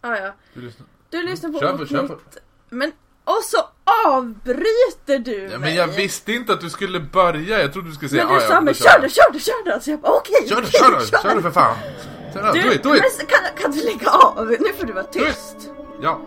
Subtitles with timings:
[0.00, 0.32] Ah, ja.
[0.54, 0.86] Du lyssnar.
[1.10, 2.18] Du lyssnar på Kör på, kör på.
[2.68, 2.92] Men
[3.24, 3.58] och så
[4.06, 5.58] avbryter du Ja, mig.
[5.58, 8.40] men jag visste inte att du skulle börja, jag trodde du skulle säga Men du
[8.44, 9.80] "Ah, sa ja, men kör du, kör du, kör du.
[9.80, 11.76] Så jag bara okej, Kör du, kör du, kör du för fan!
[12.34, 13.02] Kör du, Du, do it, do it!
[13.18, 14.46] men kan, kan du lägga av?
[14.60, 15.70] Nu får du vara tyst.
[16.02, 16.20] Ja.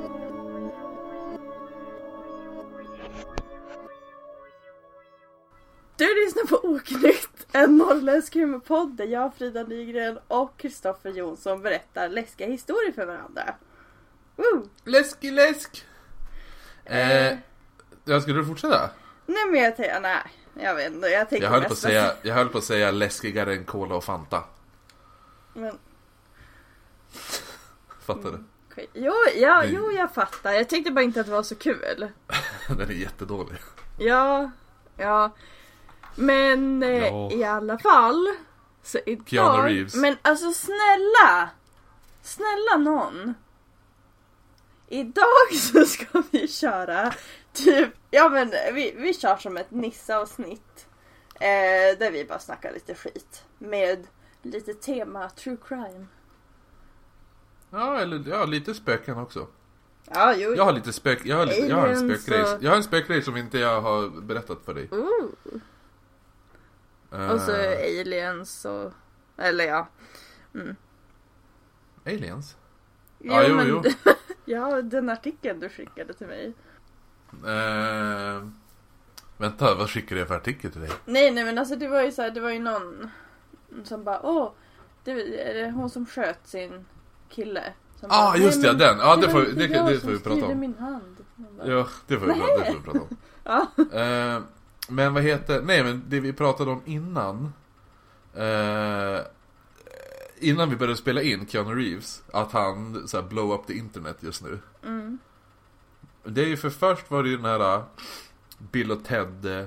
[5.98, 12.10] Du lyssnar på Oknytt, en norrländsk humorpodd där jag, Frida Nygren och Kristoffer Jonsson berättar
[12.10, 13.56] läskiga historier för varandra.
[14.36, 14.70] Woo!
[14.84, 15.86] Läski läsk!
[16.86, 17.38] Eh,
[18.06, 18.90] jag skulle du fortsätta?
[19.26, 20.22] Nej men jag tänkte, nej,
[20.60, 22.92] jag vet inte, jag tänker Jag höll, på att säga, jag höll på att säga
[22.92, 24.44] läskigare än Cola och Fanta.
[25.54, 25.78] Men,
[28.06, 28.44] Fattar du?
[28.72, 28.88] okej.
[28.94, 30.52] Jo, ja, jo, jag fattar.
[30.52, 32.08] Jag tyckte bara inte att det var så kul.
[32.68, 33.58] Den är jättedålig.
[33.98, 34.52] Ja,
[34.98, 35.32] ja.
[36.16, 37.32] Men eh, Ja.
[37.32, 38.28] i alla fall.
[38.84, 39.96] Så idag, Keanu Reeves.
[39.96, 41.50] Men alltså snälla!
[42.22, 43.34] Snälla någon.
[44.88, 47.14] Idag så ska vi köra
[47.54, 50.88] typ, ja men vi, vi kör som ett Nissa-avsnitt.
[51.36, 53.44] Eh, där vi bara snackar lite skit.
[53.58, 54.08] Med
[54.42, 56.06] lite tema true crime.
[57.70, 59.48] Ja, eller ja, lite spöken också.
[60.14, 60.56] Ja, jo.
[60.56, 62.54] Jag har lite spök, jag har, lite, jag har en Aliens spökgrej.
[62.56, 64.88] och- Jag har en spökgrej som inte jag har berättat för dig.
[64.92, 65.30] Ooh.
[67.34, 68.92] Och så Eh, aliens och,
[69.38, 69.88] eller ja.
[72.06, 72.58] aliens?
[73.20, 73.84] Jo, Ja, jo, men, jo.
[74.46, 76.54] ja, den artikeln du skickade till mig.
[77.46, 78.48] Eh,
[79.38, 80.90] vänta, vad skickade jag för artikel till dig?
[81.06, 83.10] Nej, nej men alltså det var ju så här, det var ju någon
[83.84, 84.52] som bara åh,
[85.04, 86.86] det är det hon som sköt sin
[87.30, 87.74] kille.
[88.00, 89.08] Som Ah, just "Nej, det, men den.
[89.08, 91.18] Ja, det var får- det- det som får vi prata om." min hand.
[91.36, 93.18] Bara, Ja, det får vi, det får vi prata om.
[93.44, 93.68] Ja.
[94.00, 94.42] Eh,
[94.94, 97.54] men vad heter, nej men det vi pratade om innan
[98.36, 99.20] eh,
[100.40, 104.18] Innan vi började spela in Keanu Reeves Att han så här, blow up the internet
[104.20, 105.20] just nu Mm.
[106.24, 107.84] Det är ju för först var det ju den här eh,
[108.58, 109.66] Bill och Ted eh,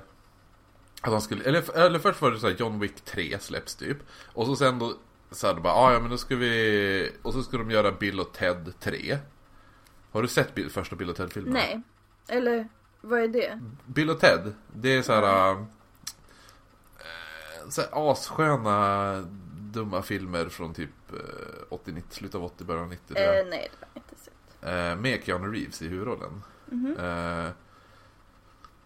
[1.00, 3.98] Att han skulle, eller, eller först var det så här John Wick 3 släpps typ
[4.32, 4.94] Och så sen då
[5.30, 7.92] så här, då bara, ah, ja men då ska vi Och så ska de göra
[7.92, 9.18] Bill och Ted 3
[10.12, 11.52] Har du sett Bill, första Bill och Ted-filmen?
[11.52, 11.82] Nej,
[12.28, 12.68] eller
[13.06, 13.60] vad är det?
[13.86, 15.58] Bill och Ted, det är så här, äh,
[17.68, 19.20] så här assköna
[19.72, 23.38] dumma filmer från typ äh, 80-90, slutet av 80, början av 90 tror jag.
[23.38, 24.34] Eh, nej, det har jag inte sett.
[24.62, 26.42] Eh, med Keanu Reeves i huvudrollen.
[26.66, 26.96] Mhm.
[27.00, 27.50] Eh,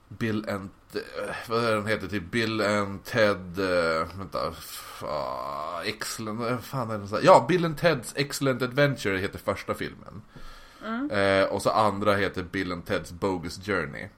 [0.09, 0.71] Bill and...
[0.95, 2.09] eh, vad är den heter?
[2.09, 3.57] Typ Bill and Ted...
[4.19, 4.55] Vänta.
[5.85, 6.41] Excellent...
[6.41, 7.23] vad fan är den så här?
[7.25, 10.23] Ja, Bill and Teds Excellent Adventure heter första filmen.
[11.11, 14.09] Eh, och så andra heter Bill and Teds Bogus Journey.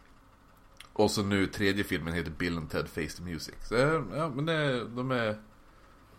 [0.92, 3.54] Och så nu tredje filmen heter Bill and Ted Face the Music.
[3.68, 5.36] Så, eh, ja, men det, de är...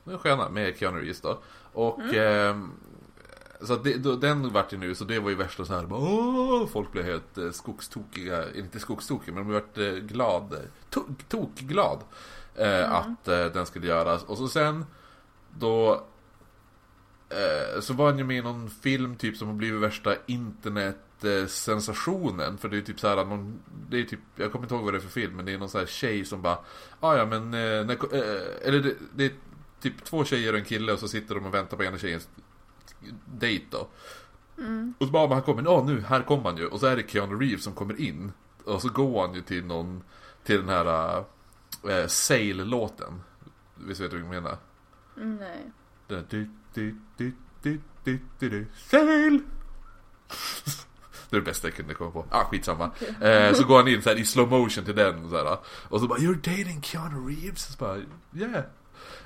[0.04, 1.40] De är sköna med Keanu Reeves då.
[1.74, 2.14] Och...
[2.14, 2.72] ehm,
[3.64, 5.86] så att det, då, den vart ju nu, så det var ju värsta så här,
[5.86, 6.68] bara, Åh!
[6.68, 10.58] folk blev helt eh, skogstokiga, inte skogstokiga men de vart eh, glad,
[10.90, 12.00] to, tokglad
[12.56, 14.24] eh, att eh, den skulle göras.
[14.24, 14.86] Och så sen
[15.60, 16.00] då eh,
[17.80, 22.58] så var han ju med i någon film typ som har blivit värsta internetsensationen.
[22.58, 24.94] För det är typ så här, någon, det är typ, jag kommer inte ihåg vad
[24.94, 26.58] det är för film, men det är någon så här tjej som bara,
[27.00, 29.32] ah, ja men, eh, när, eh, eller det, det är
[29.82, 32.30] typ två tjejer och en kille och så sitter de och väntar på ena tjejens
[33.26, 33.88] dejt då.
[34.98, 36.68] Och så bara, han kommer, ja nu, här kommer han ju.
[36.68, 38.32] Och så är det Keanu Reeves som kommer in.
[38.64, 40.04] Och så går han ju till någon,
[40.44, 41.18] till den här
[41.90, 43.22] äh, Sail-låten.
[43.76, 44.58] Visst vet du vad jag menar?
[45.18, 45.72] Mm, nej.
[46.08, 49.40] Den där, du, du, du, du, du, du, Sail!
[51.30, 52.26] Det är det bästa jag kunde komma på.
[52.30, 52.92] Ah, skitsamma.
[53.22, 55.30] Eh, så går han in så här, i slow motion till den.
[55.30, 57.62] Så här, och så bara, you're dating Keanu Reeves?
[57.62, 57.98] Så bara,
[58.36, 58.64] yeah.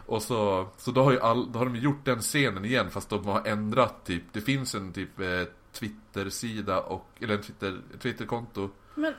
[0.07, 3.09] Och så, så då har ju all, då har de gjort den scenen igen fast
[3.09, 5.43] de har ändrat typ, det finns en typ eh,
[5.73, 9.13] Twitter-sida och, eller en Twitter, Twitter-konto Men,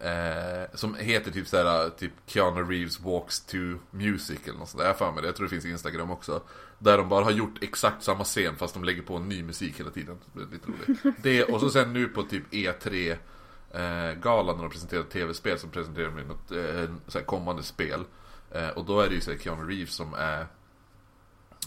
[0.00, 3.56] eh, Som heter typ såhär, typ Keanu Reeves walks to
[3.90, 6.42] music eller något sånt där, jag för mig det, jag tror det finns Instagram också
[6.82, 9.90] Där de bara har gjort exakt samma scen fast de lägger på ny musik hela
[9.90, 10.18] tiden.
[10.32, 11.16] Det är lite roligt.
[11.22, 13.16] Det, och så sen nu på typ E3
[13.70, 18.04] eh, galan när de presenterar tv-spel så presenterar de något eh, så kommande spel.
[18.50, 20.40] Eh, Och då är det ju så här Keanu Reeves som är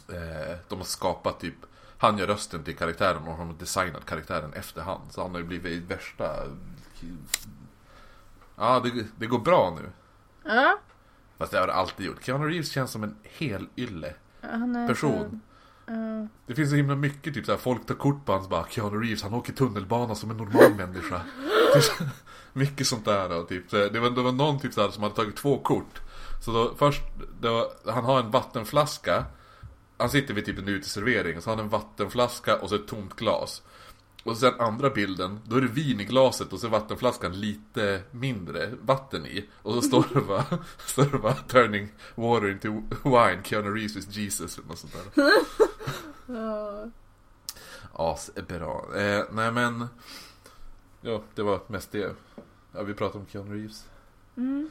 [0.09, 1.55] eh, De har skapat typ
[1.97, 5.01] Han gör rösten till karaktären och de har designat karaktären efterhand.
[5.11, 6.43] Så han har ju blivit värsta
[8.57, 9.89] Ja det, det går bra nu.
[10.53, 10.79] Ja.
[11.37, 12.23] Fast det har det alltid gjort.
[12.23, 14.13] Keanu Reeves känns som en hel ylle
[14.75, 15.41] är person.
[15.87, 15.93] Ja.
[16.47, 19.23] Det finns så himla mycket typ såhär, folk tar kort på hans bara Keanu Reeves,
[19.23, 21.21] han åker tunnelbana som en normal människa.
[21.81, 22.03] Så-
[22.53, 25.35] Mycket sånt där och typ, det, var, det var någon typ såhär som hade tagit
[25.35, 26.01] två kort.
[26.45, 27.01] Så då först,
[27.41, 29.25] var, han har en vattenflaska.
[29.97, 33.15] Han sitter vid typ en uteservering, så har han en vattenflaska och så ett tomt
[33.15, 33.61] glas
[34.25, 38.71] Och sen andra bilden, då är det vin i glaset och så vattenflaskan lite mindre
[38.81, 39.45] vatten i.
[39.61, 40.45] Och så står det bara,
[40.77, 42.69] står det bara 'Turning water into
[43.03, 45.23] wine, Keanu Reeves is Jesus' eller något sånt där.
[46.35, 46.89] Ja.
[47.93, 49.01] Asbra.
[49.01, 49.87] Eh, nej men,
[51.01, 52.15] ja det var mest det.
[52.71, 53.85] Ja, vi pratade om Keanu Reeves.
[54.37, 54.69] Mm.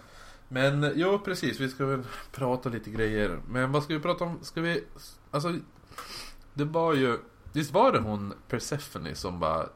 [0.49, 2.03] Men jo, precis, vi ska väl
[2.33, 3.41] prata lite grejer.
[3.49, 4.39] Men vad ska vi prata om?
[4.43, 4.85] Ska vi,
[5.31, 5.55] alltså,
[6.55, 7.19] det var ju,
[7.55, 9.69] visst var det hon Persephone som bara,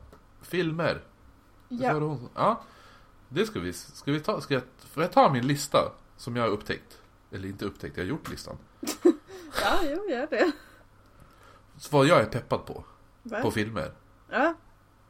[0.43, 1.03] filmer?
[1.69, 1.93] Var det Ja.
[1.93, 2.29] hon?
[2.35, 2.63] Ja.
[3.29, 6.43] Det ska vi, ska vi ta, ska jag, får jag ta min lista som jag
[6.43, 6.99] har upptäckt?
[7.31, 8.57] Eller inte upptäckt, jag har gjort listan.
[9.63, 10.53] ja, jo, gör det.
[11.77, 12.85] Så vad jag är peppad på,
[13.23, 13.41] Va?
[13.43, 13.93] på filmer.
[14.31, 14.55] Ja.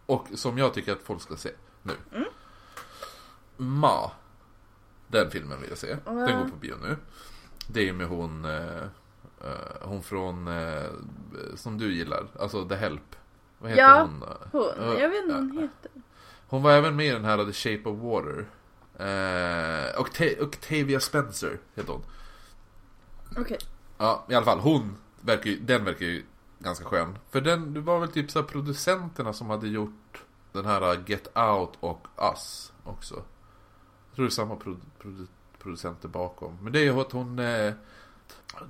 [0.07, 1.51] Och som jag tycker att folk ska se
[1.83, 1.93] nu.
[2.15, 2.29] Mm.
[3.57, 4.11] Ma.
[5.09, 5.97] Den filmen vill jag se.
[6.05, 6.13] Ja.
[6.13, 6.97] Den går på bio nu.
[7.69, 8.83] Det är med hon, eh,
[9.83, 10.85] hon från, eh,
[11.55, 13.17] som du gillar, alltså The Help.
[13.59, 14.25] Vad heter Ja, hon?
[14.53, 15.91] Hon, jag vet inte vad hon heter.
[16.49, 18.47] Hon var även med i den här The Shape of Water.
[18.99, 22.03] Eh, Octa- Octavia Spencer heter hon.
[23.37, 23.59] Okej.
[23.99, 26.25] Ja, i alla fall hon, verkar ju, den verkar ju
[26.59, 27.19] ganska skön.
[27.31, 31.73] För den, det var väl typ så producenterna som hade gjort den här Get Out
[31.81, 33.15] och Us också.
[33.15, 35.27] Jag tror det är samma produ- produ-
[35.59, 36.59] producenter bakom.
[36.63, 37.73] Men det är ju att hon, eh,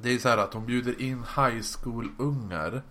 [0.03, 2.83] det är så här att hon bjuder in high school-ungar.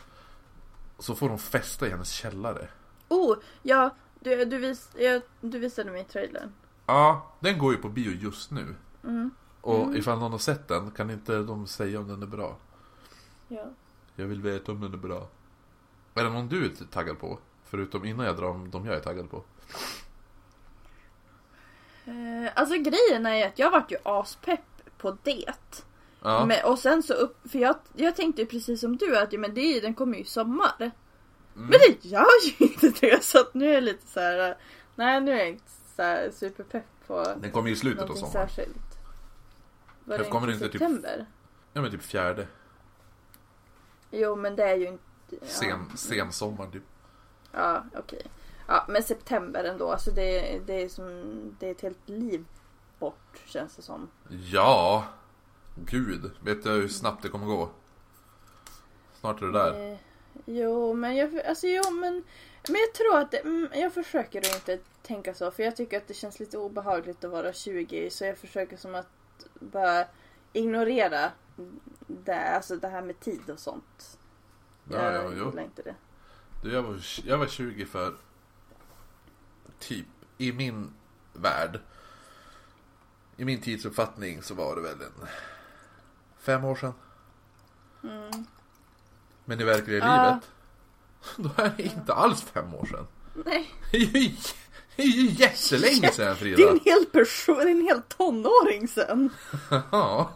[0.99, 2.67] Så får de festa i hennes källare.
[3.09, 3.95] Oh, ja.
[4.19, 6.53] Du, du, vis, ja, du visade mig trailern.
[6.85, 8.75] Ja, den går ju på bio just nu.
[9.03, 9.31] Mm.
[9.61, 9.95] Och Mm.
[9.95, 12.57] ifall någon har sett den kan inte de säga om den är bra.
[13.47, 13.65] Ja.
[14.15, 15.27] Jag vill veta om den är bra.
[16.13, 17.39] Är det någon du är taggad på?
[17.65, 19.43] Förutom innan jag drar om de jag är taggad på.
[22.05, 25.53] Eh, alltså grejen är att jag vart ju aspepp på det.
[26.27, 29.33] Ja, Men, och sen så upp, för jag, jag tänkte ju precis som du att
[29.33, 30.75] ja, men det, är den kommer ju i sommar.
[30.79, 30.91] mm.
[31.53, 34.57] Men det gör ju inte det så att nu är jag lite så här.
[34.95, 38.13] Nej nu är jag inte så här superpepp på den kommer ju i slutet av
[38.15, 38.31] sommaren.
[38.47, 38.99] särskilt.
[40.03, 41.25] Var Det kommer inte typ- september?
[41.73, 42.47] Ja men typ fjärde.
[44.11, 45.03] Jo men det är ju inte...
[45.29, 46.83] Ja, Sen, sen sommar typ.
[47.51, 48.21] ja okej.
[48.67, 49.91] Ja men september ändå.
[49.91, 51.31] Alltså det, det är som...
[51.59, 52.45] Det är ett helt liv
[52.99, 54.09] bort känns det som.
[54.51, 55.05] Ja!
[55.85, 57.69] Gud, vet du hur snabbt det kommer gå?
[59.19, 59.91] Snart är det där.
[59.91, 59.97] Eh,
[60.45, 61.41] jo men jag...
[61.41, 62.23] Alltså jo men...
[62.69, 65.97] Men jag tror att det, mm, jag försöker att inte tänka så för jag tycker
[65.97, 69.07] att det känns lite obehagligt att vara 20 så jag försöker som att
[69.59, 70.05] bara
[70.53, 71.31] ignorera
[72.07, 74.19] det, alltså det här med tid och sånt.
[74.91, 75.45] Ja, jag ja, jo.
[75.45, 75.95] gillar inte det.
[76.63, 78.15] Du, jag, var, jag var 20 för
[79.79, 80.07] typ
[80.37, 80.93] i min
[81.33, 81.79] värld.
[83.37, 85.27] I min tidsuppfattning så var det väl en
[86.47, 86.93] fem år sedan.
[88.03, 88.45] Mm.
[89.45, 90.23] Men i verkliga Ja.
[90.25, 90.43] livet.
[91.57, 93.07] Då är det inte alls fem år sedan.
[93.45, 94.31] Nej, Det är ju,
[94.95, 96.69] det är ju jättelänge sedan det är Frida.
[96.71, 99.29] en hel person, en hel tonåring sen.
[99.91, 100.31] Ja.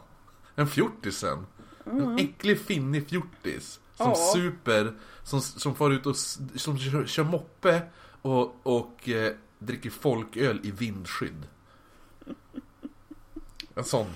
[0.56, 1.46] En fjortisen.
[1.86, 3.80] En äcklig finnig fjortis.
[3.98, 4.16] Som Ja.
[4.34, 4.94] super,
[5.24, 6.16] som, som far ut och
[6.56, 7.82] som kör, kör moppe
[8.22, 11.48] och, och eh, dricker folköl i vindskydd.
[13.76, 14.08] En sån.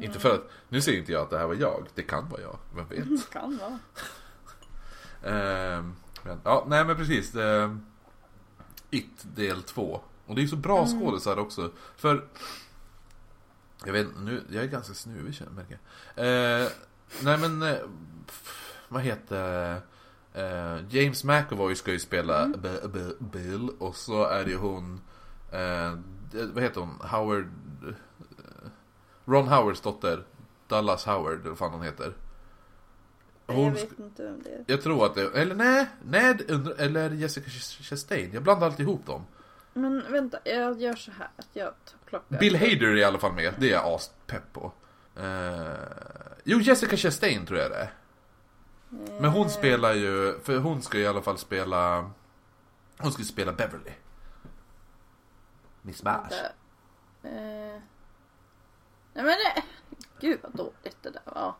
[0.00, 2.40] Inte för att, nu säger inte jag att det här var jag, det kan vara
[2.40, 3.30] jag, vem vet.
[3.30, 3.78] Kan vara.
[5.22, 5.94] Ehm,
[6.24, 7.34] men, ja, nej men precis.
[7.34, 7.76] Eh,
[8.90, 10.00] It del 2.
[10.26, 11.70] Och det är ju så bra skådisar också.
[11.96, 12.24] För
[13.84, 15.78] jag vet nu, jag är ganska snuvig känner jag, märker
[16.14, 16.62] jag.
[16.62, 16.68] Eh,
[17.22, 17.78] nej men, eh,
[18.88, 19.72] vad heter
[20.34, 22.48] eh, James McAvoy ska ju spela
[22.92, 25.00] B- Bill och så är det ju hon,
[26.30, 27.46] det- vad heter hon, Howard,
[29.24, 30.24] Ron Howards dotter,
[30.68, 32.14] Dallas Howard, eller vad fan hon heter.
[33.46, 34.64] Nej, jag Hon vet inte vem det är.
[34.66, 37.50] jag tror att det, eller nej, Ned eller Jessica
[37.82, 38.30] Chastain.
[38.32, 39.26] Jag blandar alltid ihop dem.
[39.74, 42.38] Men vänta, jag gör så här att jag tar klockan.
[42.38, 44.72] Bill Hader är i alla fall med, det är jag aspepp på.
[45.16, 45.72] Eh,
[46.44, 47.92] jo, Jessica Chastain tror jag det är.
[49.20, 52.10] Men hon spelar ju, för hon ska i alla fall spela,
[52.98, 53.92] hon ska spela Beverly.
[55.82, 56.02] Miss.
[56.02, 57.82] Eh...
[59.14, 59.62] Nej men det...
[60.20, 61.54] Gud vad dåligt det där var.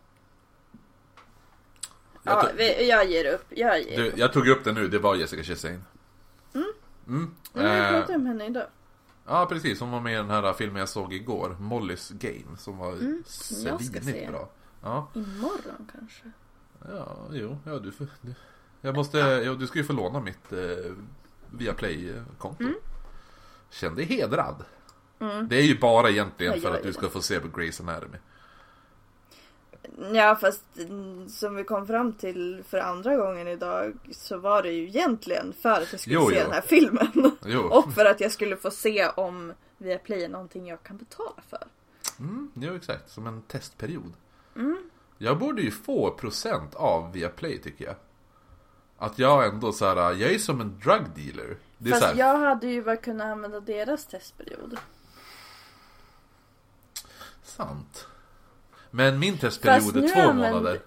[2.23, 3.45] Jag, Ja, tog, vi, jag ger upp.
[3.49, 4.19] Jag ger du, upp.
[4.19, 5.85] jag tog upp det nu, det var Jessica Chastain.
[6.55, 6.67] Mm.
[7.07, 7.35] Mm.
[7.53, 8.67] Men vi Eh, pratar om henne idag.
[9.27, 9.81] Ja, precis.
[9.81, 13.23] Hon var med i den här filmen jag såg igår, Molly's Game, som var Mm,
[13.27, 14.49] som jag ska svinigt bra.
[14.83, 16.31] Ja, Imorgon kanske.
[16.89, 18.07] ja, jo, ja du får...
[18.21, 18.35] Du,
[18.81, 20.93] jag måste, ja, du ska ju få låna mitt eh,
[21.51, 22.63] Viaplay-konto.
[22.63, 22.75] Mm.
[23.71, 24.65] Känn dig hedrad.
[25.23, 25.49] Mm.
[25.49, 28.19] Det är ju bara egentligen för att du ska få se på Grey's Anatomy.
[30.15, 34.71] Ja fast mm, som vi kom fram till för andra gången idag så var det
[34.71, 36.43] ju egentligen för att jag skulle Jo, se jo.
[36.43, 37.33] den här filmen.
[37.71, 41.67] Och för att jag skulle få se om Viaplay är någonting jag kan betala för.
[42.19, 43.11] Mm, jo, exakt.
[43.11, 44.13] Som en testperiod.
[44.57, 44.79] Mm.
[45.19, 47.95] Jag borde ju få procent av Viaplay tycker jag.
[48.99, 51.57] Att jag ändå så här, jag är som en drug dealer.
[51.79, 54.79] Det Fast här, jag hade ju bara kunnat använda deras testperiod.
[57.57, 58.07] Sant.
[58.91, 60.81] Men min testperiod är två använder- månader.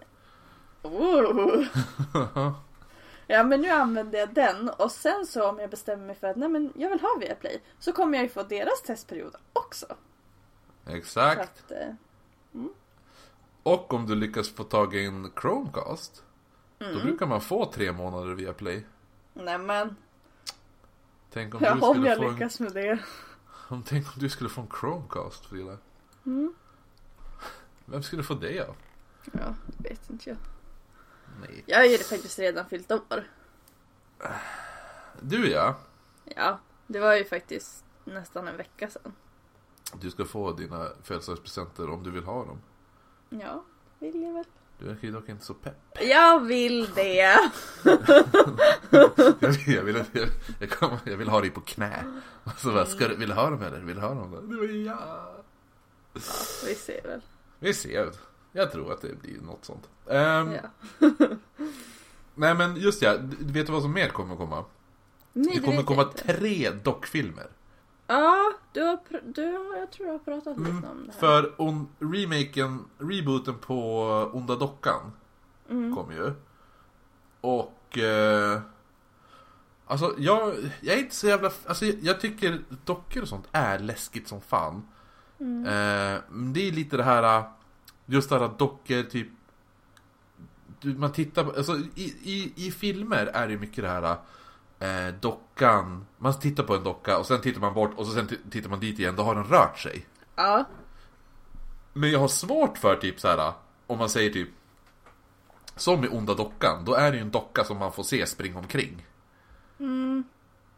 [0.82, 1.64] Oh.
[3.28, 6.36] Ja men nu använder jag den och sen så om jag bestämmer mig för att
[6.36, 9.86] nej men jag vill ha Viaplay så kommer jag ju få deras testperiod också.
[10.86, 11.40] Så Exakt.
[11.66, 11.88] att, eh,
[13.64, 16.24] Och om du lyckas få tag i en Chromecast.
[16.78, 17.02] Då Mm.
[17.02, 18.86] brukar man få tre månader via Play.
[19.34, 19.96] nej men
[21.34, 23.00] Tänk om ja, du om jag få en, lyckas med det.
[23.70, 25.78] om, tänk om du skulle få en Chromecast Frida.
[26.26, 26.54] Mm.
[27.86, 28.76] Vem skulle få det av?
[29.32, 30.38] Ja, det vet inte jag.
[31.42, 31.64] Nej.
[31.66, 33.24] Jag har ju faktiskt redan fyllt år.
[35.22, 35.78] Du ja.
[36.36, 39.14] Ja, det var ju faktiskt nästan en vecka sedan.
[39.94, 42.62] Du ska få dina födelsedagspresenter om du vill ha dem.
[43.30, 43.64] Ja,
[44.00, 44.46] vill jag väl.
[44.80, 45.98] Du verkar ju dock inte så pepp.
[46.02, 47.52] Jag vill det!
[49.40, 50.28] Jag vill, jag vill, jag,
[50.60, 52.22] jag, kom, jag vill ha dig på knä.
[52.44, 53.80] Och så bara, ska du, vill du ha dem eller?
[53.80, 54.32] Vill du ha dem?
[54.32, 54.42] Var
[56.16, 56.66] ja.
[56.66, 57.22] Vi ser väl.
[57.60, 58.12] Vi ser.
[58.52, 59.90] Jag tror att det blir något sånt.
[60.10, 60.62] Ehm, Ja.
[62.36, 64.66] Nej men just ja, vet du vad som mer kommer komma?
[65.34, 66.34] Nej, Det kommer komma inte.
[66.34, 67.48] tre dockfilmer.
[68.08, 71.20] Ja, du har, du har, jag tror du har pratat lite Mm, om det här.
[71.20, 74.04] för on, remaken, rebooten på
[74.34, 75.12] Onda Dockan
[75.70, 75.96] Mm.
[75.96, 76.34] kom ju.
[77.42, 77.98] Och...
[77.98, 78.60] Eh,
[79.86, 81.52] alltså jag, jag är inte så jävla...
[81.66, 84.88] Alltså jag, jag tycker dockor och sånt är läskigt som fan.
[85.40, 85.66] Mm.
[85.66, 86.22] Eh,
[86.54, 87.44] det är lite det här...
[88.06, 89.28] Just det här att dockor typ...
[90.82, 91.52] Man tittar på...
[91.52, 94.18] Alltså i, i, i filmer är det mycket det här...
[94.80, 96.06] Eh, dockan...
[96.18, 98.80] Man tittar på en docka och sen tittar man bort och så sen tittar man
[98.80, 99.16] dit igen.
[99.16, 100.06] Då har den rört sig.
[100.36, 100.66] Ja.
[101.94, 103.54] Men jag har svårt för typ så här
[103.88, 104.50] om man säger typ
[105.76, 108.60] som i Onda Dockan, då är det ju en docka som man får se springa
[108.60, 109.06] omkring.
[109.80, 110.24] Mm.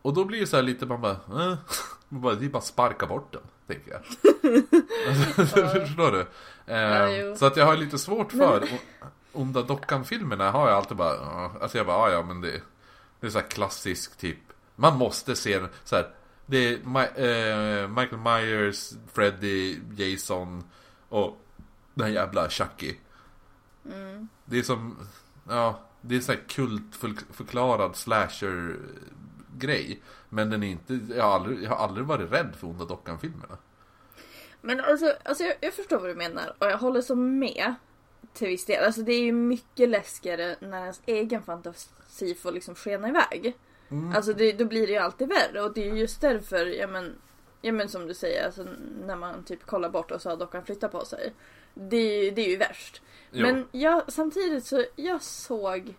[0.02, 1.58] Och då blir det så här lite, man bara, eh,
[2.10, 4.02] man bara det är bara sparka bort den, tänker jag.
[5.88, 6.26] Förstår du?
[6.74, 7.36] Eh, jo.
[7.36, 8.68] så att jag har lite svårt för
[9.34, 12.62] Onda Dockan-filmerna har jag alltid bara, alltså jag bara, "Ah, ja men det,
[13.20, 14.38] det är så här klassisk typ,
[14.76, 16.10] man måste se den, så här,
[16.46, 20.64] det är Mi- eh, Michael Myers, Freddy, Jason
[21.10, 21.42] och
[21.94, 22.96] den jävla Chucky.
[23.86, 24.28] Mm.
[24.46, 24.98] Det är som,
[25.50, 28.76] ja, det är så här kultförklarad slasher
[29.58, 30.02] grej.
[30.30, 33.58] Men den är inte, jag har aldrig, jag har aldrig varit rädd för Onda Dockan-filmerna.
[34.62, 37.74] Men alltså, alltså jag, jag förstår vad du menar och jag håller så med
[38.34, 38.86] till viss del.
[38.86, 43.58] Alltså det är ju mycket läskigare när ens egen fantasi får liksom skena iväg.
[43.90, 44.16] Mm.
[44.16, 47.16] Alltså det, då blir det ju alltid värre och det är just därför, ja men,
[47.62, 48.66] ja men som du säger, alltså,
[49.06, 51.34] när man typ kollar bort och så har dockan flyttat på sig.
[51.74, 53.02] Det, är ju- det är ju värst.
[53.32, 53.42] Jo.
[53.46, 55.94] Men jag, samtidigt så, jag såg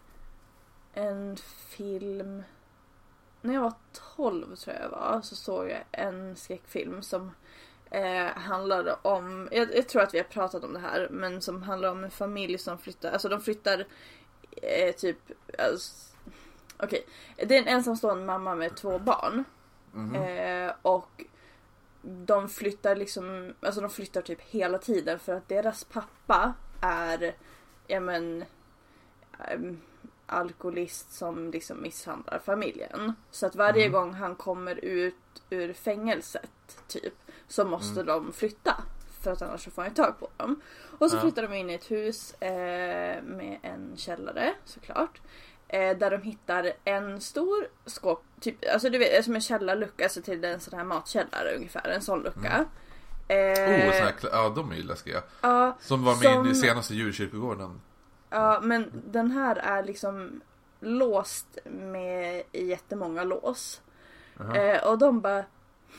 [0.95, 1.37] en
[1.69, 2.43] film
[3.49, 3.75] när jag var
[4.17, 7.31] 12 tror jag var, så såg jag en skräckfilm som
[7.91, 11.63] eh, handlade om, jag, jag tror att vi har pratat om det här, men som
[11.63, 13.87] handlar om en familj som flyttar, alltså de flyttar
[14.63, 15.19] eh, typ,
[15.59, 16.17] alltså,
[16.77, 19.45] okej, det är en ensamstående mamma med två barn.
[19.93, 20.15] Mhm.
[20.15, 21.25] Eh, och
[22.03, 27.35] de flyttar liksom, alltså de flyttar typ hela tiden för att deras pappa är,
[27.87, 28.45] ja men,
[29.39, 29.81] ehm,
[30.29, 33.13] alkoholist som liksom misshandlar familjen.
[33.31, 33.93] Så att varje Mm.
[33.93, 35.15] gång han kommer ut
[35.51, 36.51] ur fängelset
[36.89, 37.15] typ
[37.49, 38.75] så måste de flytta.
[39.23, 40.61] För att annars så får han ju tag på dem.
[40.99, 41.21] Och så Ja.
[41.21, 45.21] flyttar de in i ett hus eh, med en källare såklart.
[45.69, 50.23] Eh, där de hittar en stor skåp, typ, alltså du vet som en källarlucka, alltså
[50.23, 52.49] till en sån här matkällare ungefär, en sån lucka.
[52.49, 52.67] Mm.
[53.29, 55.23] Eh, Oh, såna här, ja de är ju läskiga.
[55.41, 57.81] ja, Som var med Som- i senaste djurkyrkogården.
[58.31, 60.41] Ja, men den här är liksom
[60.81, 63.81] låst med jättemånga lås.
[64.55, 65.45] Eh, och de bara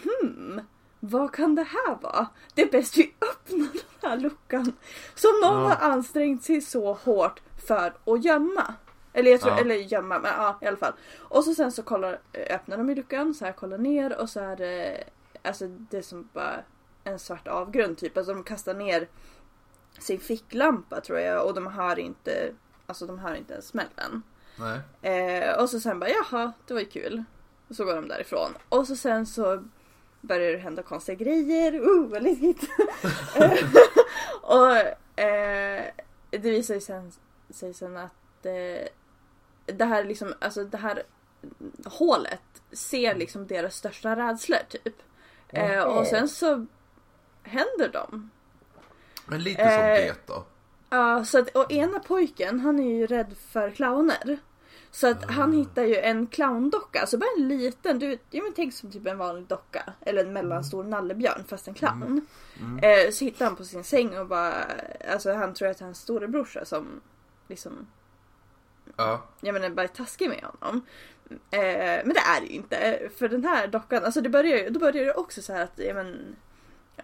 [0.03, 0.61] hmm,
[0.99, 2.27] vad kan det här vara?
[2.53, 4.73] Det är bäst vi öppnar den här luckan.
[5.15, 5.67] Som någon Ja.
[5.69, 8.73] har ansträngt sig så hårt för att gömma.
[9.13, 9.59] Eller jag tror, Ja.
[9.59, 10.93] eller gömma, men ja i alla fall.
[11.19, 12.19] Och så sen så kollar,
[12.49, 15.03] öppnar de i luckan, så här kollar ner och så är det,
[15.43, 16.55] alltså det är som bara
[17.03, 18.17] en svart avgrund typ.
[18.17, 19.07] Alltså de kastar ner
[19.99, 22.53] sin ficklampa tror jag och de hör inte,
[22.85, 24.21] alltså de hör inte ens smällen.
[24.55, 24.79] Nej.
[25.13, 27.23] Eh, och så sen bara jaha, det var ju kul.
[27.67, 28.51] Och så går de därifrån.
[28.69, 29.63] Och så sen så
[30.21, 31.73] börjar det hända konstiga grejer.
[31.73, 32.69] Uh, vad läskigt.
[34.41, 34.77] Och
[35.19, 35.85] eh,
[36.29, 37.11] det visar ju sen,
[37.49, 38.87] sig sen att eh,
[39.65, 41.03] det här liksom, alltså det här
[41.85, 44.95] hålet ser liksom deras största rädslor typ.
[45.49, 46.65] Eh, och sen så
[47.43, 48.29] händer de.
[49.29, 50.45] Men lite som Eh, det då.
[50.89, 54.37] Ja, så att, och ena pojken han är ju rädd för clowner.
[54.91, 58.73] Så att han hittar ju en clowndocka, alltså bara en liten, du, ja, men tänk
[58.73, 59.93] som typ en vanlig docka.
[60.01, 62.27] Eller en mellanstor nallebjörn fast en clown.
[62.81, 64.53] Eh, så hittar han på sin säng och bara,
[65.13, 67.01] alltså han tror att hans storebrorsa som
[67.47, 67.87] liksom,
[68.97, 69.23] Ja.
[69.41, 70.81] jag menar bara taskig med honom.
[71.29, 72.99] Eh, men det är det ju inte.
[73.17, 75.73] För den här dockan, alltså det börjar ju, då börjar det också så här att,
[75.75, 76.35] ja men,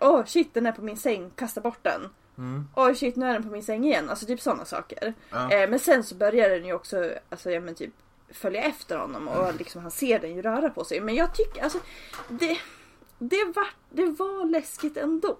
[0.01, 2.09] åh oh, shit den är på min säng, kasta bort den.
[2.37, 2.67] Mm.
[2.75, 4.09] Åh shit nu är den på min säng igen.
[4.09, 5.13] Alltså typ sådana saker.
[5.29, 5.51] Ja.
[5.51, 7.93] Eh, men sen så börjar den ju också alltså, ja, men typ,
[8.29, 11.01] följa efter honom och liksom, han ser den ju röra på sig.
[11.01, 11.79] Men jag tycker alltså
[12.29, 12.57] det,
[13.19, 15.37] det, var, det var läskigt ändå.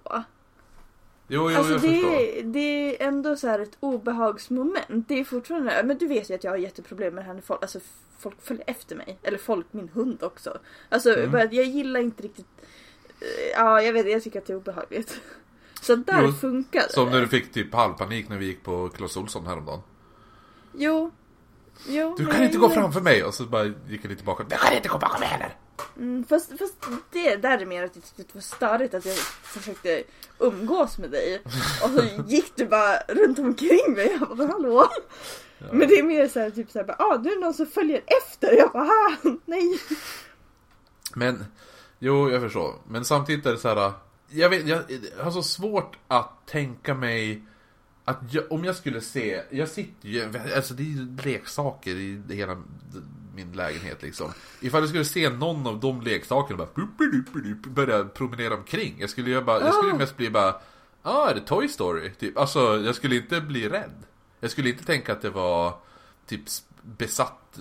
[1.28, 2.12] Jo, jo, alltså jag förstår.
[2.12, 5.08] det, det är ändå så här ett obehagsmoment.
[5.08, 7.62] Det är fortfarande, men du vet ju att jag har jätteproblem med det här folk,
[7.62, 7.80] alltså,
[8.20, 9.20] folk följer efter mig.
[9.24, 10.58] Eller folk, min hund också.
[10.90, 11.34] Alltså Mm.
[11.52, 12.48] jag gillar inte riktigt,
[13.54, 15.20] ja jag vet jag tycker att det är obehagligt.
[15.82, 16.94] Så där Jo, funkar det.
[16.94, 19.82] Som när du fick typ halvpanik när vi gick på Clas Ohlson häromdagen.
[20.74, 21.12] Jo.
[21.88, 23.24] Jo, Du kan inte gå framför mig!
[23.24, 24.44] Och så bara gick jag lite tillbaka.
[24.44, 25.56] Du kan inte gå bakom mig heller!
[25.98, 26.74] Mm, fast, fast
[27.12, 30.04] det där är mer att jag tyckte det var störigt att jag försökte
[30.40, 31.42] umgås med dig.
[31.84, 34.18] Och så gick du bara runt omkring mig.
[34.20, 34.88] Jag bara hallå?
[35.72, 37.66] Men det är mer så här typ såhär bara ah, nu är det någon som
[37.66, 38.58] följer efter.
[38.58, 39.80] Jag bara ah, nej.
[41.14, 41.46] Men,
[42.00, 42.76] jo jag förstår.
[42.88, 43.94] Men samtidigt är det så här.
[44.30, 44.84] Jag, vet, jag
[45.24, 47.44] har så svårt att tänka mig
[48.06, 52.22] att jag, om jag skulle se, jag sitter ju, alltså det är ju leksaker i
[52.30, 52.58] hela
[53.36, 54.32] min lägenhet liksom.
[54.62, 56.86] Ifall jag skulle se någon av de leksakerna bara
[57.70, 58.96] börja promenera omkring.
[59.00, 59.98] Jag skulle ju bara, jag skulle Ah.
[59.98, 60.56] mest bli bara,
[61.02, 62.12] ah är det Toy Story?
[62.20, 62.38] Typ.
[62.38, 64.04] Alltså jag skulle inte bli rädd.
[64.40, 65.74] Jag skulle inte tänka att det var
[66.28, 66.42] typ
[66.82, 67.60] besatt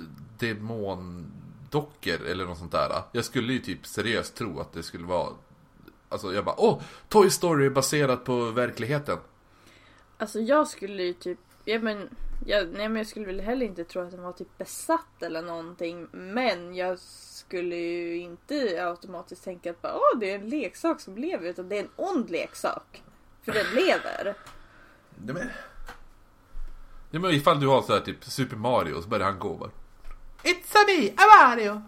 [1.75, 3.03] demondockor eller något sånt där.
[3.13, 5.29] Jag skulle ju typ seriöst tro att det skulle vara
[6.09, 9.19] Alltså jag bara åh, Toy Story är baserat på verkligheten.
[10.19, 12.09] Alltså jag skulle ju typ, ja men,
[12.47, 15.43] jag, nej men jag skulle väl heller inte tro att den var typ besatt eller
[15.43, 16.07] någonting.
[16.13, 21.17] Men jag skulle ju inte automatiskt tänka att bara, åh det är en leksak som
[21.17, 23.03] lever utan det är en ond leksak.
[23.43, 24.35] För den lever.
[25.25, 25.49] Nej men...
[27.11, 29.71] Ja men ifall du har så här typ Super Mario så börjar han gå bara
[30.45, 31.83] It's a me, a Mario!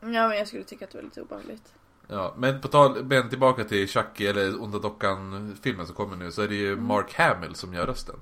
[0.00, 1.74] Ja men jag skulle tycka att det var lite obehagligt.
[2.06, 6.42] Ja, men på tal, men tillbaka till Chucky eller Onda Dockan-filmen som kommer nu så
[6.42, 8.16] är det ju Mark Hamill som gör rösten.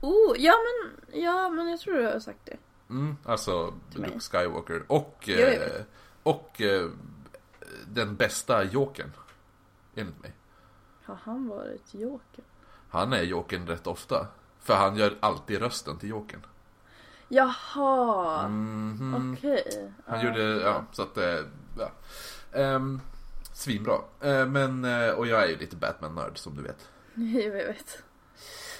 [0.00, 2.56] Oh, ja men, ja men jag tror du har sagt det.
[2.90, 4.10] Mm, alltså Till mig.
[4.10, 4.82] Luke Skywalker.
[4.86, 5.82] Och, Jo, eh,
[6.22, 6.88] och eh,
[7.86, 9.12] den bästa Jokern.
[9.94, 10.32] Enligt mig.
[11.04, 12.44] Har han varit Joker?
[12.90, 14.26] Han är Jokern rätt ofta.
[14.60, 16.46] För han gör alltid rösten till Jokern.
[17.32, 19.34] Jaha, Mhm.
[19.34, 19.92] okej.
[20.06, 20.26] Han Ja.
[20.26, 21.38] gjorde, ja, så att, eh,
[21.78, 21.90] ja.
[22.74, 23.00] Um,
[23.52, 23.98] svinbra.
[24.20, 26.88] Eh, men, eh, och jag är ju lite Batman-nörd som du vet.
[27.14, 28.02] Jo, jag vet.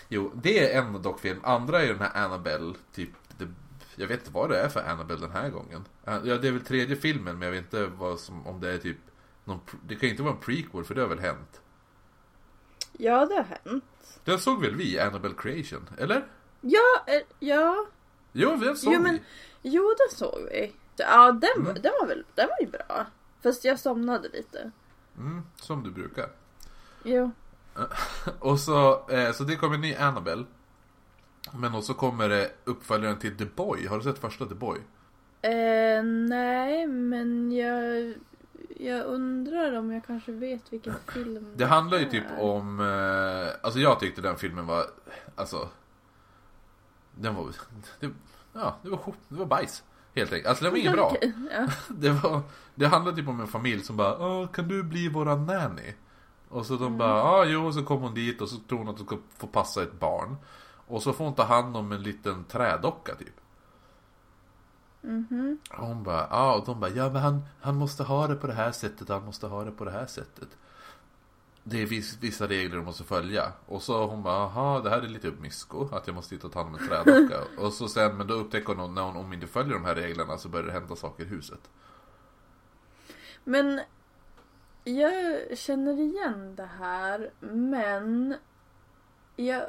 [0.09, 1.41] Jo, det är en dockfilm.
[1.45, 3.49] Andra är den här Annabelle, typ, det,
[3.97, 5.85] jag vet inte vad det är för Annabelle den här gången.
[6.05, 8.73] Eh, Ja, det är väl tredje filmen, men jag vet inte vad som, om det
[8.73, 8.97] är typ
[9.45, 11.61] någon, det kan ju inte vara en prequel, för det har väl hänt.
[12.93, 13.85] Ja, det har hänt.
[14.25, 16.27] Den såg väl vi, Annabelle Creation, eller?
[16.61, 17.07] Ja,
[17.39, 17.87] ja.
[18.33, 19.71] Jo, den såg Jo, men- vi.
[19.71, 20.73] Jo, den såg vi.
[20.97, 21.83] Ja, den, Mm.
[21.83, 23.07] den var väl, den var ju bra.
[23.43, 24.71] Fast jag somnade lite.
[25.19, 26.29] Mm, som du brukar.
[27.03, 27.31] Jo.
[28.39, 30.45] Och så, eh, så det kommer en ny Annabelle.
[31.55, 33.87] Men också kommer det uppföljaren till The Boy.
[33.87, 34.79] Har du sett första The Boy?
[35.43, 38.15] Eh, nej, men jag,
[38.77, 43.81] jag undrar om jag kanske vet vilken film Det handlar ju typ om, eh, alltså
[43.81, 44.87] jag tyckte den filmen var,
[45.37, 45.69] alltså
[47.21, 47.47] Den var,
[48.01, 48.11] det,
[48.53, 51.17] ja det var, det var bajs Helt enkelt, alltså den var ingen bra
[51.51, 51.67] Ja.
[51.89, 52.43] Det var,
[52.75, 55.95] det handlade typ om en familj som bara Åh, kan du bli våran nanny?
[56.49, 58.99] Och så de bara, ja jo, så kom hon dit och så tror hon att
[58.99, 60.37] hon ska få passa ett barn
[60.87, 63.41] Och så får hon ta hand om en liten trädocka typ
[65.03, 65.59] Mhm.
[65.71, 68.47] Och hon bara, ja och de bara, ja men han, han måste ha det på
[68.47, 70.49] det här sättet, han måste ha det på det här sättet.
[71.63, 73.53] Det är viss, vissa regler de måste följa.
[73.67, 76.53] Och så hon bara, jaha det här är lite uppmisko, att jag måste hit och
[76.53, 77.41] ta hand om en trädocka.
[77.59, 80.39] och så sen, men då upptäcker hon när hon, om inte följer de här reglerna
[80.39, 81.71] så börjar det hända saker i huset.
[83.45, 83.81] Men
[84.85, 88.35] jag känner igen det här, men
[89.37, 89.63] jag...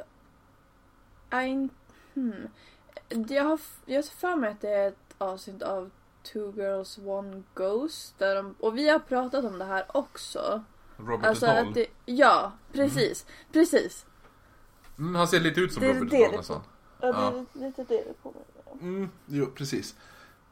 [1.32, 1.68] I,
[2.14, 2.48] hmm.
[3.08, 5.90] jag, har, jag har för mig att det är ett avsnitt av
[6.22, 8.18] Two Girls One Ghost.
[8.18, 10.64] Där de, och vi har pratat om det här också.
[11.06, 11.72] Robert Alltså Dahl.
[11.72, 13.26] det, ja, precis.
[13.52, 14.06] Precis.
[14.98, 16.40] Mm, han ser lite ut som Det Robert det Downey
[17.00, 17.28] Ja, det Ja.
[17.54, 18.46] är lite det det påminner.
[18.80, 19.94] Mm, jo, precis.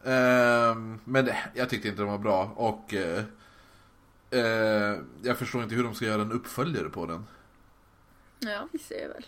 [0.04, 3.24] Ehm, men det- jag tyckte inte den var bra och eh,
[4.30, 7.26] eh, jag förstår inte hur de ska göra en uppföljare på den.
[8.38, 9.26] Ja, vi ser väl.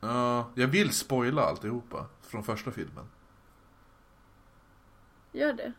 [0.00, 3.04] Ja, jag vill spoila alltihopa från första filmen.
[5.32, 5.72] Gör det.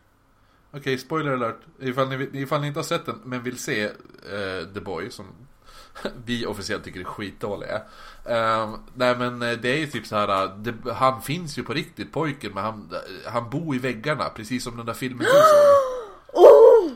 [0.72, 1.60] Okej, spoiler alert.
[1.78, 3.92] Ifall ni, ifall ni inte har sett den men vill se eh,
[4.74, 5.26] The Boy som
[6.24, 7.76] vi officiellt tycker är skitdåliga.
[8.30, 10.44] Uh, nej men eh, det är ju typ så här.
[10.44, 12.90] eh, Det, han finns ju på riktigt pojken men han,
[13.26, 15.34] han bor i väggarna precis som den där filmen du såg.
[16.32, 16.90] Åh!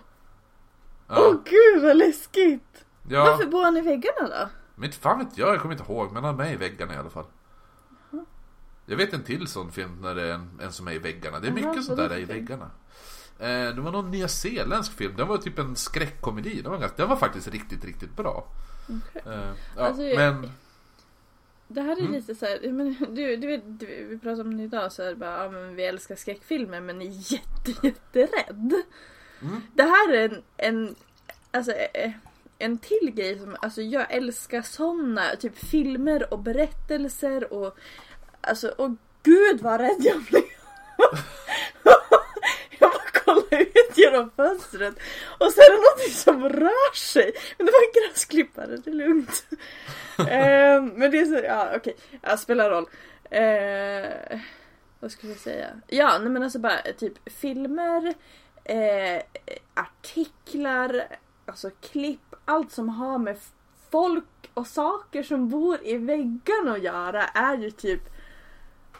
[1.08, 2.85] Åh Ja, gud vad läskigt!
[3.08, 3.24] ja.
[3.24, 4.48] Varför bor han i väggarna då?
[4.74, 6.94] Men inte fan vet jag, jag kommer inte ihåg men han är med i väggarna
[6.94, 7.26] i alla fall.
[8.87, 11.40] Jag vet en till sån film när det är en, en som är i väggarna.
[11.40, 12.70] Det är mycket sånt där för i väggarna.
[13.42, 15.14] Eh, det var någon nyzeeländsk film.
[15.16, 16.62] Den var typ en skräckkomedi.
[16.62, 18.46] Den var, ganska, den var faktiskt riktigt, riktigt bra.
[18.88, 19.22] Okej.
[19.33, 20.50] Eh, ja, Alltså, men...
[21.68, 22.12] Det här är Mm.
[22.12, 25.14] lite så här, men du, du vet, du, vi pratade om det idag så här,
[25.14, 28.72] bara, ja, men vi älskar skräckfilmer men är jätte, jätterädd.
[29.42, 29.61] Mm.
[29.74, 30.94] Det här är en, en,
[31.50, 32.11] alltså, eh,
[32.59, 37.76] en till grej som, alltså jag älskar såna typ filmer och berättelser och
[38.40, 38.90] alltså, och
[39.22, 40.42] gud vad rädd jag blev.
[42.78, 43.12] jag bara
[43.61, 44.95] ut genom fönstret
[45.38, 47.33] och så är det någonting som rör sig.
[47.59, 49.45] Men det var en gräsklippare, det är lugnt.
[50.19, 52.87] eh, men det är så, ja okej, ja, spelar roll.
[53.31, 54.41] Eh,
[55.01, 55.67] vad skulle jag säga?
[55.87, 58.15] Ja, nej men alltså bara typ filmer,
[58.65, 59.23] eh,
[59.75, 61.07] artiklar,
[61.47, 63.37] alltså klipp, allt som har med
[63.91, 68.01] folk och saker som bor i väggarna att göra är ju typ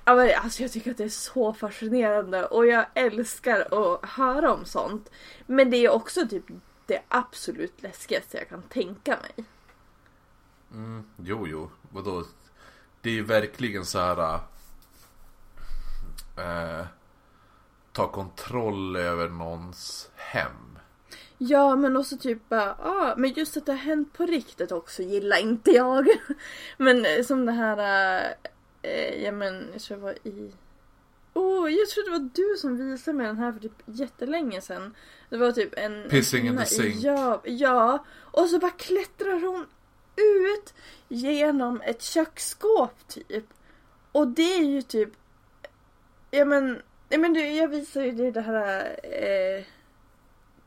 [0.05, 4.53] Ja, men Alltså jag tycker att det är så fascinerande och jag älskar att höra
[4.53, 5.11] om sånt.
[5.47, 6.45] Men det är också typ
[6.87, 9.47] det absolut läskigaste jag kan tänka mig.
[10.73, 11.71] Mm, jo, jo.
[11.91, 12.25] Vadå?
[13.01, 14.41] Det är ju verkligen så här...
[16.39, 16.87] Eh,
[17.93, 20.79] ta kontroll över någons hem.
[21.39, 25.03] Ja men också typ bara, ah, men just att det har hänt på riktigt också
[25.03, 26.09] gillar inte jag.
[26.77, 28.35] men som det här,
[28.83, 30.53] eh, ja men jag tror det var i
[31.35, 34.95] Oh, jag tror det var du som visade mig den här för typ jättelänge sedan.
[35.31, 36.09] Det var typ en...
[36.09, 36.95] Pissing in the sink.
[37.05, 38.05] Ja, ja.
[38.21, 39.67] Och så bara klättrar hon
[40.17, 40.75] ut
[41.09, 43.45] genom ett köksskåp typ.
[44.13, 45.09] Och det är ju typ...
[46.31, 49.65] Ja men, ja, men du, jag visade ju dig det här eh,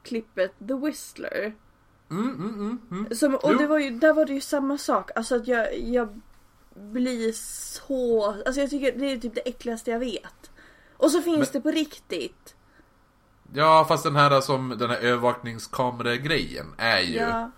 [0.03, 1.53] klippet The Whistler.
[2.11, 3.15] Mm, mm, mm, mm.
[3.15, 3.57] Som, och Jo.
[3.57, 5.11] det var ju, där var det ju samma sak.
[5.15, 6.21] Alltså att jag, jag
[6.75, 8.25] blir så...
[8.45, 10.51] Alltså jag tycker det är typ det äckligaste jag vet.
[10.97, 12.55] Och så finns Men- det på riktigt.
[13.53, 17.15] Ja, fast den här som den här övervakningskamera-grejen är ju...
[17.17, 17.51] Ja.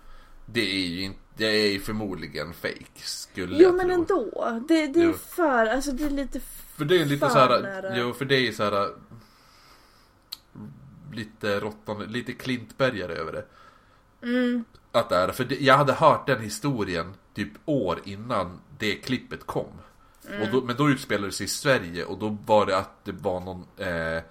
[0.46, 1.18] Det är ju inte...
[1.36, 3.94] Det är ju förmodligen fake, skulle Jo jag men tro.
[3.94, 4.60] ändå.
[4.68, 5.12] Det, det är Jo.
[5.12, 6.40] för, alltså det är lite...
[6.76, 8.88] För det är lite så här, jo för det är så här
[11.12, 13.44] lite råttan, lite klintbergare över det.
[14.26, 14.64] Mm,
[14.98, 19.72] Att det är, för jag hade hört den historien typ år innan det klippet kom.
[20.40, 23.12] Och då, men då utspelade det sig i Sverige och då var det att det
[23.12, 24.22] var någon eh,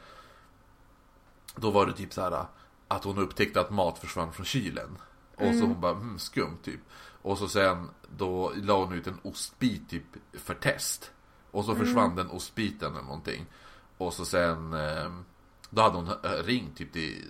[1.56, 2.46] Då var det typ så här
[2.88, 4.98] att hon upptäckte att mat försvann från kylen.
[5.36, 6.80] Och så hon bara, hmm, skumt typ.
[7.22, 10.04] Och så sen, då la hon ut en ostbit typ
[10.34, 11.12] för test.
[11.52, 13.46] Och så försvann den ostbiten eller någonting.
[13.98, 15.12] Och så sen, eh,
[15.70, 17.24] då hade hon eh, ringt typ till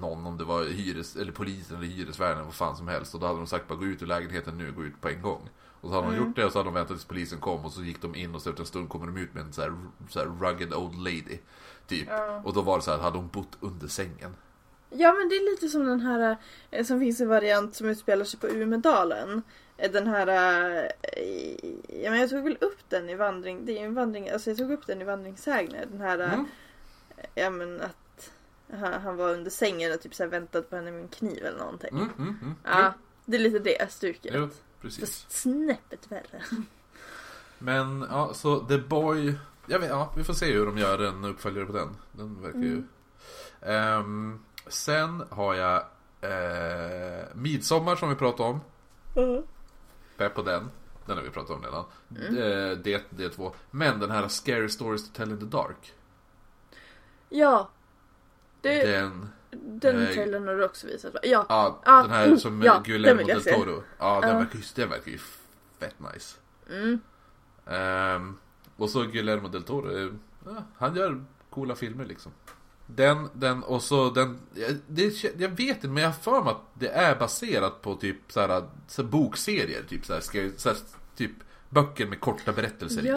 [0.00, 3.14] någon, om det var hyres, eller polisen eller hyresvärden, vad fan som helst.
[3.14, 5.22] Och då hade de sagt bara gå ut ur lägenheten nu, gå ut på en
[5.22, 5.50] gång.
[5.80, 7.72] Och så hade de gjort det och så hade de väntat tills polisen kom och
[7.72, 9.60] så gick de in och så efter en stund kommer de ut med en så
[9.62, 9.72] här,
[10.08, 11.38] så här rugged old lady.
[11.86, 12.08] Typ.
[12.10, 12.42] Ja.
[12.44, 14.34] Och då var det så här, hade hon bott under sängen?
[14.90, 16.36] Ja men det är lite som den här
[16.70, 19.42] eh, som finns en variant som utspelar sig på Umedalen.
[19.76, 20.26] Eh, Den här,
[22.02, 24.56] ja men jag tog väl upp den i vandring, det är en vandring, alltså jag
[24.58, 25.86] tog upp den i vandringssägner.
[25.90, 26.46] Den här, Mm.
[27.34, 28.32] Ja men att
[28.72, 31.44] han, han var under sängen och typ så här väntade på henne med en kniv
[31.44, 31.90] eller någonting.
[31.90, 32.54] Mm, mm, mm.
[32.64, 34.32] Ja, det är lite det stuket.
[34.34, 34.48] Jo,
[34.80, 35.00] precis.
[35.00, 36.42] Fast snäppet värre.
[37.58, 39.34] Men ja, så The Boy.
[39.66, 41.96] Jag vet, ja, vi får se hur de gör en uppföljare på den.
[42.12, 42.72] Den verkar ju...
[42.72, 42.88] Mm.
[43.60, 45.84] Ehm, sen har jag
[46.20, 48.60] eh, Midsommar som vi pratade om.
[50.16, 50.70] Pepp på den.
[51.06, 51.84] Den har vi pratat om redan.
[52.10, 52.36] Mm.
[52.36, 53.52] Eh, det, det är två.
[53.70, 55.94] Men den här Scary Stories to Tell in the Dark.
[57.32, 57.68] Ja.
[58.60, 61.20] Det, Den, den eh, trailern har du också visat va?
[61.22, 61.46] Ja.
[61.48, 63.42] ja, Ja, den här mm, som ja, ja, Guillermo del.
[63.42, 63.82] Toro.
[63.98, 64.38] Ja, den, Ja.
[64.38, 65.18] verkar ju, den verkar ju
[65.78, 66.36] fett nice.
[66.70, 67.00] Mm.
[67.66, 68.36] Ehm,
[68.76, 70.12] och så Guillermo del Toro, eh,
[70.44, 72.32] ja, han gör coola filmer liksom.
[72.86, 74.38] Den, den och så den,
[74.86, 78.16] det, jag vet inte men jag har för mig att det är baserat på typ
[78.32, 80.78] såhär, så här bokserier, typ såhär, ska, så här,
[81.16, 81.32] typ
[81.68, 83.08] böcker med korta berättelser i.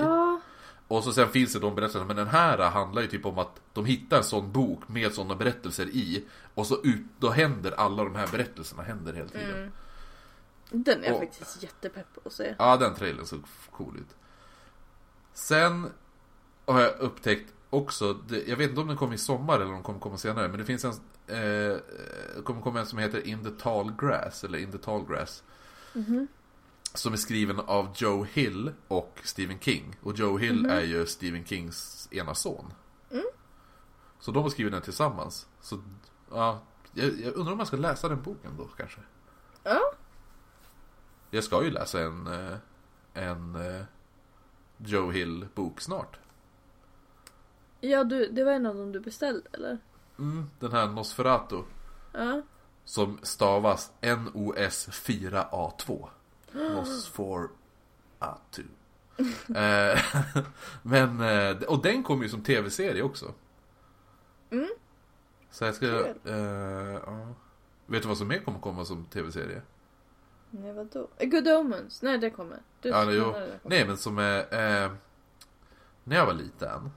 [0.88, 3.62] Och så sen finns det de berättelserna, men den här handlar ju typ om att
[3.74, 6.26] de hittar en sån bok med sådana berättelser i.
[6.54, 9.56] Och så ut, då händer alla de här berättelserna händer hela tiden.
[9.58, 9.72] Mm.
[10.70, 12.56] den är jag Och- faktiskt jättepepp på att se.
[12.60, 14.16] Ja, den trailern såg cool ut.
[15.34, 15.90] Sen
[16.66, 19.72] har jag upptäckt också, det, jag vet inte om den kommer i sommar eller om
[19.74, 20.92] den kommer komma senare, men det finns en,
[21.28, 25.44] eh, kommer komma en som heter In the Tall Grass, eller In the Tall Grass.
[25.94, 26.28] Mhm.
[26.96, 29.96] Som är skriven av Joe Hill och Stephen King.
[30.02, 30.70] Och Joe Hill Mhm.
[30.72, 32.74] är ju Stephen Kings ena son.
[33.12, 33.26] Mm.
[34.20, 35.48] Så de har skrivit den tillsammans.
[35.62, 35.82] Så,
[36.32, 36.62] ja,
[36.94, 39.00] jag, jag undrar om man ska läsa den boken då kanske.
[39.64, 39.80] Ja,
[41.32, 42.58] Jag ska ju läsa en, eh,
[43.14, 43.82] en eh,
[44.78, 46.20] Joe Hill-bok snart.
[47.80, 49.78] ja du, det var en av dem du beställde eller?
[50.20, 51.62] Mm, den här Nosferatu.
[52.14, 52.42] Ja.
[52.86, 56.10] Som stavas N-O-S-4-A-2.
[56.56, 57.50] Nosferatu.
[59.56, 60.00] Eh,
[60.82, 63.34] Men, eh, och den kommer ju som tv-serie också.
[64.50, 64.70] Mm.
[65.52, 65.86] Så jag ska...
[66.26, 66.36] Eh,
[67.06, 67.28] ja.
[67.86, 69.62] Vet du vad som mer kommer komma som tv-serie?
[70.50, 71.08] Nej vadå?
[71.18, 72.02] Eh, Good Omens?
[72.02, 72.58] Nej det kommer.
[72.82, 73.60] Du, Ja, nej, kommer.
[73.64, 74.40] Nej, men som är...
[74.86, 74.92] Eh,
[76.04, 76.92] när jag var liten,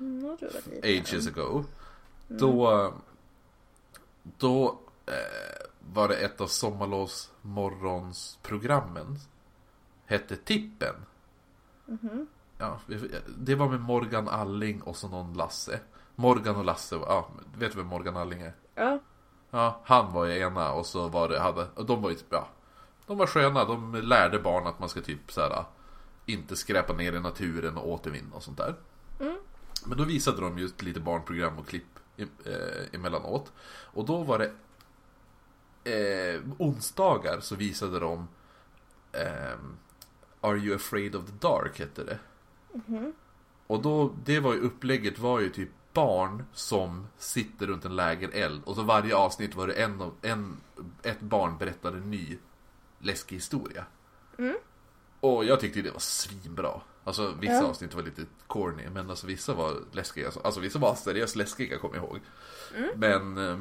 [0.00, 0.88] Mm, jag var lite.
[0.88, 1.64] ages ago.
[2.28, 2.40] Mm.
[2.40, 2.92] Då,
[4.38, 9.18] då eh, var det ett av sommarlovsmorgonsprogrammen.
[10.06, 10.94] Hette Tippen.
[11.86, 12.26] Mhm.
[12.58, 12.80] Ja,
[13.38, 15.80] det var med Morgan Alling och så någon Lasse.
[16.14, 18.54] Morgan och Lasse, ja, vet du vem Morgan Alling är?
[18.74, 18.98] Ja.
[19.50, 22.26] Ja, han var ju ena och så var det, hade, och de var ju typ,
[22.30, 22.48] ja.
[23.06, 25.64] De var sköna, de lärde barn att man ska typ så här
[26.26, 28.74] inte skräpa ner i naturen och återvinna och sånt där.
[29.20, 29.36] Mm.
[29.86, 32.26] Men då visade de just lite barnprogram och klipp eh,
[32.92, 33.52] emellanåt.
[33.68, 34.52] Och då var det
[35.86, 38.28] eh, onsdagar så visade de
[39.12, 39.76] ehm,
[40.40, 42.18] Are you afraid of the dark hette det.
[42.72, 43.12] Mhm.
[43.66, 48.62] Och då, det var ju upplägget var ju typ barn som sitter runt en lägereld
[48.64, 50.56] och så varje avsnitt var det en, av- en
[51.02, 52.38] ett barn berättade en ny
[52.98, 53.84] läskig historia.
[54.38, 54.56] Mm.
[55.20, 56.80] Och jag tyckte det var svinbra.
[57.04, 57.64] Alltså vissa Ja.
[57.64, 60.30] avsnitt var lite corny men alltså vissa var läskiga.
[60.44, 62.20] Alltså vissa var seriöst läskiga kommer jag ihåg.
[62.76, 62.90] Mm.
[62.96, 63.58] Men eh,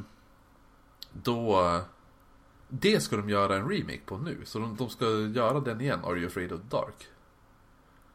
[1.13, 1.81] då
[2.79, 4.37] det ska de göra en remake på nu.
[4.45, 7.07] Så de, de ska göra den igen, Are You Afraid of the Dark.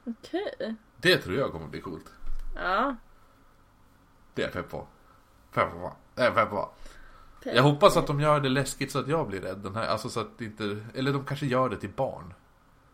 [0.04, 0.74] Okej.
[0.96, 2.06] Det tror jag kommer bli coolt.
[2.56, 2.96] Ja.
[4.34, 4.86] Det är jag pepp på.
[5.52, 5.92] Pepp på.
[6.14, 6.70] Det är jag pepp på.
[7.42, 7.54] Pepp.
[7.54, 9.58] Jag hoppas att de gör det läskigt så att jag blir rädd.
[9.58, 12.34] Den här, alltså så att inte, eller de kanske gör det till barn.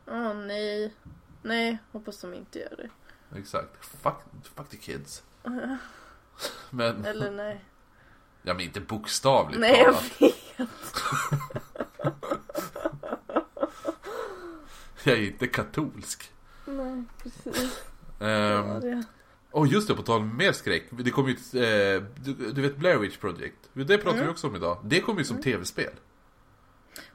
[0.07, 0.95] Åh nej.
[1.43, 2.91] Nej, hoppas de inte gör det.
[3.39, 3.85] Exakt.
[3.85, 4.15] Fuck,
[4.55, 5.23] fuck the kids.
[6.71, 7.65] Men, Eller nej.
[8.43, 10.36] ja men inte bokstavligt Nej, jag talat.
[10.65, 11.03] Vet.
[15.05, 16.31] Jag är inte katolsk.
[16.65, 17.83] Nej, precis.
[18.21, 19.05] Ehm, Ja, det.
[19.51, 20.85] Och just det, på tal om mer skräck.
[20.91, 23.57] Det kom ju ett, eh, du, du vet Blair Witch Project?
[23.73, 24.31] Det pratar vi Mm.
[24.33, 24.79] också om idag.
[24.85, 25.91] Det kom ju som tv-spel.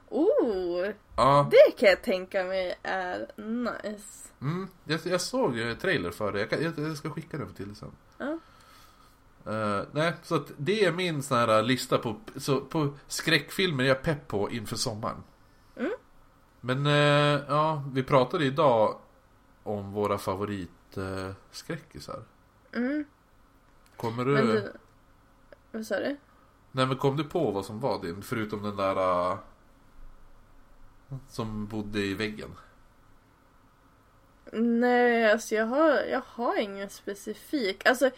[0.08, 4.28] Oh, Ja, det kan jag tänka mig är nice.
[4.40, 6.40] mm, jag, jag såg trailer för det.
[6.40, 7.90] Jag, kan, jag, jag ska skicka den till dig sen.
[9.46, 13.96] Eh, nej, så att det är min sån här lista på, så, på skräckfilmer jag
[13.96, 15.22] är pepp på inför sommaren.
[15.76, 15.92] Mm.
[16.60, 18.98] Men eh, ja, vi pratade idag
[19.62, 22.22] om våra favoritskräckisar.
[22.76, 22.84] Uh.
[22.84, 23.04] Mm.
[23.96, 24.32] Kommer du...
[24.32, 24.72] Men du,
[25.72, 26.16] vad sa du?
[26.72, 29.30] Nej men kom du på vad som var din, förutom den där...
[29.30, 29.38] eh,
[31.28, 32.50] som bodde i väggen?
[34.52, 37.86] Nej, alltså jag har, jag har ingen specifik.
[37.86, 38.10] Alltså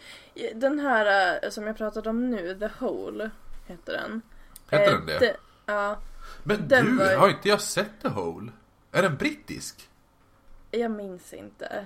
[0.55, 3.29] den här eh, som jag pratade om nu, The Hole,
[3.67, 4.21] heter den.
[4.69, 5.19] Heter Eh, den det?
[5.19, 5.35] det-
[5.65, 5.97] Ja,
[6.43, 8.51] Men den du, var har inte jag sett The Hole?
[8.91, 9.89] Är den brittisk?
[10.71, 11.85] jag minns inte.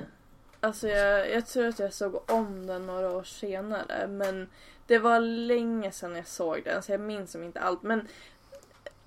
[0.59, 4.07] Alltså jag, jag tror att jag såg om den några år senare.
[4.07, 4.49] Men
[4.87, 7.83] det var länge sedan jag såg den så jag minns inte allt.
[7.83, 8.07] Men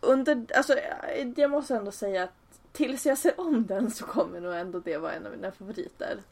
[0.01, 2.33] under, alltså jag- jag måste ändå säga att
[2.73, 6.23] tills jag ser om den så kommer nog ändå det vara en av mina favoriter.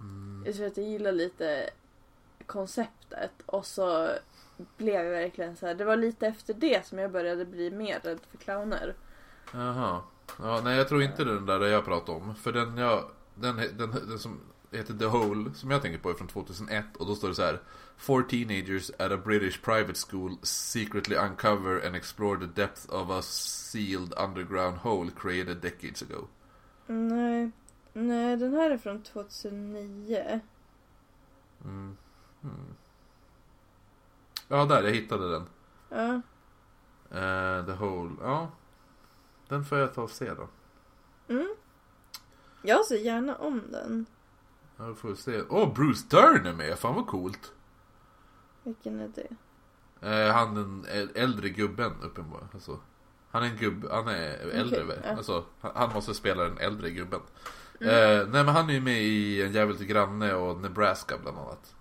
[0.00, 0.42] Mm.
[0.46, 1.70] Jag tror att jag gillar lite
[2.46, 4.08] konceptet och så
[4.76, 5.74] blev jag verkligen så här.
[5.74, 8.94] Det var lite efter det som jag började bli mer rädd för clowner.
[9.52, 10.00] Jaha.
[10.38, 12.34] Ja, nej jag tror inte det är den där jag pratar om.
[12.34, 16.14] För den jag, den, den, den som heter The Hole, som jag tänker på är
[16.14, 16.96] från 2001.
[16.96, 17.60] Och då står det så här.
[17.96, 23.22] Four teenagers at a British private school secretly uncover and explore the depth of a
[23.22, 26.26] sealed underground hole created decades ago.
[26.86, 27.50] Nej,
[27.92, 30.40] nej den här är från 2009.
[31.64, 31.96] Mm.
[32.42, 32.74] Hmm.
[34.48, 35.46] Ja, där, jag hittade den.
[35.88, 36.20] Ja,
[37.10, 38.50] Eh, the Hole, ja.
[39.48, 40.48] Den får jag ta och se då.
[41.28, 41.54] mm.
[42.62, 44.06] Jag ser gärna om den.
[44.78, 45.42] Ja, får se.
[45.48, 46.78] Åh, oh, Bruce Dern är med!
[46.78, 47.52] Fan vad coolt!
[48.62, 49.28] Vilken är det?
[50.00, 52.48] Eh, han den äldre gubben uppenbarligen.
[52.54, 52.78] Alltså,
[53.30, 55.00] han är en gubb, han är äldre.
[55.04, 55.10] Ja.
[55.10, 57.20] Alltså, han, måste spela den äldre gubben.
[57.80, 57.94] Mm.
[57.94, 61.38] Eh, nej men han är ju med i En jävel till granne och Nebraska bland
[61.38, 61.74] annat.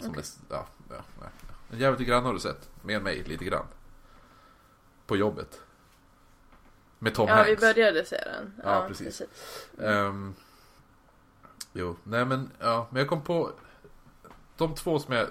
[0.00, 0.22] Som Okej.
[0.50, 1.26] är, ja, ja, ja.
[1.70, 2.70] En jävel till granne har du sett.
[2.82, 3.66] Med mig lite grann.
[5.06, 5.60] På jobbet.
[6.98, 7.50] Med Tom ja, Hanks.
[7.50, 8.54] vi började se den.
[8.64, 9.22] Ja, precis.
[9.80, 10.34] Ehm,
[11.74, 13.52] jo, nej men, ja, men jag kom på
[14.56, 15.28] de två som jag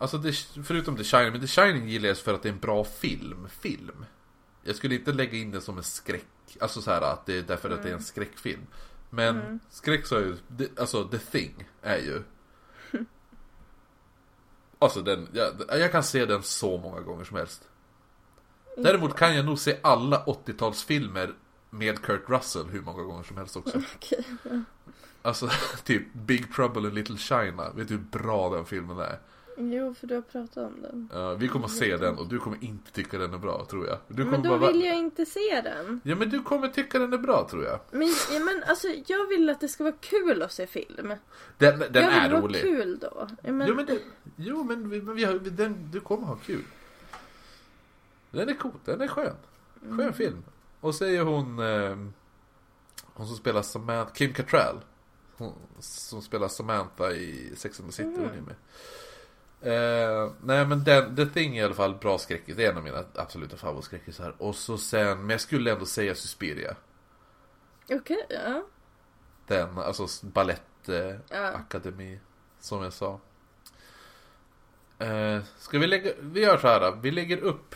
[0.00, 0.32] Alltså det,
[0.64, 3.48] förutom The Shining, men The Shining gillar jag för att det är en bra film,
[3.48, 4.04] film.
[4.62, 6.26] Jag skulle inte lägga in det som en skräck,
[6.60, 8.66] alltså så här att det är därför att det är en skräckfilm.
[9.10, 9.60] Men Mm.
[9.70, 10.36] skräck så är ju,
[10.78, 12.22] alltså The Thing är ju
[14.78, 17.68] Alltså den, jag, jag kan se den så många gånger som helst.
[18.76, 21.34] Däremot kan jag nog se alla 80-talsfilmer
[21.70, 23.82] med Kurt Russell hur många gånger som helst också.
[23.96, 24.24] Okej.
[25.22, 25.48] Alltså,
[25.84, 27.70] typ Big Trouble in Little China.
[27.74, 29.18] Vet du hur bra den filmen är?
[29.60, 31.08] Jo, för du har pratat om den.
[31.12, 33.98] Ja, vi kommer se den och du kommer inte tycka den är bra, tror jag.
[34.08, 34.72] Du kommer Men då bara...
[34.72, 36.00] vill jag inte se den.
[36.04, 37.80] Ja, men du kommer tycka den är bra, tror jag.
[37.90, 41.12] Men, ja, men alltså, jag vill att det ska vara kul att se film.
[41.58, 42.62] Den, den jag vill är vara rolig.
[42.62, 43.28] kul då.
[43.42, 43.98] Ja, men, Jo, men, det,
[44.36, 46.62] jo, men, vi, men vi har, den, du kommer ha kul.
[48.30, 49.34] Den är cool, den är skön.
[49.80, 50.12] Skön Mm.
[50.12, 50.44] film.
[50.80, 51.96] Och så är hon, eh,
[53.04, 54.80] hon som spelar Samantha, Kim Cattrall.
[55.38, 58.54] Hon som spelar Samantha i Sex and the City, hon är med.
[59.60, 62.56] Eh, nej men den, The Thing är i alla fall bra skräckis.
[62.56, 64.34] Det är en av mina absoluta favoritskräckisar.
[64.38, 66.76] Och så sen, men jag skulle ändå säga Suspiria.
[67.90, 68.62] Okej, ja.
[69.46, 71.60] Den, alltså balett eh, Ja.
[72.60, 73.20] som jag sa.
[74.98, 77.74] Eh, ska vi lägga, vi gör så här, vi lägger upp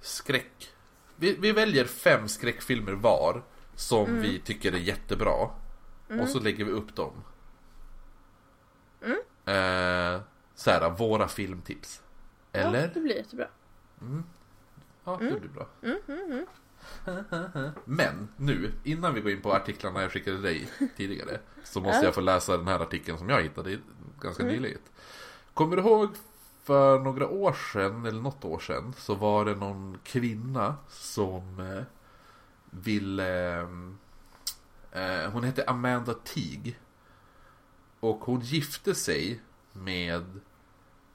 [0.00, 0.72] skräck.
[1.16, 3.42] Vi, vi väljer fem skräckfilmer var,
[3.76, 4.22] som Mm.
[4.22, 5.50] vi tycker är jättebra.
[6.20, 7.12] Och så lägger vi upp dem.
[9.02, 9.18] Mm.
[9.46, 10.20] Eh,
[10.54, 12.02] så här, våra filmtips.
[12.52, 12.80] Eller?
[12.82, 13.46] Ja, det blir jättebra.
[15.04, 15.66] Ja, det blir bra.
[15.82, 16.46] Mm, mm, mm.
[17.84, 22.04] Men nu, innan vi går in på artiklarna jag skickade dig tidigare Så måste Ja.
[22.04, 23.78] jag få läsa den här artikeln som jag hittade
[24.20, 24.54] ganska Mm.
[24.54, 24.78] nyligen
[25.54, 26.08] Kommer du ihåg
[26.62, 31.82] för några år sedan, eller något år sedan Så var det någon kvinna som eh,
[32.70, 33.68] ville eh,
[35.32, 36.72] Hon hette Amanda Teague
[38.00, 39.40] Och hon gifte sig
[39.72, 40.40] med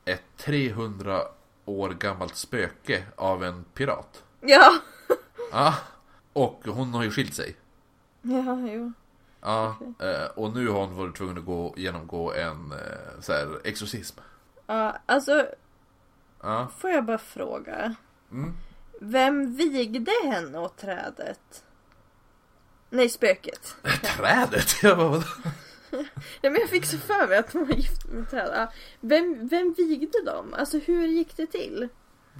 [0.05, 1.21] ett 300
[1.65, 4.71] år gammalt spöke av en pirat Ja!
[5.51, 5.75] Ja,
[6.33, 7.55] och hon har ju skilt sig.
[8.21, 8.93] Ja, jo.
[9.41, 13.59] Ja, eh, och nu har hon varit tvungen att gå, genomgå en eh, så här,
[13.63, 14.19] exorcism.
[14.67, 15.47] Ja, alltså,
[16.41, 17.95] Ja, får jag bara fråga.
[18.31, 18.53] mm.
[19.01, 21.63] Vem vigde henne åt trädet?
[22.89, 23.75] Nej, spöket.
[24.17, 24.67] Trädet!
[24.83, 25.23] Jag bara?
[26.41, 28.51] Nej, men jag fick så för mig att hon var gift med trädet.
[28.55, 28.71] Ja.
[28.99, 30.53] Vem, vem vigde dem?
[30.53, 31.87] Alltså hur gick det till?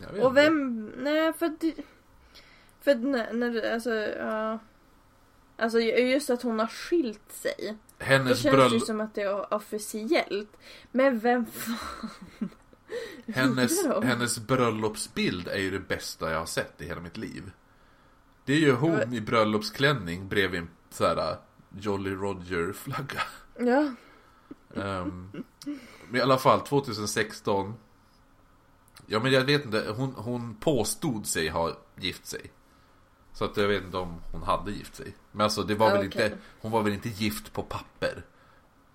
[0.02, 0.42] Jag vet Och inte.
[0.42, 1.64] vem, nej för att
[2.82, 4.60] För att när, när alltså, ja.
[5.58, 7.78] Alltså just att hon har skilt sig.
[8.00, 8.82] Hennes, känns det ju bröll...
[8.82, 10.58] som att det är officiellt.
[10.92, 12.50] Men vem fan
[13.36, 17.52] hennes, hennes bröllopsbild är ju det bästa jag har sett i hela mitt liv.
[18.50, 21.38] Det är ju hon i bröllopsklänning bredvid en så här
[21.80, 23.22] Jolly Roger-flagga.
[23.60, 23.92] Ja.
[24.74, 25.44] Um,
[26.08, 27.74] men i alla fall 2016
[29.06, 32.52] Ja men jag vet inte, hon, hon påstod sig ha gift sig
[33.34, 36.08] Så att jag vet inte om hon hade gift sig Men alltså det var väl
[36.08, 36.26] Okej.
[36.26, 38.24] inte Hon var väl inte gift på papper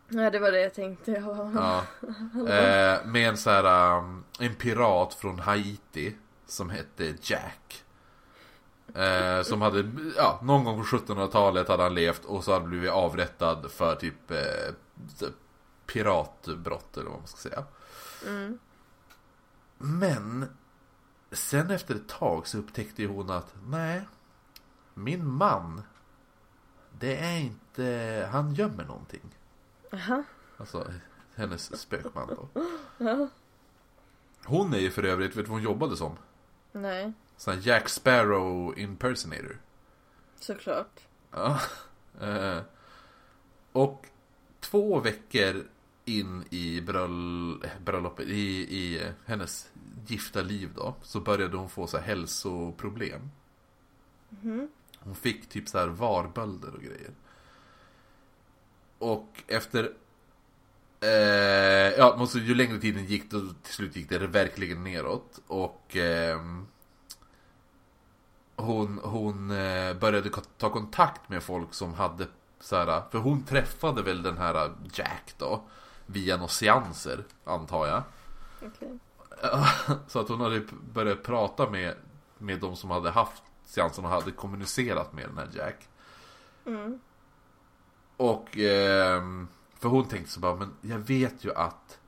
[0.08, 1.10] Nej det var det jag tänkte.
[1.12, 1.50] Ja.
[1.54, 1.84] ja.
[2.48, 6.14] eh, Med en så här um, En pirat från Haiti
[6.46, 7.84] Som hette Jack
[8.94, 12.70] eh, Som hade, ja någon gång på 1700-talet hade han levt Och så hade han
[12.70, 15.28] blivit avrättad för typ eh,
[15.86, 17.64] Piratbrott eller vad man ska säga
[18.26, 18.58] Mm.
[19.78, 20.46] Men
[21.32, 24.02] sen efter ett tag så upptäckte hon att nej,
[24.94, 25.82] min man,
[26.98, 29.36] det är inte, han gömmer någonting.
[29.92, 30.22] Aha.
[30.56, 30.92] Alltså
[31.34, 32.48] hennes spökman då.
[34.44, 36.16] Hon är ju för övrigt, vet du vad hon jobbade som?
[36.72, 39.58] Nej, Sån Jack Sparrow impersonator.
[40.40, 41.00] såklart.
[41.30, 41.60] Ja.
[42.20, 42.60] Eh,
[43.72, 44.06] och
[44.60, 45.64] två veckor
[46.04, 49.70] in i bröll, bröllopet, i, i hennes
[50.06, 53.30] gifta liv då, så började hon få så här hälsoproblem.
[54.28, 54.68] Mhm.
[54.98, 57.10] Hon fick typ så här varbölder och grejer.
[58.98, 59.92] Och efter...
[61.00, 65.40] Eh, ja, måste, ju längre tiden gick, då till slut gick det verkligen neråt.
[65.46, 65.96] Och...
[65.96, 66.66] ehm,
[68.56, 72.26] hon hon eh, började ta kontakt med folk som hade
[72.60, 75.62] så här, för hon träffade väl den här Jack då.
[76.06, 78.02] Via några seanser, antar jag.
[78.62, 78.98] Okej.
[80.08, 81.94] Så att hon hade börjat prata med,
[82.38, 85.88] med de som hade haft seansen och hade kommunicerat med den här Jack.
[86.66, 87.00] Mm.
[88.16, 89.48] Och, ehm,
[89.78, 91.98] för hon tänkte så bara, men jag vet ju att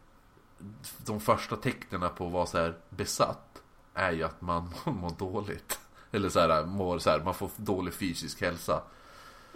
[1.07, 3.63] de första tecknen på att vara så här besatt
[3.95, 5.81] är ju att man mår dåligt.
[6.17, 8.83] Eller så här, mår så här, man får dålig fysisk hälsa.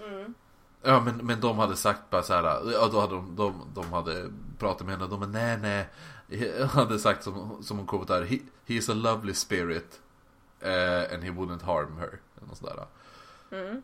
[0.08, 0.34] Mm.
[0.82, 3.92] Ja men, men de hade sagt bara så här, ja då hade de, de, de
[3.92, 5.88] hade pratat med henne och de bara nej nej.
[6.70, 10.00] Hade sagt som, som hon kom där, he, he's a lovely spirit.
[10.61, 12.18] eh, and he wouldn't harm her.
[12.42, 12.86] Eller sådär.
[13.50, 13.82] Mm.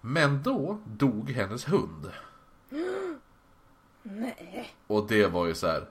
[0.00, 2.10] Men då dog hennes hund.
[4.02, 4.74] Nej.
[4.86, 5.86] Och det var ju så här.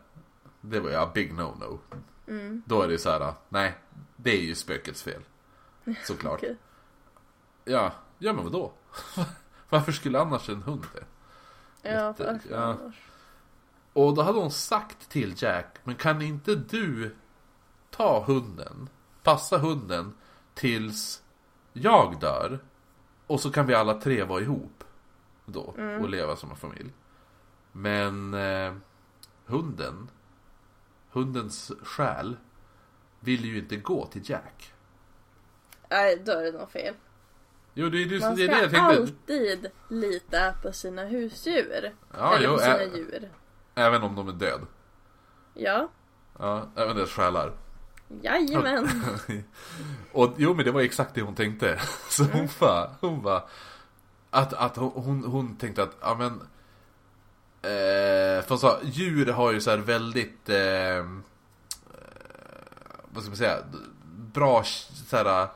[0.62, 1.80] Det var ju a big no-no.
[2.28, 2.64] Mm.
[2.66, 3.74] Då är det så här, nej.
[4.16, 5.22] Det är ju spökets fel.
[6.04, 6.40] Såklart.
[6.40, 6.58] Okej.
[7.66, 8.74] Ja, ja men vadå?
[9.70, 11.04] Varför skulle annars en hund det?
[11.90, 12.58] Ja, Jätte- varför ja.
[12.58, 12.96] annars?
[13.94, 17.16] Och då hade hon sagt till Jack, men kan inte du
[17.90, 18.90] ta hunden,
[19.24, 20.14] passa hunden
[20.54, 21.24] tills
[21.74, 22.60] jag dör?
[23.28, 24.84] Och så kan vi alla tre vara ihop
[25.46, 25.62] då
[26.02, 26.94] och leva som en familj.
[27.72, 28.74] Men eh,
[29.46, 30.10] hunden,
[31.12, 32.38] hundens själ
[33.20, 34.73] vill ju inte gå till Jack.
[35.94, 36.94] Nej, då är det nog fel.
[37.74, 39.02] Jo, det är, det, Man det, är ska det jag tänkte.
[39.02, 41.94] alltid lita på sina husdjur.
[42.18, 43.30] Ja, Eller jo, på sina ä- djur.
[43.76, 44.62] även om de är död.
[45.54, 45.90] Ja,
[46.40, 47.52] Ja, även deras själar.
[48.22, 48.90] jajamän.
[50.12, 51.80] Och jo men det var exakt det hon tänkte.
[52.10, 53.44] Så hon bara, hon bara
[54.30, 56.32] att, att hon, hon, hon tänkte att, ja men
[57.62, 60.58] eh, för så, djur har ju så här väldigt eh,
[60.98, 61.06] eh,
[63.12, 63.58] vad ska man säga,
[64.34, 64.64] bra
[65.10, 65.48] så här,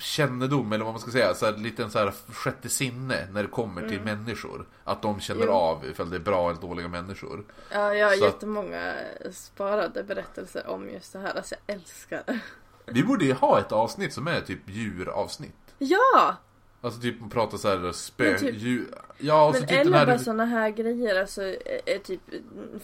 [0.00, 3.48] kännedom eller vad man ska säga, så här, liten så här sjätte sinne när det
[3.48, 4.66] kommer till människor.
[4.84, 5.52] Att de känner Jo.
[5.52, 7.44] av ifall det är bra eller dåliga människor.
[7.72, 8.94] Ja, jag har Så att- jättemånga
[9.32, 11.36] sparade berättelser om just det här.
[11.36, 12.38] Alltså jag älskar det.
[12.86, 15.74] Vi borde ju ha ett avsnitt som är typ djuravsnitt.
[15.78, 16.36] Ja!
[16.82, 18.38] Alltså typ man pratar såhär spö...
[18.38, 18.86] Typ- djur...
[19.18, 20.06] Ja, och så Men typ den eller här...
[20.06, 22.20] bara såna här grejer, alltså är, är typ,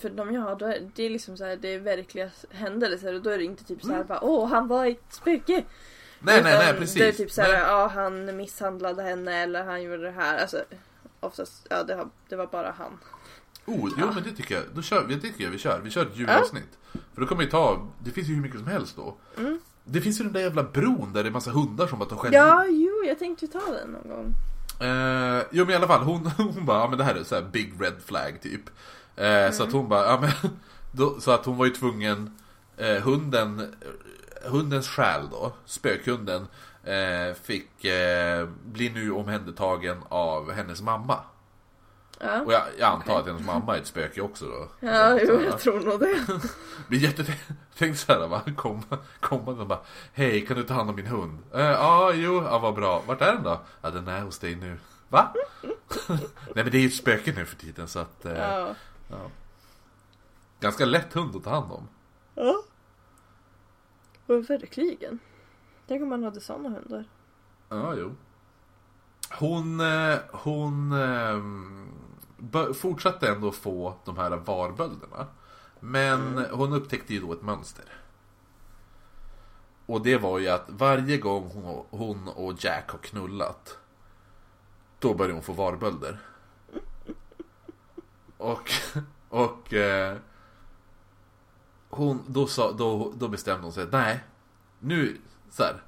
[0.00, 3.14] för de jag har, då är, det är liksom så här, det är verkliga händelser
[3.14, 5.64] och då är det inte typ så här bara åh han var ett spöke.
[6.20, 6.34] Mm.
[6.34, 6.94] Nej, nej, nej, precis.
[6.98, 7.60] Det är typ så här, Nej.
[7.60, 10.38] ja han misshandlade henne eller han gjorde det här.
[10.38, 10.64] Alltså
[11.20, 12.98] oftast, ja det, har, det var bara han.
[13.66, 14.64] Oh, jo men det tycker jag.
[14.74, 15.80] Då kör det tycker jag vi kör.
[15.84, 16.78] Vi kör ett djuravsnitt.
[17.14, 19.16] För då kommer vi ta, det finns ju hur mycket som helst då.
[19.38, 19.60] Mm.
[19.84, 22.16] Det finns ju den där jävla bron där det är massa hundar som bara tar
[22.16, 22.34] själv.
[22.34, 24.34] Ja, jo jag tänkte ju ta den någon gång.
[24.88, 27.34] Eh, jo men i alla fall, hon, hon bara, ja men det här är så
[27.34, 28.62] här big red flag typ.
[29.16, 30.30] Eh, Så att hon bara, ja men,
[30.92, 32.38] då, så att hon var ju tvungen,
[32.76, 33.74] eh, hunden,
[34.48, 36.46] hundens själ då, spökhunden,
[36.84, 41.18] eh, fick eh, bli nu omhändertagen av hennes mamma.
[42.20, 44.68] Ja, Och jag, jag antar att hennes mamma är ett spöke också då.
[44.80, 45.40] ja Så, jo ja.
[45.40, 46.26] jag tror nog det.
[46.88, 47.24] Men jätte...
[47.78, 49.80] Tänk såhär va, komma, komma och bara
[50.12, 51.38] Hej, kan du ta hand om min hund?
[51.52, 53.02] Ja, eh, ah, jo, ja vad bra.
[53.06, 53.60] Vart är den då?
[53.82, 54.78] Ja, den är hos dig nu.
[55.08, 55.32] Va?
[56.08, 56.18] Nej
[56.54, 58.24] men det är ju ett spöke nu för tiden så att...
[58.24, 58.74] Eh,
[59.10, 59.30] Ja.
[60.60, 61.88] Ganska lätt hund att ta hand om.
[62.34, 62.62] Ja.
[64.26, 65.18] Och verkligen.
[65.86, 67.04] Tänk om man hade såna hundar.
[67.68, 68.14] Ja, jo.
[69.38, 75.26] Hon, eh, hon eh, fortsatte ändå få de här varbölderna.
[75.80, 77.84] Men hon upptäckte ju då ett mönster.
[79.86, 83.78] Och det var ju att varje gång hon, hon och Jack har knullat
[84.98, 86.18] Då börjar hon få varbölder.
[88.36, 88.70] Och,
[89.28, 90.16] och eh,
[91.96, 94.20] hon, då, sa, då, då bestämde hon sig nej
[94.78, 95.16] Nu,
[95.50, 95.82] så här,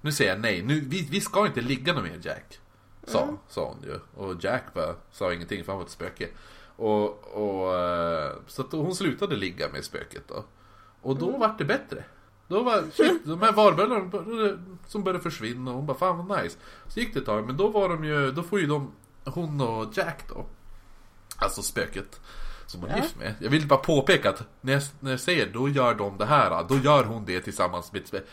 [0.00, 2.58] Nu säger jag nej, nu, vi, vi ska inte ligga något mer Jack.
[3.06, 3.98] Sa, sa hon ju.
[4.14, 6.28] Och Jack bara sa ingenting för han var ett spöke.
[6.76, 10.44] Och, och, eh, Så att hon slutade ligga med spöket då.
[11.02, 12.04] Och då vart det bättre.
[12.48, 14.10] Då var shit, de här varbölderna
[14.86, 16.58] som började försvinna och hon bara fan vad nice.
[16.86, 18.92] Så gick det ett tag, men då var de ju, då får ju de
[19.24, 20.46] Hon och Jack då.
[21.36, 22.20] Alltså spöket
[22.68, 23.02] som hon är Ja.
[23.02, 23.34] gift med.
[23.40, 26.64] Jag vill bara påpeka att när jag, när jag säger då gör de det här,
[26.68, 28.24] då gör hon det tillsammans med ett spö-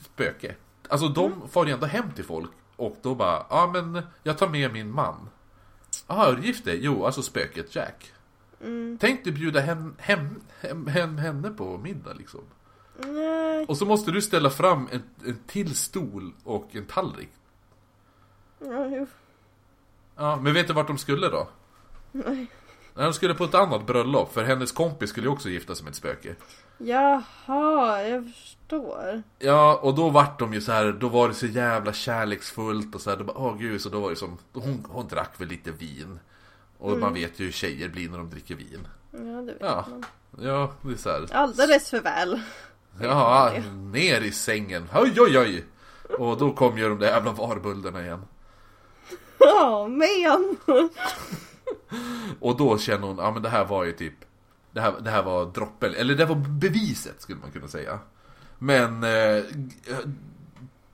[0.00, 0.54] spöke.
[0.88, 4.48] Alltså de far ju ändå hem till folk och då bara, ja men jag tar
[4.48, 5.28] med min man.
[6.06, 6.78] Jaha, är du gift dig?
[6.82, 8.12] Jo, alltså spöket Jack.
[8.60, 8.98] Mm.
[9.00, 12.40] Tänk dig bjuda hem, hem, hem, hem henne på middag liksom.
[12.98, 13.66] Nej.
[13.66, 17.30] Och så måste du ställa fram en, en till stol och en tallrik.
[18.58, 19.06] Ja, jo.
[20.16, 21.48] Ja, men vet du vart de skulle då?
[22.12, 22.46] Nej.
[22.94, 25.84] Nej, de skulle på ett annat bröllop, för hennes kompis skulle ju också gifta sig
[25.84, 26.34] med ett spöke.
[26.78, 29.22] Jaha, jag förstår.
[29.38, 33.00] Ja, och då vart de ju så här, då var det så jävla kärleksfullt och
[33.00, 35.48] så här, då bara, åh gud, så då var det som, hon, hon drack väl
[35.48, 36.18] lite vin.
[36.78, 38.88] Och man vet ju hur tjejer blir när de dricker vin.
[39.10, 39.84] Ja, det vet Ja.
[39.90, 40.04] man.
[40.40, 41.26] Ja, det är så här.
[41.32, 42.40] Alldeles för väl.
[43.00, 44.88] Ja, ner i sängen.
[44.94, 45.64] Oj, oj, oj.
[46.18, 48.22] Och då kom ju de där jävla varbulderna igen.
[49.38, 50.56] Ja, men.
[52.40, 54.14] Och då känner hon, ja men det här var ju typ
[54.72, 57.98] Det här, det här var droppen, eller det var beviset skulle man kunna säga.
[58.58, 59.44] Men eh,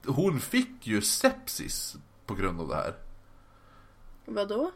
[0.06, 2.94] Hon fick ju sepsis på grund av det här.
[4.24, 4.70] Vadå?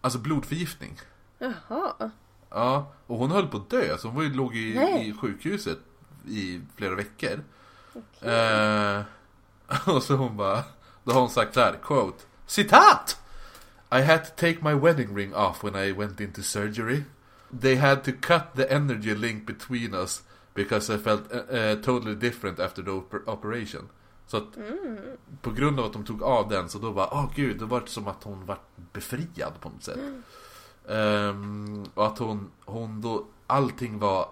[0.00, 0.98] Alltså blodförgiftning.
[1.38, 2.10] Jaha.
[2.50, 4.68] Ja, och hon höll på att dö, så hon var ju, låg i,
[5.00, 5.78] i sjukhuset
[6.28, 7.44] i flera veckor.
[8.20, 9.02] Eh,
[9.94, 10.64] Och så hon bara,
[11.04, 13.20] då har hon sagt så här, quote Citat!
[13.92, 17.04] I had to take my wedding ring off when I went into surgery.
[17.60, 20.22] They had to cut the energy link between us
[20.54, 23.88] because I felt uh, totally different after the oper- operation.
[24.26, 24.44] Så att
[25.42, 27.82] på grund av att de tog av den så då bara, åh gud, det var
[27.86, 28.58] som att hon var
[28.92, 29.98] befriad på något sätt.
[30.88, 34.28] Ehm, och att hon, hon då, allting var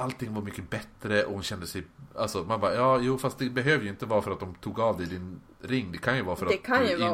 [0.00, 1.84] Allting var mycket bättre och hon kände sig
[2.14, 4.80] Alltså man bara, ja jo fast det behöver ju inte vara för att de tog
[4.80, 7.08] av dig din ring Det kan ju vara för Det att du in-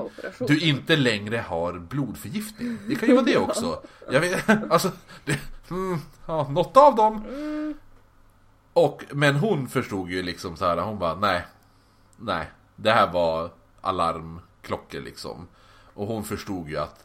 [0.47, 2.79] du inte längre har blodförgiftning.
[2.89, 3.83] Det kan ju vara det också.
[4.11, 4.93] Jag vet, alltså,
[5.25, 5.39] det,
[5.71, 7.25] mm, ja, något av dem.
[8.73, 11.45] Och, men hon förstod ju liksom så här, hon bara nej,
[12.17, 15.49] nej, det här var alarmklockor liksom.
[15.95, 17.05] Och hon förstod ju att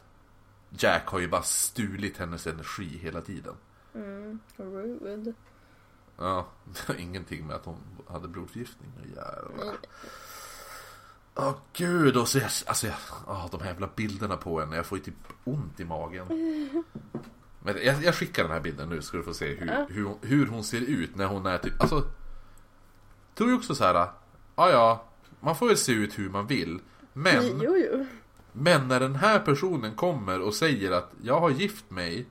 [0.78, 3.54] Jack har ju bara stulit hennes energi hela tiden.
[4.56, 5.32] Rude.
[6.20, 7.76] Ja, det har ingenting med att hon
[8.08, 9.74] hade blodförgiftning att göra.
[11.34, 12.96] Åh gud, och så jag, alltså jag,
[13.26, 15.14] åh, de här jävla bilderna på henne, jag får ju typ
[15.44, 16.26] ont i magen.
[17.62, 20.46] Men jag, jag skickar den här bilden nu ska du få se hur, hur, hur
[20.46, 22.04] hon ser ut när hon är typ, alltså
[23.34, 23.94] Tror ju också så här,
[24.56, 25.04] ja ja,
[25.40, 26.80] man får väl se ut hur man vill.
[27.12, 28.06] Men, Jo, jo.
[28.52, 32.26] men när den här personen kommer och säger att jag har gift mig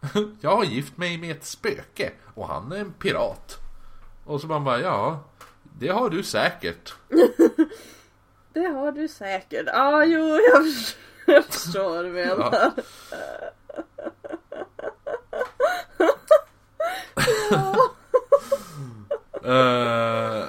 [0.40, 3.58] Jag har gift mig med ett spöke och han är en pirat.
[4.24, 5.24] Och så man bara, ja,
[5.62, 6.94] det har du säkert.
[8.52, 9.66] Det har du säkert.
[9.66, 11.00] Ja, ah, jo, jag förstår,
[11.34, 12.72] jag förstår vad du menar.
[17.50, 17.76] Ja.
[19.44, 20.44] Eh,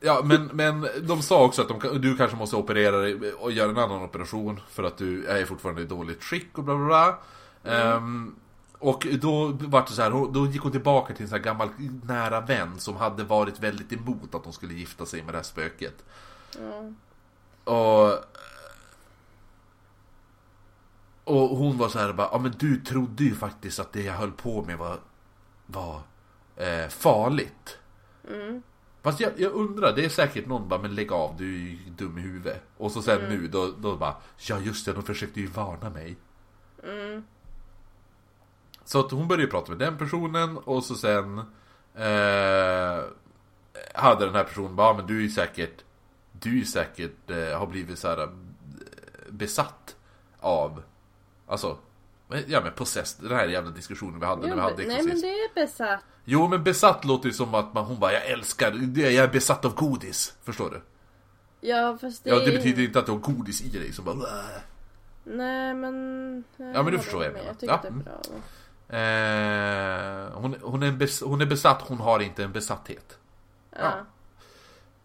[0.00, 3.70] ja, men, men de sa också att de, du kanske måste operera dig och göra
[3.70, 7.18] en annan operation för att du är fortfarande i dåligt skick och bla bla bla.
[7.64, 8.34] Ehm,
[8.78, 11.68] och då var det så här, då gick hon tillbaka till en sån här gammal
[12.02, 15.42] nära vän som hade varit väldigt emot att hon skulle gifta sig med det här
[15.44, 16.04] spöket.
[16.58, 16.92] Ja.
[17.72, 18.24] Och
[21.24, 24.14] Och hon var så här bara, ja men du trodde ju faktiskt att det jag
[24.14, 24.98] höll på med var
[25.66, 26.00] Var
[26.56, 27.78] eh, farligt
[28.30, 28.62] Mm.
[29.02, 31.78] Fast jag, jag undrar, det är säkert någon bara, men lägg av, du är ju
[31.96, 35.40] dum i huvudet Och så sen nu, då, då bara, ja just det, de försökte
[35.40, 36.16] ju varna mig
[36.84, 37.24] Mm.
[38.84, 41.38] Så att hon började ju prata med den personen och så sen
[41.94, 43.04] eh,
[43.94, 45.84] Hade den här personen bara, ja, men du är säkert
[46.32, 48.28] Du är säkert, eh, har blivit så här eh,
[49.30, 49.96] Besatt
[50.40, 50.82] av
[51.46, 51.76] Alltså
[52.46, 55.24] Ja men possessed, den här jävla diskussionen vi hade Jo, när vi hade nej Exorcist.
[55.24, 56.00] men det är besatt.
[56.24, 59.64] Jo men besatt låter ju som att man, hon bara, jag älskar, jag är besatt
[59.64, 60.80] av godis Förstår du?
[61.68, 64.14] Ja fast det Ja det betyder inte att du har godis i dig som bara
[64.16, 64.62] "Åh."
[65.24, 66.44] Nej men...
[66.56, 67.46] Ja, men du förstår vad jag menar.
[67.46, 68.04] Jag tycker Ja, det är mm.
[68.04, 68.20] bra.
[68.88, 73.18] Eh, hon, hon, är hon är besatt, hon har inte en besatthet
[73.78, 73.92] Ja.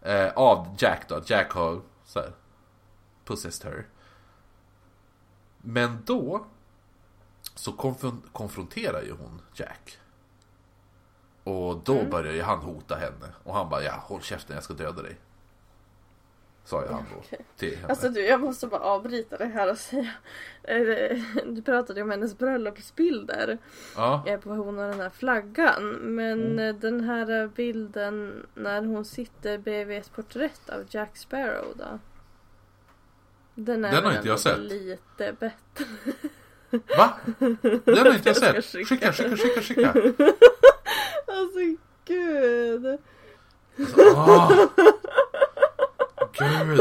[0.02, 1.20] Eh, av Jack då.
[1.26, 2.32] Jack har så här,
[3.24, 3.86] possessed her.
[5.58, 6.46] Men då
[7.54, 9.98] så konfron- konfronterar ju hon Jack.
[11.44, 12.10] Och då Mm.
[12.10, 13.32] börjar ju han hota henne.
[13.44, 15.18] Och han bara, ja håll käften jag ska döda dig.
[16.68, 17.88] Sa han då till henne.
[17.88, 20.10] Alltså du, jag måste bara avbryta det här och säga.
[20.62, 23.58] eh, Du pratade om hennes bröllopsbilder.
[23.96, 24.24] ja.
[24.26, 25.84] eh, På hon och den här flaggan.
[26.00, 26.58] Men Mm.
[26.58, 31.98] eh, den här bilden när hon sitter bredvid ett porträtt av Jack Sparrow då?
[33.54, 34.58] Den är Den har inte jag sett.
[34.58, 35.84] lite bättre.
[36.98, 37.12] Va?
[37.38, 38.64] Den har inte jag Jag sett.
[38.64, 39.12] skicka.
[39.12, 39.92] Skicka, skicka, skicka.
[41.26, 41.58] Alltså
[42.04, 42.98] gud.
[43.96, 44.52] Åh.
[46.38, 46.80] Gud.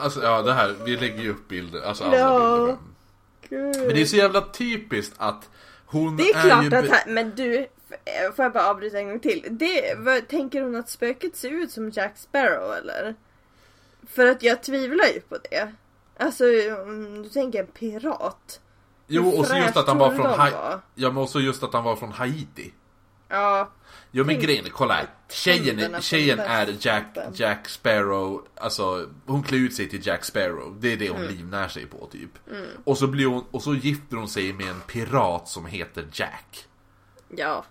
[0.00, 2.58] Alltså ja det här, vi lägger ju upp bilder, alltså alla Ja.
[2.58, 2.76] bilder.
[3.48, 3.76] gud.
[3.86, 5.48] Men det är så jävla typiskt att
[5.86, 6.76] hon Det är klart ju...
[6.76, 7.66] att han, men du,
[8.36, 9.46] får jag bara avbryta en gång till?
[9.50, 13.14] Det, vad, tänker hon att spöket ser ut som Jack Sparrow eller?
[14.08, 15.72] För att jag tvivlar ju på det.
[16.18, 16.44] Alltså
[16.84, 18.60] om du tänker en pirat.
[19.06, 20.56] Jo, och så just att han var från Haiti.
[20.56, 20.80] var?
[20.94, 22.72] Ja, men också just att han var från Haiti.
[23.34, 23.70] Ja.
[24.10, 25.06] Jo men grejen är, kolla här.
[25.30, 27.16] Tjejen, tjejen är Jack.
[27.34, 30.76] Jack Sparrow, alltså hon klär ut sig till Jack Sparrow.
[30.80, 31.30] Det är det hon Mm.
[31.36, 32.30] livnär sig på typ.
[32.84, 36.64] Och, så blir hon, och så gifter hon sig med en pirat som heter Jack.
[37.28, 37.64] Ja.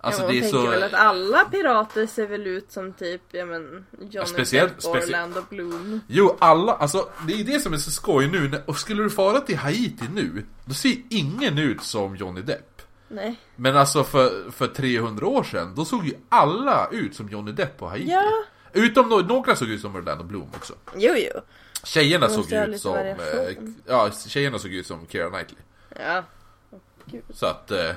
[0.00, 0.66] Alltså ja, det är tänker så...
[0.66, 5.42] väl att alla pirater ser väl ut som typ, ja men, Johnny speciellt- Depp Orlando
[5.50, 6.00] Bloom.
[6.08, 8.62] Jo, alla, alltså det är det som är så skoj nu.
[8.66, 12.73] Och skulle du fara till Haiti nu, då ser ingen ut som Johnny Depp.
[13.08, 13.36] Nej.
[13.56, 17.78] Men alltså för, för 300 år sedan, då såg ju alla ut som Johnny Depp
[17.78, 18.10] på Haiti.
[18.10, 18.30] Ja.
[18.72, 20.72] Utom no några såg ut som Orlando Bloom också.
[20.96, 21.40] Jo, jo.
[21.84, 22.96] Tjejerna såg ut som...
[22.96, 23.16] Eh,
[23.86, 25.60] ja, tjejerna såg ut som Keira Knightley.
[26.00, 26.22] Ja.
[27.04, 27.22] Gud.
[27.30, 27.70] Så att...
[27.70, 27.90] Eh,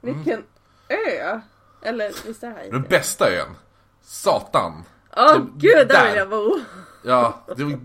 [0.00, 0.42] Vilken
[0.88, 1.40] ö!
[1.82, 3.54] Eller visst är här den bästa ön.
[4.02, 4.84] Satan.
[5.16, 6.06] Åh som- gud, där där.
[6.08, 6.60] vill jag bo!
[7.04, 7.78] Ja, det var,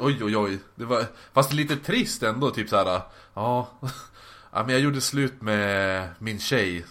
[0.00, 0.58] oj oj oj.
[0.74, 3.00] Det var, fast lite trist ändå, typ såhär.
[3.34, 3.68] Ja,
[4.52, 6.84] ja, men jag gjorde slut med min tjej.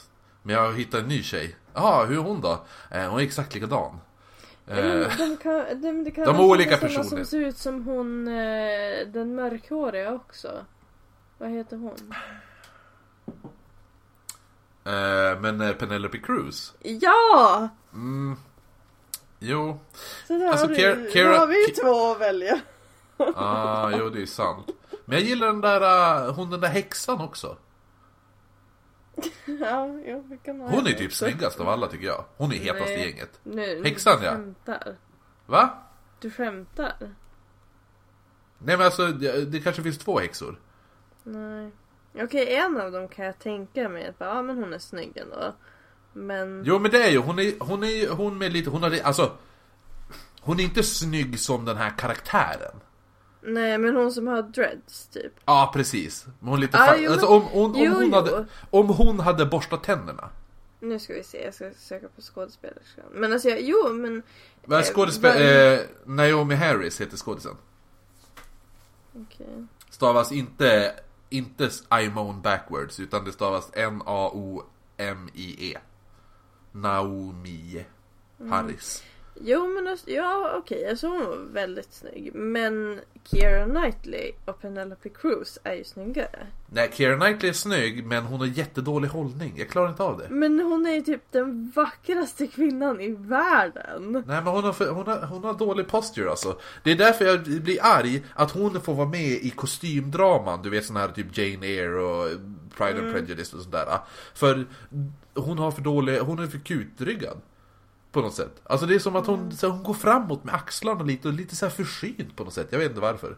[0.44, 1.56] Men jag hittade en ny tjej.
[1.74, 2.66] Jaha, hur är hon då?
[2.92, 4.00] Eh, hon är exakt likadan.
[4.68, 7.04] Mm, de kan, de, det kan de har olika personer.
[7.04, 10.66] som ser ut som hon, eh, den mörkhåriga också.
[11.38, 12.14] Vad heter hon?
[15.42, 16.74] men Penelope Cruz.
[16.80, 17.70] Ja!
[17.94, 18.36] Mm,
[19.40, 19.80] jo.
[20.28, 22.60] Så där Alltså, har, du, Keira- då har vi två att välja.
[23.36, 24.68] Ah, jo det är sant.
[25.10, 25.82] Men jag gillar den där,
[26.28, 27.58] uh, hon den där häxan också.
[29.46, 29.88] ja,
[30.30, 32.26] vi kan ha Hon är typ snyggast av alla tycker jag.
[32.38, 33.40] Hon är hetast i gänget.
[33.44, 34.32] Nu, Häxan, du ja.
[34.32, 34.96] skämtar.
[35.46, 35.70] Va?
[36.20, 36.96] Du skämtar?
[38.58, 40.60] Nej men alltså, det, det kanske finns två häxor.
[41.24, 41.72] Nej.
[42.14, 45.56] Okej, en av dem kan jag tänka mig att ja men hon är snygg ändå.
[46.14, 46.64] Men...
[46.66, 49.32] Jo men det är ju, hon är, hon är hon med lite, hon har alltså
[50.42, 52.82] Hon är inte snygg som den här karaktären.
[53.42, 55.34] Nej men hon som har dreads typ.
[55.46, 56.26] Ja precis.
[56.40, 59.20] Men hon lite Ah, jo, men- alltså, om, om, om, jo, hon hade, om hon
[59.20, 60.30] hade borstat tänderna.
[60.80, 63.06] Nu ska vi se, jag ska söka på skådespelerskan.
[63.14, 64.24] Men alltså jag, jo men...
[64.66, 65.34] Vad Eh, skådespel...
[65.34, 65.42] vad-
[65.74, 67.56] Eh, Naomi Harris heter skådisen.
[69.16, 69.66] Okej.
[69.90, 70.96] Stavas inte,
[71.30, 71.70] inte
[72.04, 75.78] I moan backwards, utan det stavas N-A-O-M-I-E.
[76.72, 77.86] Naomi
[78.50, 79.04] Harris.
[79.42, 82.36] Jo men alltså, ja okej, alltså hon var väldigt snygg.
[82.36, 83.00] Men
[83.32, 86.48] Keira Knightley och Penelope Cruz är ju snyggare.
[86.70, 89.54] Nej, Keira Knightley är snygg, men hon har jättedålig hållning.
[89.58, 90.30] Jag klarar inte av det.
[90.30, 94.12] Men hon är ju typ den vackraste kvinnan i världen.
[94.12, 96.60] Nej men hon har, hon, har, hon har dålig posture alltså.
[96.84, 100.62] Det är därför jag blir arg att hon får vara med i kostymdraman.
[100.64, 102.30] Du vet sån här typ Jane Eyre och
[102.78, 104.00] Pride and Prejudice och sådär.
[104.34, 104.66] För
[105.34, 107.42] hon har för dålig, hon är för kutryggad.
[108.12, 108.62] På något sätt.
[108.64, 111.56] Alltså det är som att hon, så hon går framåt med axlarna lite och lite
[111.56, 112.68] så här försynt på något sätt.
[112.72, 113.38] Jag vet inte varför.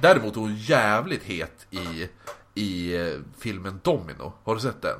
[0.00, 2.08] Däremot är hon jävligt het i,
[2.54, 4.32] i eh, filmen Domino.
[4.44, 4.98] Har du sett den?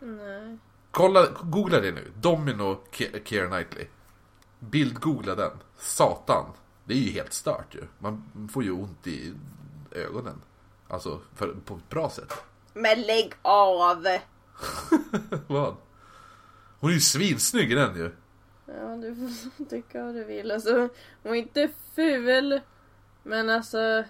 [0.00, 0.58] Nej.
[0.90, 2.12] Kolla, googla det nu.
[2.16, 3.86] Domino Ke- Keira Knightley.
[4.58, 5.50] Bildgoogla den.
[5.78, 6.44] Satan.
[6.84, 7.82] Det är ju helt stört ju.
[7.98, 9.32] Man får ju ont i
[9.90, 10.42] ögonen.
[10.88, 12.32] Alltså, för, på ett bra sätt.
[12.74, 14.04] Men lägg av!
[15.46, 15.76] Vad?
[16.80, 18.12] Hon är ju svinsnygg i den ju.
[18.66, 20.50] Ja, du får tycka vad du vill.
[20.50, 20.88] Alltså,
[21.22, 22.60] hon är inte ful.
[23.22, 24.04] Men alltså...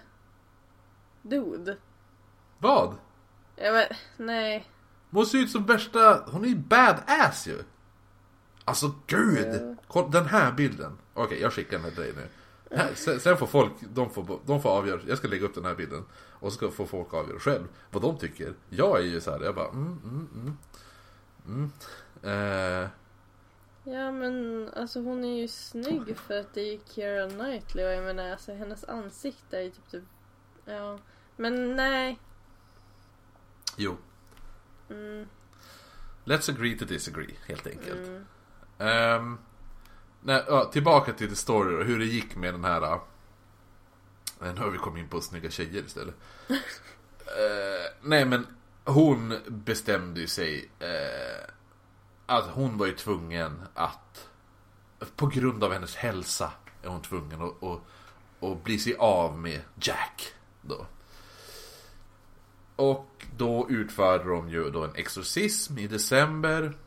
[1.21, 1.77] Dude.
[2.57, 2.95] Vad?
[3.55, 3.85] Ja, men,
[4.17, 4.67] nej.
[5.11, 6.23] Hon ser ut som värsta...
[6.27, 7.63] Hon är ju badass ju.
[8.65, 9.77] Alltså gud!
[9.87, 10.97] Kolla den här bilden.
[11.13, 12.27] Okej, jag skickar den till dig nu.
[12.77, 15.01] Här, sen, får folk, de får, de får avgöra.
[15.07, 16.05] Jag ska lägga upp den här bilden.
[16.39, 18.53] Och så ska få folk avgöra själv vad de tycker.
[18.69, 20.57] Jag är ju så här, jag bara mm, mm,
[21.45, 21.71] mm.
[22.23, 22.83] mm.
[22.83, 22.89] Eh,
[23.87, 28.03] Ja, men alltså hon är ju snygg för att det är Keira Knightley och jag
[28.03, 30.03] menar alltså hennes ansikte är ju typ, typ
[30.65, 30.99] Ja.
[31.35, 32.19] Men nej.
[33.77, 33.97] jo,
[34.89, 35.27] Mm,
[36.25, 38.07] let's agree to disagree helt enkelt.
[38.07, 38.25] mm.
[38.79, 39.37] Ehm,
[40.21, 42.81] nej, ja, tillbaka till the story och hur det gick med den här...
[42.81, 42.99] äh,
[44.39, 46.15] nu har vi kommit in på snygga tjejer istället.
[47.27, 48.47] Eh, nej men
[48.83, 51.49] hon bestämde ju sig eh,
[52.25, 54.29] att hon var ju tvungen att
[55.15, 56.51] på grund av hennes hälsa
[56.83, 57.79] är hon tvungen att, att,
[58.39, 60.85] att bli sig av med Jack då.
[62.75, 66.77] Och då utförde de ju då en exorcism i december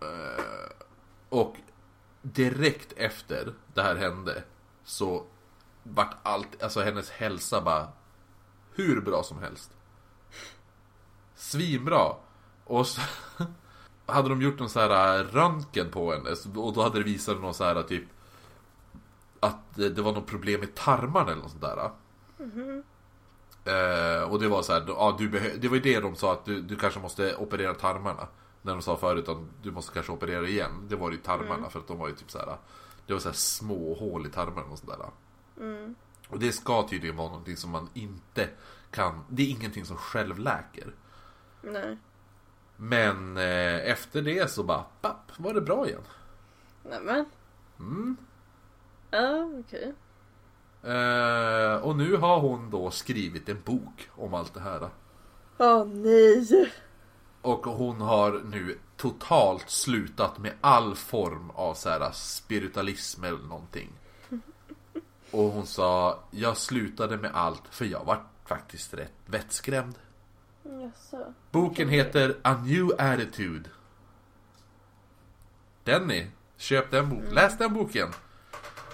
[0.00, 0.70] eh,
[1.28, 1.56] och
[2.22, 4.42] direkt efter det här hände
[4.84, 5.24] så
[5.82, 7.88] vart allt, alltså hennes hälsa bara
[8.74, 9.70] hur bra som helst.
[11.34, 12.16] Svinbra.
[12.64, 13.00] Och så
[14.06, 17.54] hade de gjort någon så här röntgen på henne och då hade det visat någon
[17.54, 18.04] så här typ
[19.40, 21.90] att det var något problem med tarmarna eller något sånt där.
[23.64, 26.44] Eh, och det var så här, ja, du det var ju det de sa att
[26.44, 28.28] du, du kanske måste operera tarmarna.
[28.62, 30.86] När de sa förut att du måste kanske operera igen.
[30.88, 32.56] Det var ju tarmarna för att de var ju typ så här.
[33.06, 34.96] Det var så här små hål i tarmarna och sådär.
[35.60, 35.94] Mm.
[36.28, 38.48] Och det ska tydligen vara någonting som man inte
[38.90, 40.94] kan, det är ingenting som självläker.
[41.62, 41.98] Nej.
[42.76, 46.02] Men eh, efter det så bara, papp, var det bra igen.
[46.82, 47.24] Nämen.
[47.78, 48.16] Mm.
[49.10, 49.94] Ja, okej.
[50.82, 54.88] Eh, och nu har hon då skrivit en bok om allt det här.
[55.58, 56.72] Åh nej.
[57.42, 63.88] Och hon har nu totalt slutat med all form av så här spiritualism eller någonting.
[65.30, 69.94] Och hon sa, jag slutade med allt för jag var faktiskt rätt vettskrämd.
[70.64, 71.34] Jaså.
[71.50, 73.70] Boken heter A New Attitude.
[75.84, 77.34] Denny, köp den boken.
[77.34, 78.08] Läs den boken.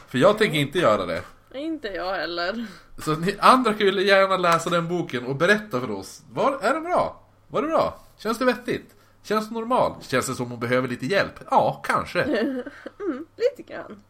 [0.06, 1.22] För jag tänker inte göra det.
[1.54, 2.66] Inte jag heller.
[2.98, 6.22] Så ni andra kan ju gärna läsa den boken och berätta för oss.
[6.32, 7.22] Var, är det bra?
[7.48, 8.00] Var det bra?
[8.18, 8.94] Känns det vettigt?
[9.22, 10.04] Känns det normalt?
[10.04, 11.32] Känns det som hon behöver lite hjälp?
[11.50, 12.26] Ja, kanske.
[13.36, 14.02] Lite grann.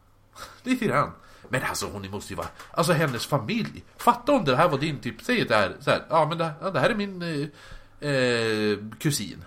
[0.62, 1.12] Lite grann.
[1.48, 2.48] Men alltså hon måste ju vara...
[2.70, 3.84] Alltså hennes familj.
[3.96, 5.22] Fatta om det här var din typ...
[5.22, 6.06] Säg det här, så här.
[6.10, 9.44] Ja men det, ja, det här är min eh, eh, kusin.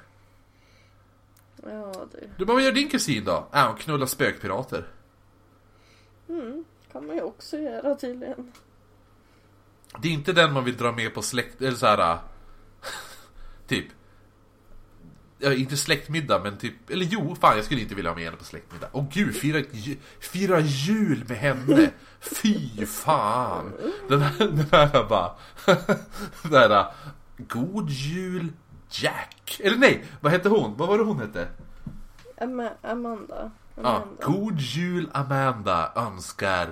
[1.63, 2.29] Ja du.
[2.37, 3.47] Du bara, vad gör din kusin då?
[3.53, 4.87] Äh, hon knullar spökpirater.
[6.29, 6.65] Mm.
[6.91, 8.51] Kan man ju också göra tydligen.
[10.01, 11.61] Det är inte den man vill dra med på släkt...
[11.61, 12.17] Eller så här.
[13.67, 13.85] typ.
[15.43, 16.89] Ja, inte släktmiddag men typ...
[16.89, 18.87] Eller jo, fan jag skulle inte vilja ha med henne på släktmiddag.
[18.91, 19.63] Åh gud, fira,
[20.19, 21.91] fira jul med henne!
[22.19, 23.73] Fy fan!
[24.09, 25.31] Den här, den här bara...
[26.43, 26.85] den här...
[27.37, 28.53] God jul
[28.89, 29.61] Jack!
[29.63, 30.77] Eller nej, vad hette hon?
[30.77, 31.47] Vad var det hon hette?
[32.37, 33.51] Ama- Amanda.
[33.75, 34.25] Ja, Amanda.
[34.25, 36.69] God jul Amanda önskar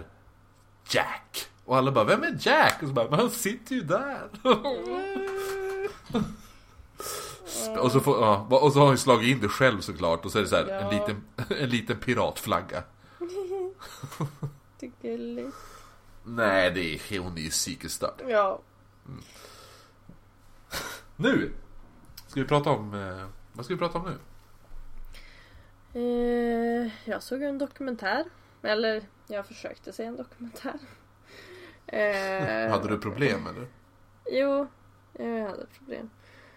[0.89, 1.45] Jack.
[1.65, 2.81] Och alla bara, vem är Jack?
[2.81, 4.29] Och så bara, men han sitter ju där.
[7.79, 10.25] och, så får, ja, och så har han slagit in det själv såklart.
[10.25, 10.91] Och så är det så här, en, Ja.
[10.91, 11.23] liten,
[11.61, 12.83] en liten piratflagga.
[14.79, 15.57] Det gulligt.
[16.23, 18.21] Nej, det är, hon är ju psykiskt störd.
[18.27, 18.59] Ja.
[21.15, 21.51] Nu!
[22.27, 24.17] Ska vi prata om, eh, vad ska vi prata om nu?
[25.93, 28.25] Eh, jag såg en dokumentär.
[28.61, 30.73] Eller jag försökte se en dokumentär.
[31.87, 33.67] Eh, Hade du problem eller?
[34.31, 34.67] Jo,
[35.13, 36.09] jag hade problem.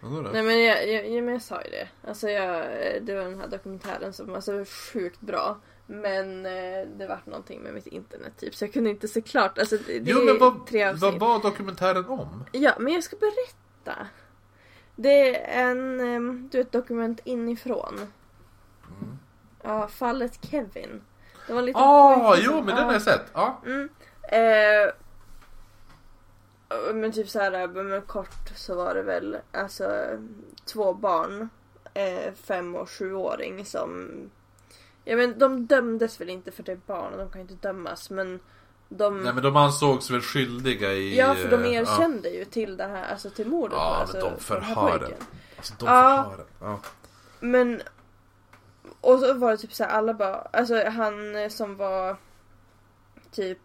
[0.04, 0.30] Vadå?
[0.32, 1.88] Nej men jag, jag, jag, men jag sa ju det.
[2.08, 2.66] Alltså jag,
[3.02, 5.56] det var den här dokumentären som alltså, var sjukt bra.
[5.86, 9.58] Men eh, det var någonting med mitt internet typ så jag kunde inte se klart.
[9.58, 12.44] Alltså, det, Jo men vad, tre vad var dokumentären om?
[12.52, 14.06] Ja men jag ska berätta.
[14.96, 17.94] Det är en, em, du vet dokument inifrån.
[17.94, 19.18] Mm.
[19.62, 21.02] Ja, fallet Kevin.
[21.46, 23.24] Det var lite Ah, jo men den har jag sett.
[23.32, 23.62] Ja.
[23.66, 23.88] Mm.
[24.22, 24.92] Eh,
[26.94, 30.06] men typ så här, men kort så var det väl alltså
[30.64, 31.48] två barn,
[31.94, 34.10] eh, fem och sjuåring som,
[35.04, 38.10] ja men de dömdes väl inte för det är barn och de kan inte dömas
[38.10, 38.40] men
[38.88, 41.18] de, Nej men de ansågs väl skyldiga i...
[41.18, 43.76] ja för de eh, erkände ju till det här, alltså till mordet.
[43.76, 45.10] Ja, men alltså, de på den här förhören.
[45.18, 46.24] Ja, alltså de Ja.
[46.24, 46.46] förhören.
[46.60, 46.80] Ja.
[47.40, 47.82] Men
[49.00, 52.16] och så var det typ så här, alla bara, alltså han eh, som var
[53.30, 53.58] typ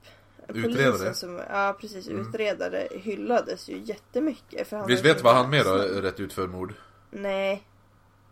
[0.54, 0.92] Utredare?
[0.92, 2.28] Polisen som, ja precis, Mm.
[2.28, 4.68] utredare hyllades ju jättemycket.
[4.68, 6.74] För han Visst vet så vad han med då, rätt ut för mord?
[7.12, 7.64] Nej.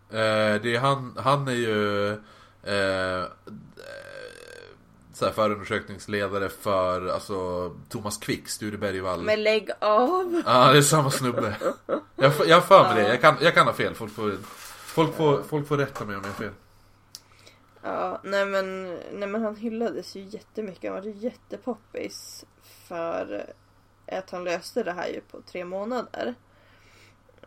[0.10, 2.12] Eh, det är han, han är ju...
[2.64, 3.26] Eh,
[5.14, 9.22] så här förundersökningsledare för alltså, Thomas Quick, Sture Bergvall.
[9.22, 10.42] Men lägg av!
[10.46, 11.56] Ja, det är samma snubbe.
[12.16, 13.94] Jag har för mig det, jag kan, jag kan ha fel.
[13.96, 14.38] Folk får,
[14.86, 16.52] folk, får, folk får rätta mig om jag har fel.
[17.88, 20.92] Ja, nej men, nej men han hyllades ju jättemycket.
[20.92, 22.46] Han var ju jättepoppis
[22.88, 23.54] för
[24.06, 26.36] att han löste det här ju på tre månader.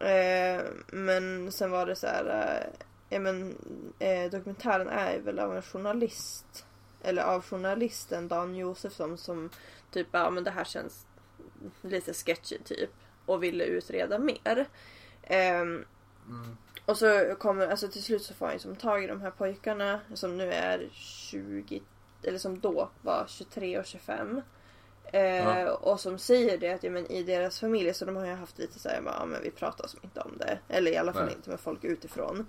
[0.01, 3.57] Eh, men sen var det så här, eh, ja men
[3.99, 6.67] eh, dokumentären är väl av en journalist.
[7.03, 9.51] Eller av journalisten Dan Josefsson som
[9.91, 11.07] typ, ja men det här känns
[11.83, 12.91] lite sketchy typ.
[13.27, 14.67] Och ville utreda mer.
[15.23, 15.85] Ehm,
[16.31, 16.57] Mm.
[16.87, 19.31] och så kommer, alltså till slut så får han ju som tag i de här
[19.31, 21.83] pojkarna som nu är 20,
[22.23, 24.43] eller som då var 23 och 25.
[25.13, 25.71] Eh, Ja.
[25.73, 28.59] Och som säger det att ja, men i deras familj, så de har ju haft
[28.59, 30.59] lite såhär, ja men vi pratar som inte om det.
[30.69, 31.35] Eller i alla fall Nej.
[31.35, 32.47] inte med folk utifrån.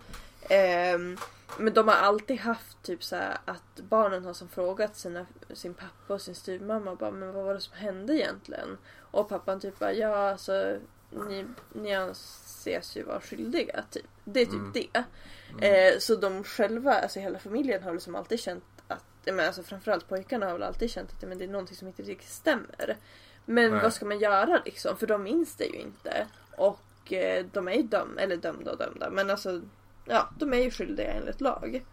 [0.49, 1.17] Ehm,
[1.57, 5.73] men de har alltid haft typ så här att barnen har som frågat sina, sin
[5.73, 8.77] pappa och sin styvmamma bara, men vad var det som hände egentligen?
[9.11, 10.77] Och pappan typ bara, ja alltså
[11.11, 14.05] ni, ni anses ju vara skyldiga typ.
[14.23, 14.71] Det är typ Mm.
[14.73, 15.87] det.
[15.93, 20.09] Eh, så de själva, alltså hela familjen har liksom alltid känt att men alltså framförallt
[20.09, 22.97] pojkarna har väl alltid känt att men det är någonting som inte riktigt stämmer.
[23.45, 23.81] Men Nej.
[23.81, 24.97] vad ska man göra liksom?
[24.97, 26.27] För de minns det ju inte.
[26.57, 29.09] Och eh, de är ju dömda, eller dömda och dömda.
[29.09, 29.61] Men alltså,
[30.05, 31.85] ja, de är ju skyldiga enligt lag.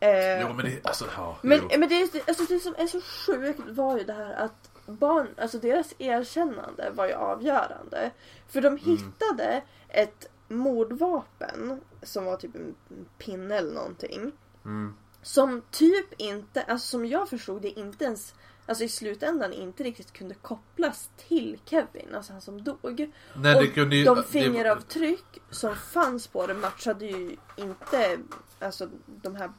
[0.00, 1.38] Eh, Jo men det, alltså ja.
[1.42, 5.28] men, men det, alltså, det som är så sjukt var ju det här att barn,
[5.38, 8.10] alltså deras erkännande var ju avgörande.
[8.48, 12.74] För de hittade ett mordvapen som var typ en
[13.18, 14.32] pinne eller någonting.
[14.64, 14.94] Mm.
[15.22, 18.34] Som typ inte, alltså som jag förstod det inte ens,
[18.66, 23.12] alltså i slutändan inte riktigt kunde kopplas till Kevin, alltså han som dog.
[23.34, 28.18] Nej, och det kunde ju, de det- fingeravtryck som fanns på det matchade ju inte
[28.60, 29.52] alltså de här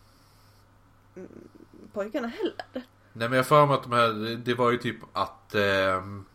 [1.15, 1.29] mm,
[1.93, 2.87] pojkarna heller.
[3.13, 6.25] Nej men jag för mig att de här, det- var ju typ att ehm,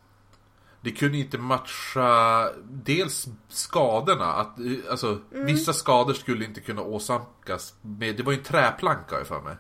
[0.81, 5.47] Det kunde inte matcha dels skadorna, att eh, alltså Mm.
[5.47, 9.57] vissa skador skulle inte kunna åsamkas med, det var ju en träplanka jag för mig.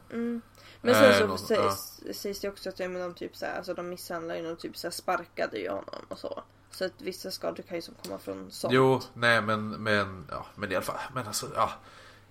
[0.81, 3.47] Men sen Eh, så någon- sägs, sägs det också att ja, men de typ så
[3.47, 6.43] här, alltså de misshandlade ju och typ så här sparkade ju honom och så.
[6.71, 8.75] Så att vissa skador kan ju som komma från sånt.
[8.75, 11.71] Jo, nej men, men, ja, men i alla fall, men alltså, ja.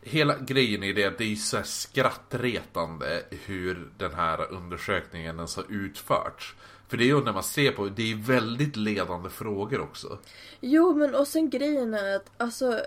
[0.01, 5.65] Hela grejen är det att det är så skrattretande hur den här undersökningen ens har
[5.69, 6.55] utförts.
[6.87, 10.17] För det är ju när man ser på, det är väldigt ledande frågor också.
[10.61, 12.81] Jo men och sen grejen är att alltså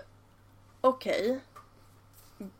[0.81, 1.39] okej.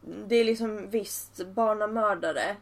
[0.02, 2.56] Det är liksom visst barnamördare.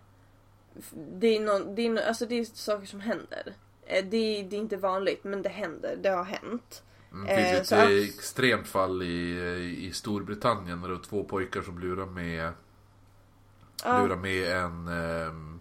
[0.93, 3.53] Det är, någon, det, är, alltså det är saker som händer.
[3.85, 5.97] Eh, det är, det är inte vanligt men det händer.
[6.01, 6.83] Det har hänt.
[7.11, 7.75] Mm, Det finns Eh, ett så
[8.17, 9.39] extremt fall i,
[9.87, 12.51] i Storbritannien när det var två pojkar som lurade med,
[13.83, 14.01] Ja.
[14.01, 15.59] lurade med en, ehm,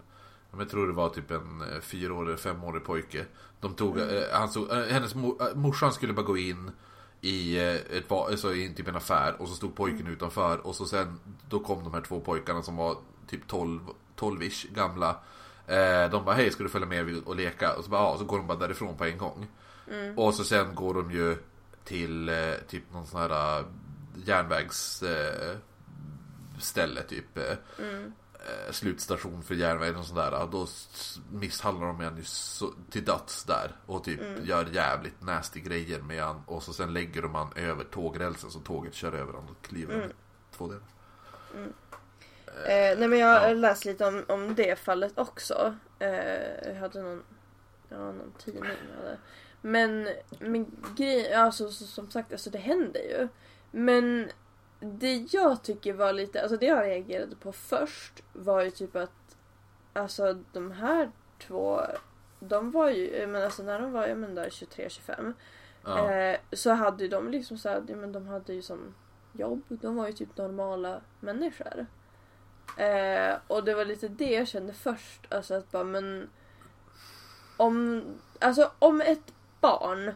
[0.57, 3.25] jag tror det var typ en eh, fyraårig, femårig pojke.
[3.61, 4.15] De tog, Mm.
[4.17, 6.71] eh, han såg, hennes mor, morsan skulle bara gå in
[7.21, 10.13] i ett, alltså i typ en affär och så stod pojken Mm.
[10.13, 11.19] utanför och så sen
[11.49, 12.97] då kom de här två pojkarna som var
[13.27, 13.79] typ 12,
[14.17, 15.15] 12-ish gamla.
[16.11, 17.75] De bara hej ska du följa med och leka?
[17.75, 19.47] Och så bara ja, så går de bara därifrån på en gång.
[19.89, 20.17] Mm.
[20.19, 21.37] Och så sen går de ju
[21.83, 23.65] till eh, typ någon sån här eh,
[24.25, 25.57] järnvägs eh,
[26.59, 27.37] ställe typ.
[27.37, 28.13] Eh, Mm.
[28.33, 30.47] eh, slutstation för järnvägen och sådär.
[30.51, 30.67] Då
[31.31, 33.75] misshandlar de en så, till döds där.
[33.85, 34.45] Och typ Mm.
[34.45, 36.41] gör jävligt nasty grejer med han.
[36.45, 39.93] Och så sen lägger de han över tågrälsen så tåget kör över honom och kliver
[39.93, 40.03] Mm.
[40.05, 40.15] mm.
[40.51, 40.83] två delar.
[42.65, 43.53] Eh, nej men jag har Ja.
[43.53, 45.75] läst lite om, om det fallet också.
[45.99, 46.09] Eh,
[46.67, 47.23] jag hade någon,
[47.89, 48.63] ja, någon tidning.
[48.63, 49.17] hade.
[49.61, 50.07] Men,
[50.39, 50.65] men
[50.97, 53.27] grejen, alltså så, som sagt, alltså det händer ju.
[53.71, 54.31] Men
[54.79, 59.37] det jag tycker var lite, alltså det jag reagerade på först var ju typ att
[59.93, 61.11] alltså de här
[61.47, 61.81] två,
[62.39, 65.33] de var ju, men alltså när de var, ja men där 23-25.
[65.83, 66.11] Ja.
[66.11, 68.95] Eh, så hade ju de liksom så här, ja, men de hade ju som
[69.33, 69.61] jobb.
[69.67, 71.85] De var ju typ normala människor.
[72.77, 75.33] Eh, och det var lite det jag kände först.
[75.33, 76.29] Alltså att bara men
[77.57, 78.03] om,
[78.39, 80.11] alltså om ett barn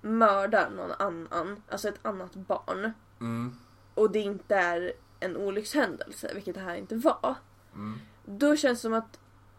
[0.00, 3.56] mördar någon annan, alltså ett annat barn Mm.
[3.94, 7.34] och det inte är en olyckshändelse, vilket det här inte var.
[7.74, 8.00] Mm.
[8.24, 9.18] Då känns det som att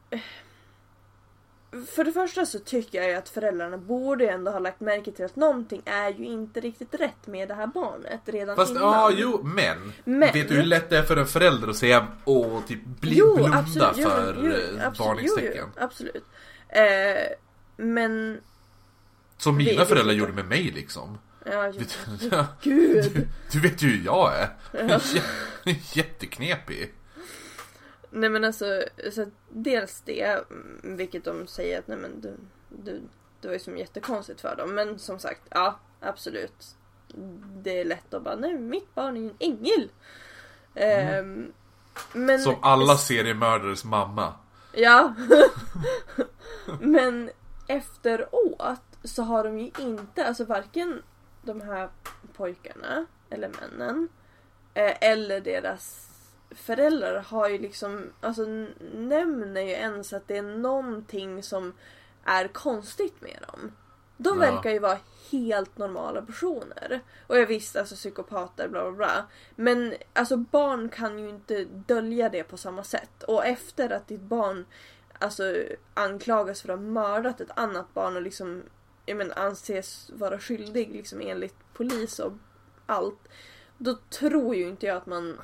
[0.09, 0.19] eh,
[1.87, 5.25] för det första så tycker jag ju att föräldrarna borde ändå ha lagt märke till
[5.25, 8.83] att någonting är ju inte riktigt rätt med det här barnet redan Fast innan.
[8.83, 9.93] ja, jo, men.
[10.03, 13.15] Men- Vet du hur lätt det är för en förälder att säga och typ bli,
[13.17, 15.51] Jo, blunda absolut, jo, för jo, eh, absolut, varningstecken?
[15.55, 16.25] Jo, jo, absolut.
[16.69, 17.27] Eh,
[17.77, 18.41] men...
[19.37, 21.17] Som mina Det- föräldrar det- gjorde med mig liksom.
[21.45, 23.27] Ja, Vet ju- du- gud!
[23.51, 24.49] Du vet ju hur jag är.
[24.71, 24.97] Ja.
[24.97, 26.93] Jä- Jätteknepig.
[28.09, 32.37] Nej men alltså, så dels det, mm, vilket de säger att nej men du,
[32.69, 33.01] du,
[33.41, 34.75] det var ju som jättekonstigt för dem.
[34.75, 36.65] Men som sagt, ja absolut.
[37.63, 39.89] Det är lätt att bara, nej mitt barn är ju en ängel.
[40.75, 41.51] Ehm,
[42.13, 44.33] men, Som alla seriemördares mamma.
[44.73, 45.13] Ja.
[46.79, 47.29] Men
[47.67, 51.03] efteråt så har de ju inte, alltså varken
[51.41, 51.89] de här
[52.33, 54.09] pojkarna eller männen
[54.73, 56.07] eh, eller deras
[56.51, 58.41] föräldrar har ju liksom, alltså
[58.93, 61.73] nämner ju ens att det är någonting som
[62.23, 63.71] är konstigt med dem.
[64.17, 64.51] De Ja.
[64.51, 64.97] verkar ju vara
[65.31, 67.01] helt normala personer.
[67.27, 69.25] Och jag visste alltså psykopater bla bla bla.
[69.55, 73.23] Men alltså barn kan ju inte dölja det på samma sätt.
[73.23, 74.65] Och efter att ditt barn
[75.19, 75.55] alltså
[75.93, 78.63] anklagas för att ha mördat ett annat barn och liksom
[79.15, 82.33] menar, anses vara skyldig liksom enligt polis och
[82.85, 83.27] allt.
[83.77, 85.37] Då tror ju inte jag att man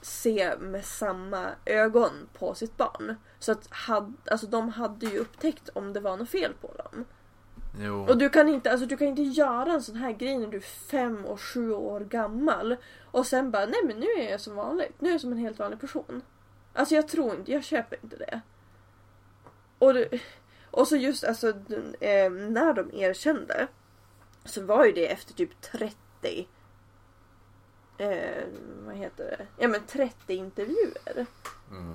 [0.00, 3.16] ser med samma ögon på sitt barn.
[3.38, 7.04] Så att had, alltså, de hade ju upptäckt om det var något fel på dem.
[7.80, 8.06] Jo.
[8.08, 10.56] Och du kan inte, alltså, du kan inte göra en sån här grej när du
[10.56, 12.76] är fem och sju år gammal.
[13.04, 15.00] Och sen bara, nej men nu är jag som vanligt.
[15.00, 16.22] Nu är jag som en helt vanlig person.
[16.72, 18.40] Alltså jag tror inte, jag köper inte det.
[19.78, 20.08] Och, det,
[20.76, 21.48] och så just alltså
[22.00, 23.66] eh, när de erkände
[24.44, 26.48] så var ju det efter typ 30
[27.98, 28.44] eh,
[28.86, 29.46] vad heter det?
[29.62, 31.26] Ja men 30 intervjuer.
[31.70, 31.94] Mm.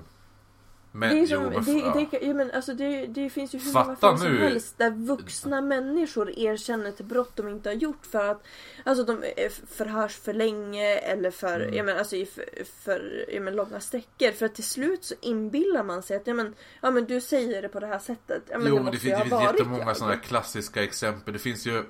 [0.94, 2.06] Men, det, är jo, som, men, det, ja.
[2.10, 4.90] det, ja, men alltså det, det finns ju hur Fatta många fall som helst där
[4.90, 8.42] vuxna människor erkänner till brott de inte har gjort för att
[8.84, 11.74] alltså de eh, förhörs för länge eller för, Mm.
[11.74, 14.32] ja, men, alltså, för, för ja, men, långa sträckor.
[14.32, 17.62] För att till slut så inbillar man sig att ja, men, ja, men du säger
[17.62, 18.42] det på det här sättet.
[18.48, 19.96] Ja, men jo, det men det finns, det finns jättemånga jag.
[19.96, 21.32] sådana klassiska exempel.
[21.32, 21.84] Det finns ju...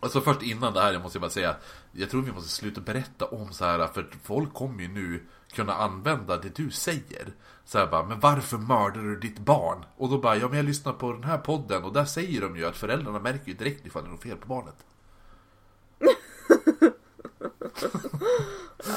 [0.00, 1.56] Alltså först innan det här, jag måste bara säga.
[1.92, 5.22] Jag tror vi måste sluta berätta om så här för folk kommer ju nu
[5.52, 7.32] kunna använda det du säger.
[7.66, 9.84] Så här bara, men varför mördar du ditt barn?
[9.96, 12.56] Och då bara, ja men jag lyssnar på den här podden och där säger de
[12.56, 14.76] ju att föräldrarna märker ju direkt ifall det är något fel på barnet.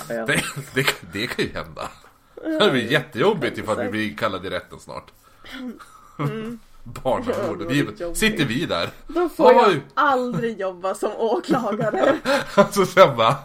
[0.09, 0.25] Ja.
[0.25, 0.43] Det,
[0.73, 1.89] det, det kan ju hända.
[2.35, 5.11] Det blir jättejobbigt ifall vi blir kallade i rätten snart.
[7.03, 8.17] Ja, är jobbigt.
[8.17, 8.89] sitter vi där.
[9.07, 12.19] Då får jag aldrig jobba som åklagare.
[12.55, 13.35] Alltså sen bara,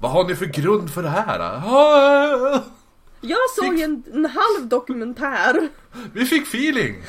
[0.00, 1.62] vad har ni för grund för det här?
[3.24, 5.68] Jag såg en, en halv dokumentär.
[6.12, 7.02] vi fick feeling!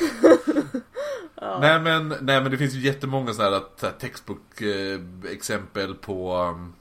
[1.60, 6.74] nej, men, nej men det finns ju jättemånga sådana här textbook-exempel på um,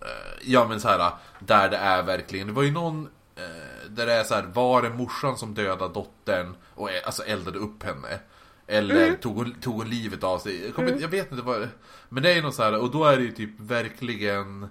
[0.00, 4.06] eh, Ja men så här där det är verkligen, det var ju någon eh, Där
[4.06, 7.82] det är så här, var det morsan som dödade dottern och eh, alltså eldade upp
[7.82, 8.18] henne?
[8.66, 10.72] Eller tog, hon- tog hon livet av sig?
[10.76, 11.68] Jag, inte- jag vet inte vad
[12.08, 14.68] Men det är ju något så här, och då är det ju typ verkligen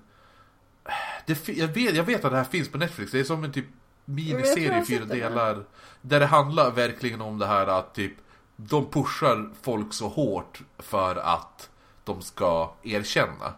[1.28, 3.52] det, jag, vet, jag vet att det här finns på Netflix, det är som en
[3.52, 3.66] typ
[4.06, 5.14] jag miniserie jag i fyra det.
[5.16, 5.64] delar
[6.02, 8.14] Där det handlar verkligen om det här att typ
[8.56, 11.70] De pushar folk så hårt för att
[12.04, 13.54] de ska erkänna.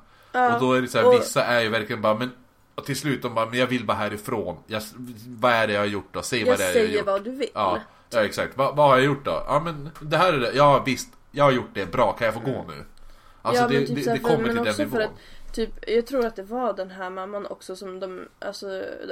[0.53, 2.31] Och då är det så här, och- vissa är ju verkligen bara men
[2.75, 4.57] och till slut de bara, men jag vill bara härifrån.
[4.67, 4.81] Jag,
[5.27, 6.21] Vad är det jag har gjort då?
[6.21, 7.05] Säg Jag vad det är jag har säger gjort.
[7.05, 7.49] vad du vill.
[7.53, 9.43] Ja, ja exakt, Va, vad har jag gjort då?
[9.47, 11.09] Ja men det här är det, ja visst.
[11.31, 12.85] Jag har gjort det, bra, kan jag få gå nu?
[13.41, 15.01] Alltså Ja, det, typ det, det kommer till den nivån
[15.53, 18.67] Typ, jag tror att det var den här mamman också som de alltså,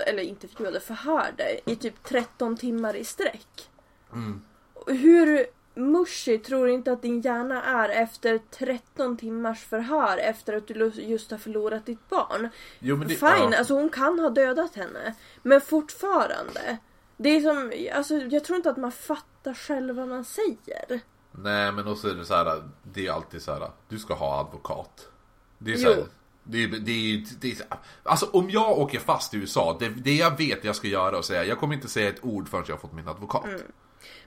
[0.08, 3.70] eller intervjuade, förhörde i typ 13 timmar i sträck.
[4.14, 4.42] Mm.
[4.88, 10.68] Hur mushy tror du inte att din hjärna är efter 13 timmars förhör efter att
[10.68, 12.50] du just har förlorat ditt barn?
[12.80, 13.58] Jo det, Fine, ja.
[13.58, 15.16] alltså hon kan ha dödat henne.
[15.44, 16.78] Men fortfarande.
[17.18, 21.02] Det är som, alltså jag tror inte att man fattar själv vad man säger.
[21.32, 24.40] Nej men också är det så här, det är alltid så här, du ska ha
[24.40, 25.10] advokat.
[25.58, 26.06] Det är så här,
[26.50, 27.62] det är, det det
[28.04, 31.26] alltså om jag åker fast i USA, det, det jag vet jag ska göra och
[31.26, 33.46] säga, jag kommer inte säga ett ord förrän jag har fått min advokat.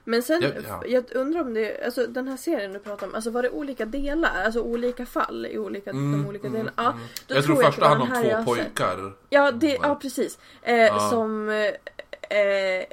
[0.03, 0.83] Men sen, Ja, ja.
[0.87, 3.85] jag undrar om det, alltså den här serien du pratar om, alltså var det olika
[3.85, 4.43] delar?
[4.45, 6.71] Alltså olika fall i olika, de olika delarna?
[6.75, 9.13] Ja, då Mm, jag tror det första den om två jag pojkar.
[9.29, 10.39] Ja, det, ja precis.
[10.61, 10.99] Eh, Ja.
[11.09, 11.49] Som...
[11.49, 11.55] Eh,
[12.37, 12.85] eh,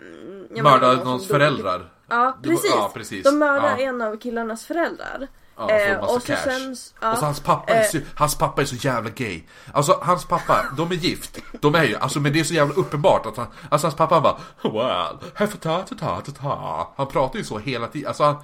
[0.00, 1.36] mm, Mördade någon någons dog.
[1.36, 1.92] föräldrar.
[2.08, 2.70] Ja precis.
[2.74, 3.24] ja, precis.
[3.24, 3.84] De mördar Ja.
[3.84, 5.28] en av killarnas föräldrar.
[5.56, 8.38] Ja, Eh, massa och så sen, ja, Och så hans pappa, är eh, så, hans
[8.38, 9.42] pappa är så jävla gay.
[9.72, 11.38] Alltså hans pappa, de är gift.
[11.60, 14.14] De är ju, alltså men det är så jävla uppenbart att han, alltså hans pappa
[14.14, 18.08] han bara Well, have ta ta ta ta ta Han pratar ju så hela tiden,
[18.08, 18.36] alltså han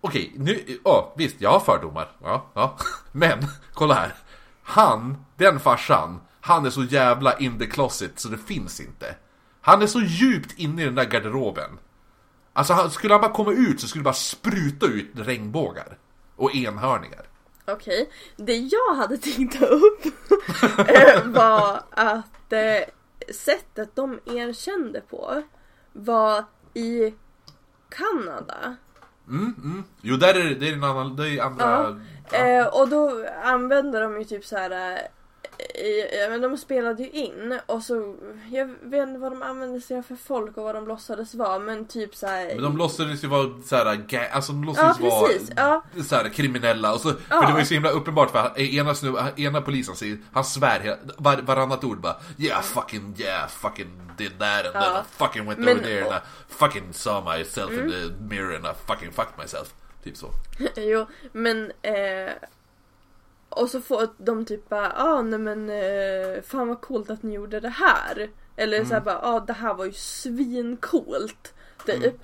[0.00, 2.76] Okej, nu, ja visst jag har fördomar, ja, ja.
[3.12, 4.14] Men, kolla här.
[4.62, 9.16] Han, den farsan, han är så jävla in the closet så det finns inte.
[9.60, 11.78] Han är så djupt inne i den där garderoben.
[12.52, 15.98] Alltså skulle han bara komma ut så skulle det bara spruta ut regnbågar.
[16.38, 17.26] Och enhörningar.
[17.64, 18.10] Okej.
[18.36, 20.04] Det jag hade tänkt ta upp
[20.88, 22.88] eh, var att eh,
[23.34, 25.42] sättet de erkände på
[25.92, 27.14] var i
[27.88, 28.76] Kanada.
[29.28, 29.84] Mm, mm.
[30.00, 32.00] Jo, där är det, det är en annan, det är andra...
[32.30, 32.38] Ja.
[32.38, 34.98] Eh, och då använder de ju typ så här.
[35.58, 38.16] Eh, i- ja, men de spelade ju in och så,
[38.50, 41.58] jag vet inte vad de använde sig av för folk och vad de låtsades vara
[41.58, 42.46] men typ så här.
[42.46, 46.02] Men de låtsades ju vara såhär, ga- alltså de låtsades Ja, precis, vara ja.
[46.02, 47.46] såhär, kriminella och så, för Ja.
[47.46, 50.96] det var ju så himla uppenbart för ena, snub, ena polisen säger, han svär hela,
[51.18, 55.00] var, varannat ord bara Yeah fucking, yeah fucking did that and then Ja.
[55.00, 58.66] I fucking went Men- over there and I fucking saw myself in the mirror and
[58.66, 59.74] I fucking fucked myself.
[60.04, 60.30] Typ så.
[60.76, 62.32] jo, men eh,
[63.48, 67.34] och så får de typ bara, ah nej men eh, fan vad coolt att ni
[67.34, 68.30] gjorde det här.
[68.56, 71.54] Eller så här bara, ah det här var ju svincoolt.
[71.86, 72.20] Typ.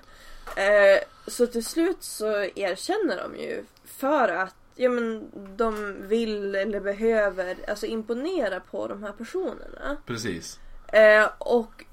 [0.57, 6.81] Eh, så till slut så erkänner de ju för att ja, men de vill eller
[6.81, 9.97] behöver alltså imponera på de här personerna.
[10.07, 10.59] Precis.
[10.87, 11.85] Eh, och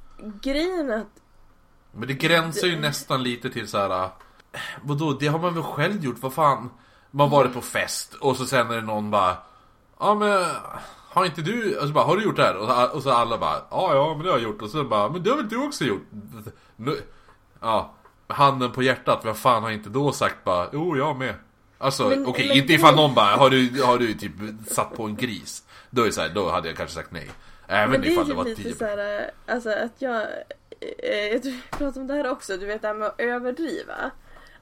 [0.41, 1.21] grejen är att
[1.91, 4.03] Men det gränsar ju nästan lite till så här.
[4.03, 4.09] äh,
[4.83, 6.69] Vadå, det har man väl själv gjort, vad fan?
[7.11, 9.37] Man varit på fest och så sen är det någon bara
[9.99, 10.45] Ja men
[11.09, 12.55] har inte du, och så bara, har du gjort det här?
[12.55, 14.61] Och så, och så alla bara, ja ja men det har jag gjort.
[14.61, 16.07] Och så bara, men det har väl du också gjort?
[16.75, 16.97] Nu,
[17.61, 17.93] ja,
[18.27, 21.33] handen på hjärtat, vem fan har inte då sagt bara, jo jag med.
[21.77, 24.31] Alltså okej, men- inte ifall någon bara, har du, har du typ
[24.67, 25.63] satt på en gris?
[25.89, 27.31] Då är det så här, då hade jag kanske sagt nej.
[27.67, 30.21] Även Men det ifall det var lite 10 såhär, alltså att jag,
[30.99, 33.19] eh, jag tror vi pratade om det här också, du vet det här med att
[33.19, 34.11] överdriva.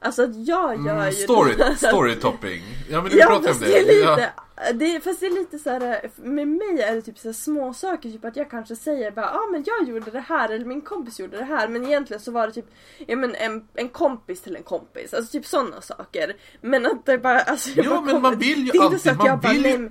[0.02, 2.62] Alltså att jag gör Mm, ju story, här- story topping.
[2.90, 3.66] Ja men du Ja pratade om det.
[3.66, 4.16] det är Ja.
[4.16, 4.32] lite,
[4.72, 7.74] det fast det är lite så här, med mig är det typ så här små
[7.74, 10.64] saker typ att jag kanske säger bara ja ah, men jag gjorde det här eller
[10.64, 12.66] min kompis gjorde det här men egentligen så var det typ
[13.06, 16.36] ja men en, en kompis till en kompis, alltså typ sådana saker.
[16.60, 18.80] Men att det bara, alltså jag Jo, bara men man vill ju det är inte
[18.84, 19.90] alltid- så att man jag bara, vill nej,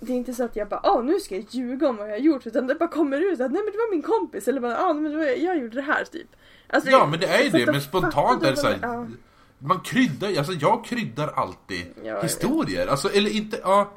[0.00, 2.12] det är inte så att jag bara åh nu ska jag ljuga om vad jag
[2.12, 4.60] har gjort utan det bara kommer ut att nej men det var min kompis eller
[4.60, 5.12] bara ja men
[5.44, 6.28] jag gjorde det här typ.
[6.68, 9.06] Alltså, Ja men det är ju det, men spontant är det såhär ja.
[9.58, 12.86] Man kryddar, alltså jag kryddar alltid Ja, historier.
[12.86, 13.92] Alltså eller inte, ja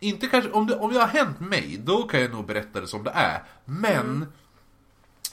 [0.00, 2.86] Inte kanske, om det, om det har hänt mig, då kan jag nog berätta det
[2.86, 3.42] som det är.
[3.64, 4.26] Men Mm.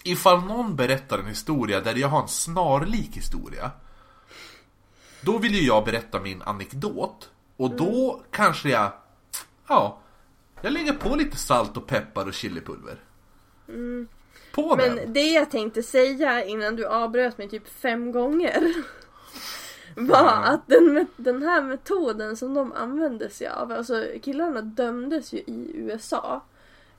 [0.03, 3.71] Ifall någon berättar en historia där jag har en snarlik historia
[5.21, 8.25] Då vill ju jag berätta min anekdot Och då Mm.
[8.31, 8.91] kanske jag
[9.67, 9.99] Ja
[10.61, 12.99] Jag lägger på lite salt och peppar och chilipulver
[14.51, 14.95] På den!
[14.95, 18.73] Men det jag tänkte säga innan du avbröt mig typ fem gånger
[20.07, 25.37] var att den, den här metoden som de använde sig av, alltså killarna dömdes ju
[25.37, 26.41] i USA.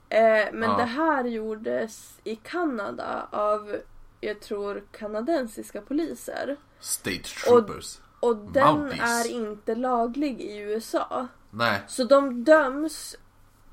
[0.08, 0.76] Eh, men Ja.
[0.76, 3.76] det här gjordes i Kanada av,
[4.20, 6.56] jag tror, kanadensiska poliser.
[6.80, 9.00] State troopers Och den Mounties.
[9.26, 11.26] är inte laglig i USA.
[11.50, 13.16] Nej Så de döms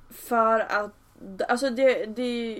[0.09, 0.91] för att
[1.49, 2.59] Alltså det, det,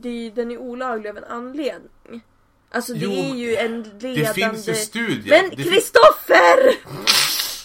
[0.00, 2.24] det, den är olaglig av en anledning.
[2.74, 4.14] Alltså det Jo, är ju en ledande...
[4.14, 6.76] Det finns ju studier Men Kristoffer!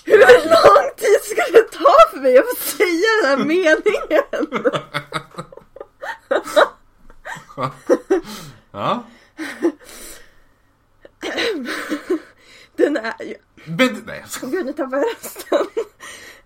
[0.05, 0.17] Hur
[0.49, 4.71] lång tid ska det ta för mig att få säga den här meningen?
[8.71, 9.03] Ja
[12.75, 13.35] Den är ju...
[13.65, 15.65] Men, nej Gud, nu tappade jag rösten.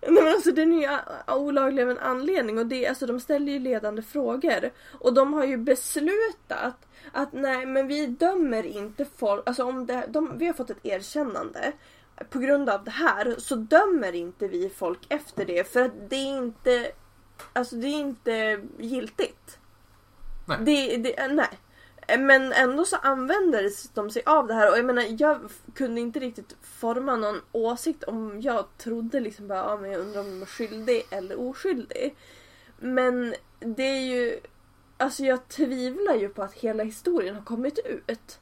[0.07, 0.97] Nej men alltså den är ju
[1.33, 4.71] olaglig av en anledning och det, alltså de ställer ju ledande frågor.
[4.99, 10.05] Och de har ju beslutat att nej men vi dömer inte folk, alltså om det,
[10.09, 11.71] de, vi har fått ett erkännande.
[12.29, 16.15] På grund av det här så dömer inte vi folk efter det för att det
[16.15, 16.91] är inte,
[17.53, 19.57] alltså det är inte giltigt.
[20.45, 20.57] Nej.
[20.61, 21.59] Det, det, nej.
[22.19, 25.39] Men ändå så använder de sig av det här och jag menar jag
[25.73, 30.21] kunde inte riktigt forma någon åsikt om jag trodde liksom bara ja, men jag undrar
[30.21, 32.15] om de är skyldig eller oskyldig.
[32.79, 34.39] Men det är ju
[34.97, 38.39] Alltså jag tvivlar ju på att hela historien har kommit ut.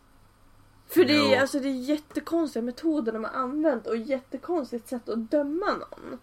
[0.87, 1.41] För det är, Jo.
[1.41, 6.19] alltså, det är jättekonstiga metoder de har använt och jättekonstigt sätt att döma någon.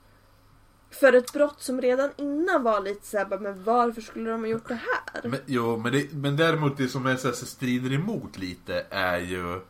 [0.91, 4.69] För ett brott som redan innan var lite såhär, men varför skulle de ha gjort
[4.69, 5.29] det här?
[5.29, 8.87] Men, jo, men, det, men däremot det som är så här, så strider emot lite
[8.91, 9.61] är ju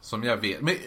[0.00, 0.80] Som jag vet, men äh,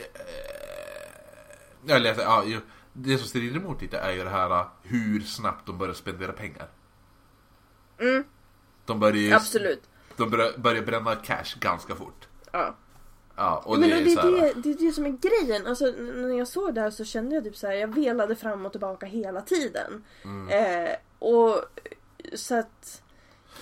[1.96, 2.60] Eller ja, jo,
[2.94, 6.68] det som strider emot lite är ju det här hur snabbt de börjar spendera pengar
[8.00, 8.24] Mm,
[8.86, 9.84] De börjar ju absolut.
[10.18, 12.76] De börjar, börjar bränna cash ganska fort Ja.
[13.36, 15.10] Ja, och men det och är det, så är det, det är det som är
[15.10, 15.68] grejen.
[15.68, 18.66] Alltså, när jag såg det här så kände jag typ så här, jag velade fram
[18.66, 20.04] och tillbaka hela tiden.
[20.24, 20.50] Mm.
[20.86, 21.62] Eh, och
[22.34, 23.02] så att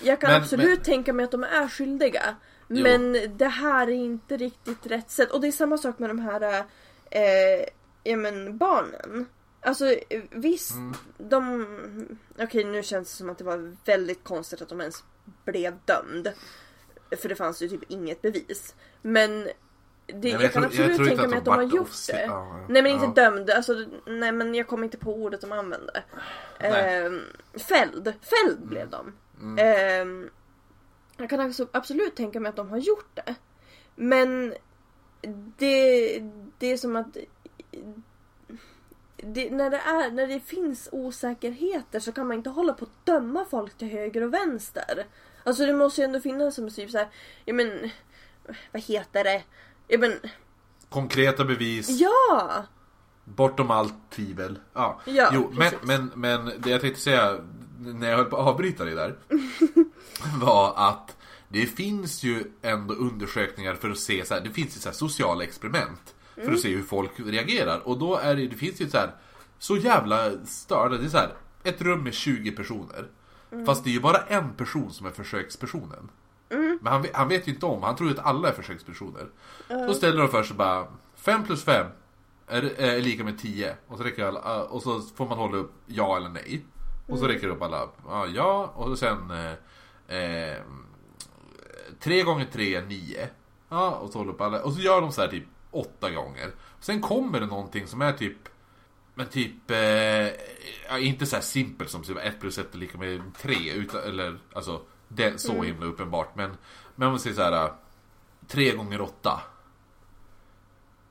[0.01, 2.35] jag kan Men- absolut men- tänka mig att de är skyldiga.
[2.67, 2.83] Jo.
[2.83, 5.31] Men det här är inte riktigt rätt sätt.
[5.31, 6.65] Och det är samma sak med de här
[7.11, 7.65] eh,
[8.03, 9.25] ja, men barnen.
[9.61, 9.95] Alltså
[10.31, 10.93] visst, Mm.
[11.17, 12.07] de...
[12.39, 15.03] Okej nu känns det som att det var väldigt konstigt att de ens
[15.45, 16.31] blev dömd.
[17.21, 18.75] För det fanns ju typ inget bevis.
[19.01, 19.47] Men
[20.15, 22.11] det, jag, jag kan tror- jag absolut inte tänka mig att de har gjort offici-
[22.11, 22.21] det.
[22.25, 22.65] ja, ja.
[22.69, 23.29] Nej men inte Ja.
[23.29, 23.73] dömd, alltså,
[24.05, 26.03] nej men jag kommer inte på ordet de använde.
[26.59, 27.21] Ehm,
[27.69, 29.13] fälld, fälld blev de.
[29.41, 29.57] Mm.
[29.59, 30.29] Ehm,
[31.17, 33.35] jag kan alltså absolut tänka mig att de har gjort det.
[33.95, 34.53] Men
[35.57, 36.19] det,
[36.57, 37.17] det är som att
[39.17, 43.05] det, när, det är, när det finns osäkerheter så kan man inte hålla på att
[43.05, 45.05] döma folk till höger och vänster.
[45.43, 47.07] Alltså det måste ju ändå finnas som typ såhär,
[47.45, 47.89] ja men,
[48.71, 49.43] vad heter det?
[49.91, 50.13] Ja men,
[50.89, 52.65] Konkreta bevis ja!
[53.23, 54.59] Bortom allt tvivel.
[54.73, 57.37] Ja, Ja, jo, men, men, men det jag tänkte säga
[57.79, 59.15] när jag höll på att avbryta dig där
[60.41, 61.17] var att
[61.49, 65.43] det finns ju ändå undersökningar för att se så här, det finns ju så sociala
[65.43, 66.53] experiment för Mm.
[66.53, 69.15] att se hur folk reagerar och då är det, det finns ju så här
[69.59, 73.07] så jävla störda, det är så här ett rum med 20 personer
[73.51, 73.65] Mm.
[73.65, 76.09] fast det är ju bara en person som är försökspersonen.
[76.51, 76.79] Mm.
[76.81, 79.27] Men han, vet- han vet ju inte om, han tror ju att alla är försökspersoner.
[79.67, 81.87] Så ställer de för sig bara 5 plus 5
[82.47, 85.73] är, är lika med 10 och så, räcker alla, och så får man hålla upp
[85.85, 86.65] ja eller nej.
[87.07, 87.89] Och så räcker du upp alla.
[88.07, 89.31] Ja, ja och sen...
[89.31, 90.57] Eh, eh,
[91.99, 93.29] tre gånger tre är nio.
[93.69, 94.63] Ja, och så håller upp alla.
[94.63, 96.51] Och så gör de så här typ åtta gånger.
[96.79, 98.37] Sen kommer det någonting som är typ...
[99.15, 99.71] Men typ...
[99.71, 103.55] Eh, inte så här simpelt som typ 1 plus 1 är lika med 3.
[103.73, 104.81] Utan, eller alltså...
[105.15, 106.35] Det är så himla uppenbart.
[106.35, 106.57] Men,
[106.95, 107.71] men om man säger så här...
[108.47, 109.41] 3 gånger 8.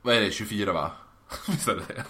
[0.01, 0.31] Vad är det?
[0.31, 0.91] 24 va?
[1.47, 2.03] Visst är det det?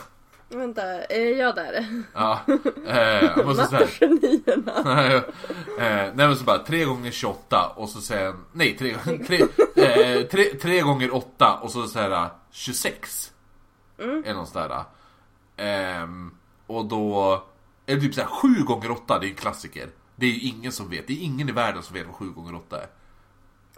[0.57, 2.03] Vänta, är jag där?
[2.13, 2.39] Ja.
[2.87, 3.45] Eh.
[3.45, 5.21] Mattegenierna.
[5.79, 8.95] Eh, nej men så bara 3 gånger 28 och så sen Nej 3
[9.27, 9.41] tre,
[9.75, 13.31] eh, tre, tre gånger 8 och så såhär 26
[13.97, 14.23] Mm.
[14.25, 14.83] Är någon sån där
[15.57, 16.31] ehm,
[16.67, 17.43] Och då
[17.85, 19.89] det typ såhär 7 gånger 8 det är en klassiker
[20.21, 22.25] Det är ju ingen som vet, det är ingen i världen som vet vad 7
[22.29, 22.87] gånger 8 är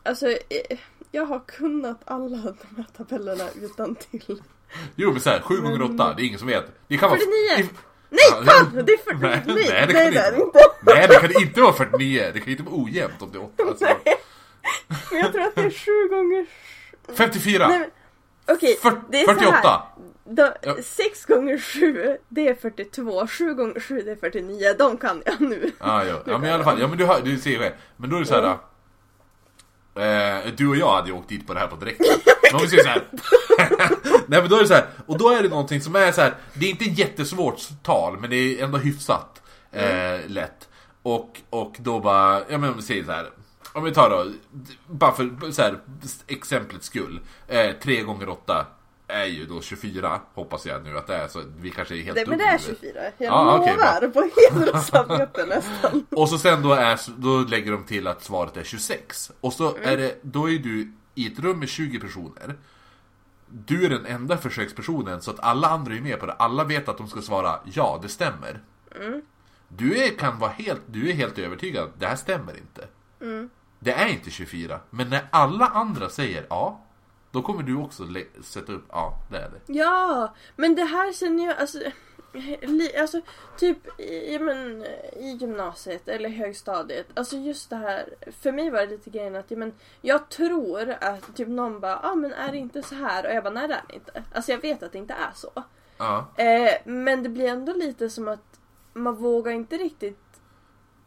[0.03, 0.77] Alltså, eh,
[1.11, 4.41] jag har kunnat alla de här tabellerna utan till.
[4.95, 7.37] Jo men såhär 7 gånger 8 det är ingen som vet Det kan vara 49.
[7.57, 7.69] det-
[8.09, 8.85] Nej, fan!
[8.85, 9.19] Det är 49.
[9.21, 10.59] Nej, Nej, nej, det kan nej, det är inte.
[10.81, 13.63] Nej det kan inte vara 49 Det kan inte vara ojämnt om det är 8
[13.63, 13.85] alltså.
[15.11, 16.45] Men jag tror att det är 7 gånger...
[17.17, 17.89] 54 Nej, men,
[18.55, 19.81] Okej, Fyrt- det är så 48 här.
[20.25, 20.75] Då, Ja.
[20.83, 25.41] 6 gånger 7 det är 42, 7 gånger 7 det är 49, de kan jag
[25.41, 25.71] nu.
[25.79, 26.21] Ja, ja.
[26.25, 27.73] ja men i alla fall, ja men du, hör, du ser ju själv.
[27.97, 28.57] Men då är det så här.
[29.95, 32.01] Eh, du och jag hade ju åkt dit på det här på direkt.
[32.51, 33.03] Men vi säger så här.
[34.27, 34.87] Nej men då är det så här.
[35.05, 36.33] Och då är det någonting som är så här.
[36.53, 39.41] Det är inte jättesvårt tal, men det är ändå hyfsat
[39.71, 40.69] eh, lätt.
[41.03, 43.29] Och, och då bara, ja men om vi säger så här.
[43.73, 44.31] Om vi tar då,
[44.87, 45.79] bara för så här,
[46.27, 47.19] exemplets skull.
[47.47, 48.65] Eh, 3 gånger 8
[49.13, 51.27] är ju då 24, hoppas jag nu att det är.
[51.27, 52.79] Så vi kanske är helt Det, men det är i huvudet.
[52.81, 56.05] 24, jag Ja, okej, lovar på heder och samvete nästan.
[56.11, 59.31] Och så sen då, är, då lägger de till att svaret är 26.
[59.41, 62.55] Och så är det, då är du i ett rum med 20 personer.
[63.47, 66.33] Du är den enda försökspersonen så att alla andra är med på det.
[66.33, 68.59] Alla vet att de ska svara ja, det stämmer.
[69.67, 72.87] Du är, kan vara helt, du är helt övertygad, det här stämmer inte.
[73.79, 74.79] Det är inte 24.
[74.89, 76.82] Men när alla andra säger ja,
[77.33, 78.03] då kommer du också
[78.41, 79.73] sätta upp ja, det är det.
[79.73, 81.79] Ja, men det här känner jag, alltså,
[82.99, 83.21] alltså
[83.57, 87.07] typ i, men, i gymnasiet eller högstadiet.
[87.13, 91.35] Alltså just det här, för mig var det lite grejen att men, jag tror att
[91.35, 93.25] typ någon bara, ja ah, men är det inte så här?
[93.25, 94.23] Och jag bara, nej det är det inte.
[94.33, 95.63] Alltså jag vet att det inte är så.
[95.97, 96.27] Ja.
[96.37, 98.59] Eh, men det blir ändå lite som att
[98.93, 100.41] man vågar inte riktigt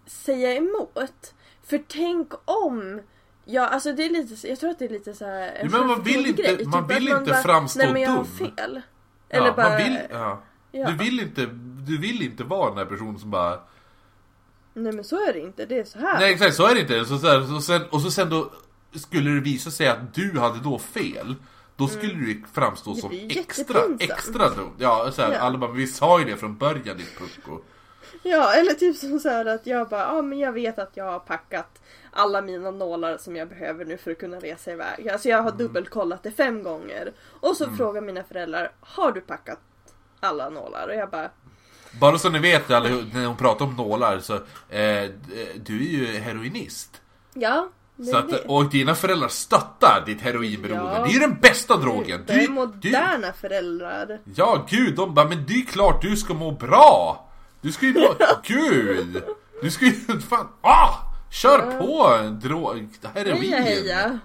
[0.06, 1.34] säga emot.
[1.62, 3.00] För tänk om
[3.48, 5.78] Ja, alltså det är lite, jag tror att det är lite så här en Ja,
[5.78, 8.26] men man vill inte- man Typ vill inte bara, framstå Nej men jag har dum."
[8.26, 8.80] fel.
[9.28, 10.42] ja Eller bara, man vill, ja.
[10.72, 10.88] ja.
[10.90, 11.46] Du vill inte,
[11.86, 13.60] du vill inte vara den här personen som bara
[14.74, 16.20] Nej men så är det inte, det är så här.
[16.20, 17.04] Nej exakt, så är det inte.
[17.04, 18.50] Så, så, här, så sen, och så sen då
[18.94, 21.34] skulle det visa sig att du hade då fel.
[21.76, 24.70] Då skulle du ju framstå som extra, extra dum.
[24.78, 25.38] Ja, så här, Ja.
[25.38, 27.60] alla bara, vi sa ju det från början ditt pucko.
[28.22, 31.04] Ja, eller typ som så här att jag bara, ja men jag vet att jag
[31.04, 31.80] har packat
[32.10, 35.08] alla mina nålar som jag behöver nu för att kunna resa iväg.
[35.08, 35.58] Alltså jag har Mm.
[35.58, 37.12] dubbelkollat det fem gånger.
[37.40, 39.58] Och så frågar mina föräldrar, har du packat
[40.20, 40.88] alla nålar?
[40.88, 41.30] Och jag bara,
[42.00, 45.10] Bara så ni vet, alla, när hon pratar om nålar, så eh,
[45.56, 47.00] du är ju heroinist.
[47.34, 47.68] ja.
[48.10, 50.92] Så att, och dina föräldrar stöttar ditt heroinberoende.
[50.96, 51.02] Ja.
[51.04, 52.24] Det är ju den bästa drogen.
[52.26, 54.20] Det är Du, du, moderna föräldrar.
[54.36, 57.25] ja, gud, de bara, men det är klart du ska må bra!
[57.66, 59.22] Du ska ju må, gud!
[59.62, 60.94] Du ska ju, fan, ah!
[61.30, 62.18] Kör på!
[62.46, 63.52] Drog, heroin!
[63.52, 64.18] Heja heja.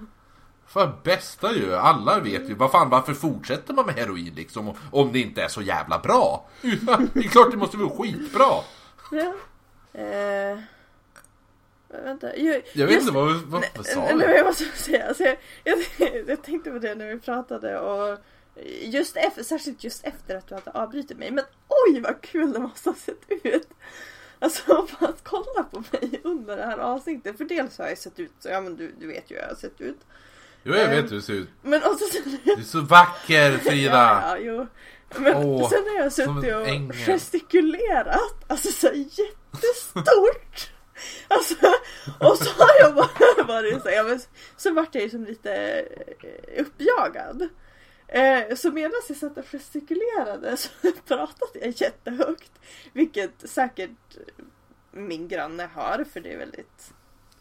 [0.67, 2.53] För bästa ju, alla vet ju.
[2.55, 4.73] Vad fan, varför fortsätter man med heroin liksom?
[4.91, 6.49] Om det inte är så jävla bra?
[6.61, 8.45] Det är klart det måste vara skitbra!
[9.11, 9.33] Ja.
[10.01, 10.59] Eh,
[12.03, 12.37] vänta.
[12.37, 14.35] Jag, Jag vet just- inte, vad, vad, vad sa Nej, du?
[14.35, 15.79] jag måste säga, alltså, jag, jag,
[16.27, 18.17] jag tänkte på det när vi pratade och
[18.81, 21.31] just efter, särskilt just efter att du hade avbrutit mig.
[21.31, 23.69] Men oj vad kul det måste ha sett ut!
[24.39, 27.37] Alltså bara att kolla på mig under det här avsnittet.
[27.37, 29.49] För dels har jag sett ut så, ja men du, du vet ju hur jag
[29.49, 29.99] har sett ut.
[30.63, 31.49] Jo, jag vet hur det ser ut.
[31.61, 32.37] Men också sen...
[32.43, 34.21] Du är så vacker Frida!
[34.23, 34.67] Ja, ja, jo.
[35.21, 36.97] Men Åh, sen har jag suttit och ängel.
[36.97, 38.43] gestikulerat.
[38.47, 40.71] Alltså så jättestort.
[41.27, 41.55] Alltså,
[42.19, 44.19] och så har jag bara varit så, ja, men,
[44.57, 47.49] så vart jag ju som lite eh, uppjagad.
[48.11, 50.69] Eh, så medan jag satt och gestikulerade så
[51.07, 52.51] pratade jag jättehögt.
[52.93, 54.17] Vilket säkert
[54.91, 56.93] min granne hör för det är väldigt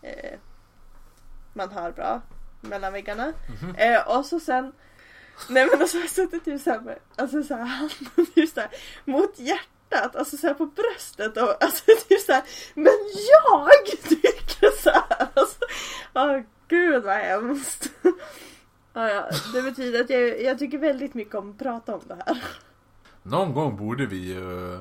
[0.02, 0.38] eh,
[1.52, 2.22] man hör bra
[2.60, 3.32] mellan väggarna.
[3.62, 3.74] Mhm.
[3.74, 4.72] Eh, och så sen
[5.48, 8.70] Nej men alltså jag suttit typ såhär med, alltså såhär handen typ såhär
[9.04, 12.42] mot hjärtat, alltså såhär på bröstet och alltså typ såhär
[12.74, 12.94] Men
[13.30, 15.28] jag tycker såhär!
[15.34, 15.58] Alltså,
[16.14, 17.90] åh gud vad hemskt!
[18.92, 22.16] Ja, ja, det betyder att jag, jag tycker väldigt mycket om att prata om det
[22.26, 22.44] här.
[23.22, 24.78] Någon gång borde vi ju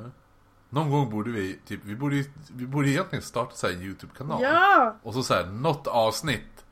[0.69, 2.23] Någon gång borde vi, typ, vi borde,
[2.55, 4.43] vi borde egentligen starta så här en YouTube-kanal.
[4.43, 4.95] Ja!
[5.03, 6.65] Och så så här, något avsnitt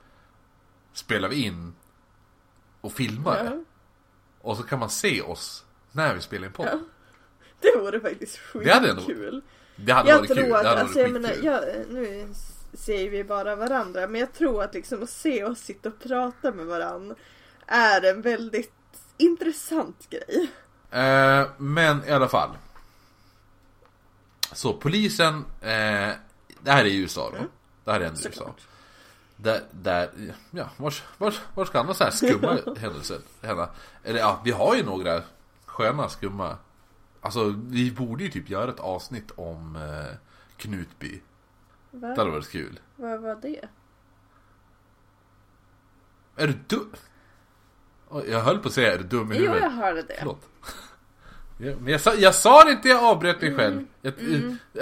[0.93, 1.73] spelar vi in
[2.81, 3.49] och filmar det.
[3.55, 3.64] ja.
[4.41, 6.68] Och så kan man se oss när vi spelar in podd.
[6.72, 6.80] Ja.
[7.59, 9.41] Det vore faktiskt Det hade ändå- skitkul.
[9.76, 10.38] Det hade Jag varit kul.
[10.38, 11.45] tror Det att, hade alltså jag varit menar, skitkul.
[11.45, 12.27] jag, nu
[12.77, 16.51] ser vi bara varandra men jag tror att liksom att se oss sitta och prata
[16.51, 17.15] med varandra
[17.65, 18.73] är en väldigt
[19.17, 20.51] intressant grej.
[20.91, 22.49] Eh, men i alla fall.
[24.51, 26.11] Så polisen, eh,
[26.59, 27.45] det här är i USA då.
[27.83, 28.55] Det här är ändå i USA.
[29.35, 30.09] Där, där,
[30.51, 33.69] ja, vars, vars, vars ska andra så här skumma händelser hända?
[34.03, 35.21] Eller ja, vi har ju några
[35.65, 36.57] sköna skumma.
[37.21, 40.15] Alltså, vi borde ju typ göra ett avsnitt om eh,
[40.57, 41.21] Knutby.
[41.99, 42.07] Va?
[42.07, 42.79] Det hade varit kul.
[42.95, 43.61] Vad var det?
[46.35, 46.91] Är du dum?
[48.27, 49.61] Jag höll på att säga, är du dum i Jo, huvudet?
[49.63, 50.15] jag hörde det.
[50.19, 50.41] Förlåt.
[51.59, 53.73] Ja, men jag sa, jag sa det inte, jag avbröt mig själv.
[53.75, 53.87] Mm.
[54.01, 54.13] Jag,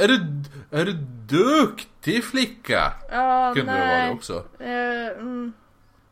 [0.03, 0.93] är, du, är du
[1.27, 2.93] duktig flicka?
[3.11, 4.07] Ja, Kunde det vara nej.
[4.09, 4.45] det också.
[4.59, 5.53] Eh, mm,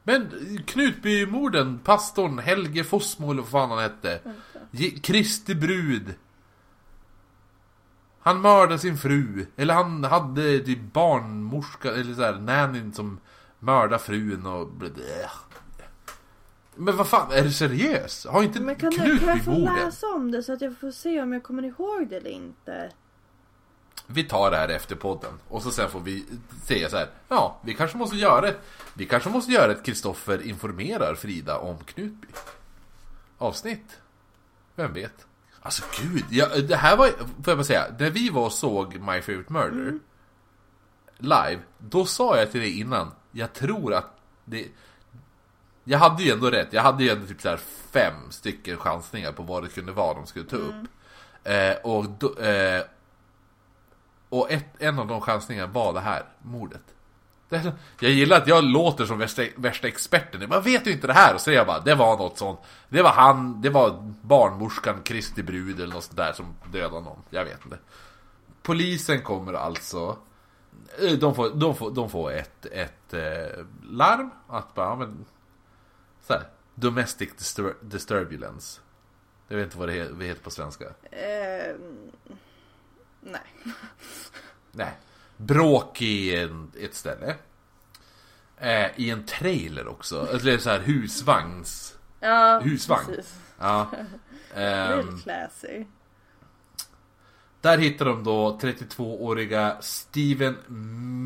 [0.03, 0.30] Men
[0.67, 4.19] Knutbymorden, pastorn Helge Fossmo eller vad fan han hette.
[5.01, 6.13] Kristi brud.
[8.24, 9.45] Han mördade sin fru.
[9.56, 13.20] Eller han hade typ barnmorska, eller såhär, nannyn som
[13.60, 14.68] mördade frun och...
[14.68, 15.32] bleh.
[16.76, 18.26] Men vad fan, är du seriös?
[18.30, 20.91] Har inte men kan, du, kan jag få läsa om det så att jag får
[20.91, 22.91] se om jag kommer ihåg det eller inte?
[24.08, 26.26] Vi tar det här efter podden och så sen får vi
[26.66, 27.10] säga så här.
[27.28, 28.60] Ja, vi kanske måste göra ett
[28.94, 32.28] Vi kanske måste göra ett Kristoffer informerar Frida om Knutby
[33.38, 34.00] Avsnitt
[34.76, 35.26] Vem vet
[35.65, 38.94] Alltså gud, ja, det här var, får jag bara säga När vi var och såg
[38.94, 39.99] My Favorite Murder
[41.18, 44.68] Live, då sa jag till dig innan Jag tror att det
[45.84, 47.60] Jag hade ju ändå rätt, jag hade ju ändå typ så här
[47.91, 50.76] fem stycken chansningar på vad det kunde vara de skulle ta upp.
[51.44, 52.84] Eh, Och då, eh,
[54.30, 56.81] och ett, en av de chansningarna var det här mordet.
[57.99, 60.49] Jag gillar att jag låter som värsta, värsta experten.
[60.49, 61.34] Man vet ju inte det här.
[61.34, 62.59] Och så säger jag bara, det var något sånt.
[62.89, 67.19] Det var han, det var barnmorskan Kristi brud eller något sånt där som dödade någon.
[67.30, 67.77] Jag vet inte.
[68.61, 70.17] Polisen kommer alltså.
[71.01, 74.30] eh, De får, de får, de får ett, ett eh, larm.
[74.47, 75.25] Att bara, ja, men.
[76.27, 76.43] Så här,
[76.75, 78.81] Domestic distur- disturbulence.
[79.47, 80.85] Jag vet inte vad det heter på svenska.
[81.11, 81.75] Eh,
[83.21, 83.41] nej.
[84.71, 84.91] Nej.
[85.38, 87.35] Bråk i en, ett ställe.
[88.57, 90.27] Eh, I en trailer också.
[90.34, 91.97] Eller så här husvagns...
[92.19, 93.05] Ja, Husvagn.
[93.05, 93.35] precis.
[93.60, 93.88] Ja.
[94.55, 95.85] Ehm, classy.
[97.61, 100.57] där hittar de då 32-åriga Steven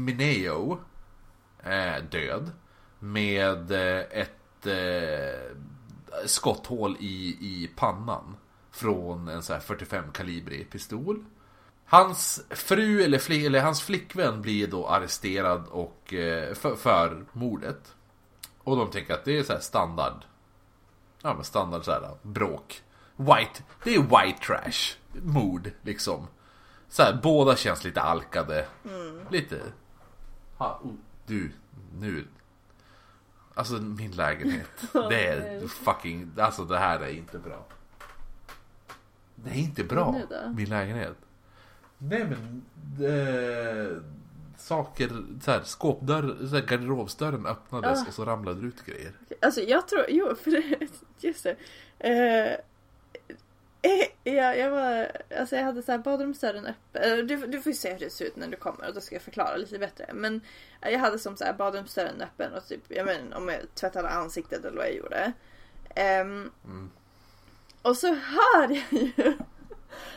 [0.05, 0.79] Mineo.
[1.63, 2.51] Eh, död.
[2.99, 5.55] Med eh, ett eh,
[6.25, 8.35] skotthål i, i pannan.
[8.71, 11.25] Från en så här 45 kalibrig pistol.
[11.89, 17.95] Hans fru eller, fli, eller hans flickvän blir då arresterad och, eh, för, för mordet.
[18.63, 20.25] Och de tänker att det är så här standard.
[21.21, 22.83] Ja men standard så här bråk.
[23.15, 24.97] White, det är white trash.
[25.23, 26.27] Mord liksom.
[26.89, 28.65] Så här, båda känns lite alkade.
[29.29, 29.61] Lite.
[30.57, 30.93] Ha, oh,
[31.25, 31.51] du,
[31.99, 32.27] nu.
[33.53, 34.81] Alltså min lägenhet.
[34.93, 37.65] Det är fucking, alltså det här är inte bra.
[39.35, 40.21] Det är inte bra,
[40.55, 41.17] min lägenhet.
[41.97, 42.65] Nej men,
[43.09, 43.97] eh,
[44.57, 45.09] saker,
[45.43, 48.05] så här, skåpdörr, så här, garderobsdörren öppnades Ah.
[48.07, 49.11] och så ramlade det ut grejer.
[49.41, 50.87] Alltså jag tror, jo för det,
[51.19, 51.55] just det.
[51.99, 52.53] Eh,
[53.81, 57.19] eh, jag, jag var, alltså jag hade så här badrumsdörren öppen.
[57.19, 59.01] Eh, Du, du får ju se hur det ser ut när du kommer och då
[59.01, 60.09] ska jag förklara lite bättre.
[60.13, 60.41] Men
[60.81, 64.09] eh, jag hade som så här badrumsdörren öppen och typ, jag inte om jag tvättade
[64.09, 65.31] ansiktet eller vad jag gjorde.
[65.95, 66.89] Ehm, Mm.
[67.81, 69.33] Och så hör jag ju,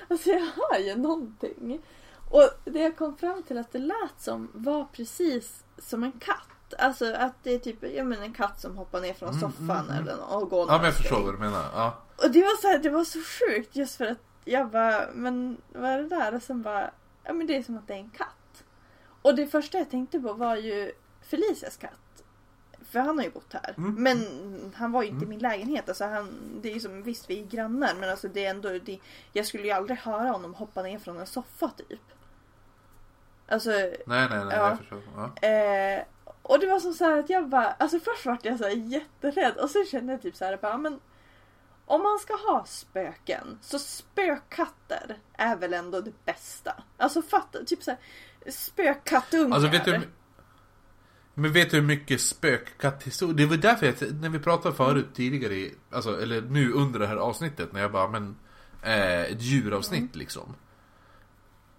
[0.09, 1.80] alltså jag hör ju någonting.
[2.30, 6.74] Och det jag kom fram till att det lät som var precis som en katt.
[6.78, 9.70] Alltså att det är typ jag menar, en katt som hoppar ner från Mm, soffan
[9.70, 9.98] mm, mm.
[10.02, 11.64] eller nå- och går Ja men jag förstår vad du menar.
[11.74, 11.98] Ja.
[12.24, 15.56] Och det var så här, det var så sjukt just för att jag bara, men
[15.72, 16.34] vad är det där?
[16.34, 16.90] Och sen bara,
[17.24, 18.64] ja men det är som att det är en katt.
[19.22, 20.92] Och det första jag tänkte på var ju
[21.22, 21.92] Felicias katt.
[22.90, 23.74] För han har ju bott här.
[23.78, 23.94] Mm.
[24.02, 24.26] Men
[24.76, 25.28] han var ju inte Mm.
[25.32, 25.88] i min lägenhet.
[25.88, 28.68] Alltså han, det är ju som, visst vi är grannar men alltså det är ändå,
[28.78, 28.98] det,
[29.32, 32.00] jag skulle ju aldrig höra honom hoppa ner från en soffa typ.
[33.48, 34.68] Alltså, Nej nej nej, Ja.
[34.68, 35.02] jag förstår.
[35.16, 35.48] Ja.
[35.48, 36.02] Eh,
[36.42, 38.70] och det var som så här att jag bara, alltså först vart jag så här
[38.70, 41.00] jätterädd och sen kände jag typ så här bara, men
[41.86, 46.82] om man ska ha spöken så spökkatter är väl ändå det bästa.
[46.96, 48.00] Alltså fatta, typ så här
[48.50, 49.54] spökkattungar.
[49.54, 50.00] Alltså vet du
[51.40, 55.54] Men vet du hur mycket spökkatthistoria Det var därför jag, när vi pratade förut tidigare
[55.54, 58.36] i, Alltså eller nu under det här avsnittet när jag bara men
[58.82, 60.54] eh, Ett djuravsnitt liksom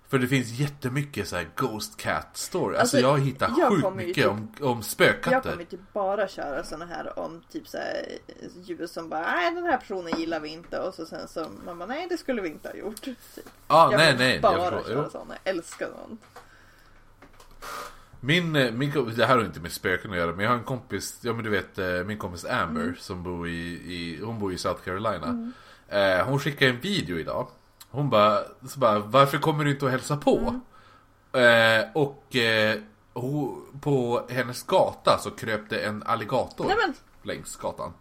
[0.09, 2.65] För det finns jättemycket så här Ghost Cat story.
[2.77, 5.51] Alltså, Alltså, jag har hittat jag sjukt ju mycket typ- om, om Jag spökkatter.
[5.51, 8.05] kommer typ bara köra såna här om typ så här
[8.63, 11.77] djur som bara nej den här personen gillar vi inte och så sen så man
[11.79, 13.01] bara nej det skulle vi inte ha gjort.
[13.01, 13.17] Typ.
[13.67, 14.33] Ja, jag nej, nej.
[14.33, 14.93] jag bara förstår.
[14.93, 15.09] köra Jo.
[15.11, 15.35] såna.
[15.43, 16.21] Jag älskar sånt.
[18.23, 20.63] Min, eh, min det här har inte med spöken att göra, men jag har en
[20.63, 22.95] kompis, ja men du vet eh, min kompis Amber Mm.
[22.99, 23.51] som bor i,
[23.93, 25.51] i, hon bor i South Carolina.
[25.87, 27.47] Eh, hon skickade en video idag.
[27.89, 30.61] Hon bara, så bara, varför kommer du inte och hälsa på?
[31.33, 31.81] Mm.
[31.81, 32.79] Eh, och eh,
[33.13, 36.93] hon, på hennes gata så kröp det en alligator Nej men
[37.23, 37.93] längs gatan.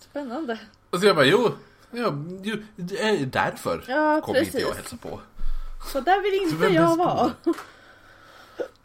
[0.00, 0.58] spännande.
[0.90, 1.52] Och så jag bara, jo,
[1.90, 2.12] ja,
[2.42, 2.56] jo
[3.26, 5.20] därför Ja kommer inte jag och hälsa på.
[5.92, 7.32] Så där vill inte jag vara.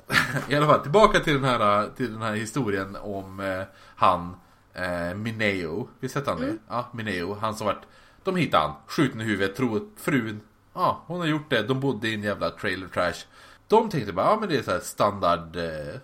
[0.49, 3.63] I alla fall, tillbaka till den här, till den här historien om eh,
[3.95, 4.35] han
[4.73, 5.89] eh, Mineo.
[5.99, 6.57] Visst hette han det?
[6.67, 7.33] Ja, Mineo.
[7.33, 7.81] Han som vart...
[8.23, 10.41] De hittade han, skjuten i huvudet, att frun...
[10.73, 11.63] Ja, hon har gjort det.
[11.63, 13.25] De bodde i en jävla trailer trash.
[13.67, 15.99] De tänkte bara, ja men det är så här standard eh,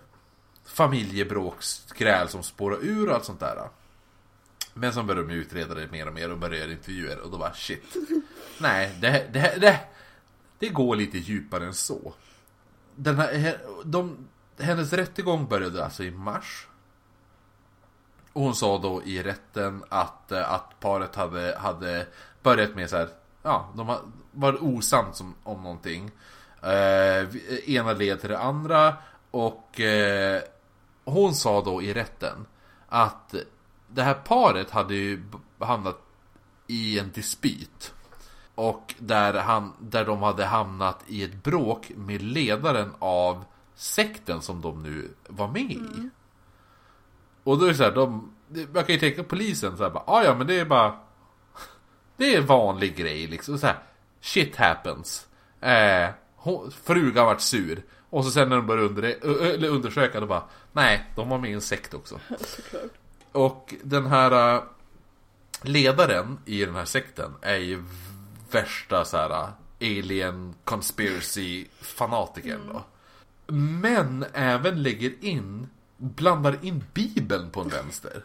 [0.64, 3.68] familjebråksgräl som spårar ur och allt sånt där.
[4.74, 7.38] Men så började de utreda det mer och mer och började göra intervjuer och då
[7.38, 7.96] bara shit.
[8.58, 9.80] Nej, det, det, det,
[10.58, 12.14] det går lite djupare än så.
[12.96, 14.28] Den här, de,
[14.58, 16.66] hennes rättegång började alltså i mars.
[18.32, 22.06] Och hon sa då i rätten att, eh, att paret hade, hade
[22.42, 23.08] börjat med så här,
[23.42, 24.00] ja, de har-
[24.32, 26.10] var osams om, om någonting.
[26.62, 27.26] Eh, eh
[27.66, 28.94] ena led till det andra
[29.30, 30.42] och eh,
[31.04, 32.46] hon sa då i rätten
[32.88, 33.34] att
[33.88, 35.22] det här paret hade ju
[35.58, 35.98] hamnat
[36.66, 37.94] i en dispyt.
[38.56, 44.60] Och där, han, där de hade hamnat i ett bråk med ledaren av sekten som
[44.60, 46.10] de nu var med i.
[47.44, 48.32] Och då är det så här, de,
[48.72, 50.96] man kan ju tänka polisen så här bara, "Ah, ja men det är bara
[52.16, 53.76] Det är en vanlig grej liksom, så här,
[54.20, 55.26] Shit happens.
[55.60, 57.82] Eh, hon, frugan vart sur.
[58.10, 58.88] Och så sen när de började
[59.20, 60.42] under, undersöka, då bara
[60.72, 62.20] Nej, de var med i en sekt också.
[63.32, 64.62] Och den här äh,
[65.62, 67.84] ledaren i den här sekten är ju
[68.56, 72.84] värsta så här alien conspiracy fanatiken då.
[73.54, 78.22] Men även lägger in, blandar in bibeln på en vänster.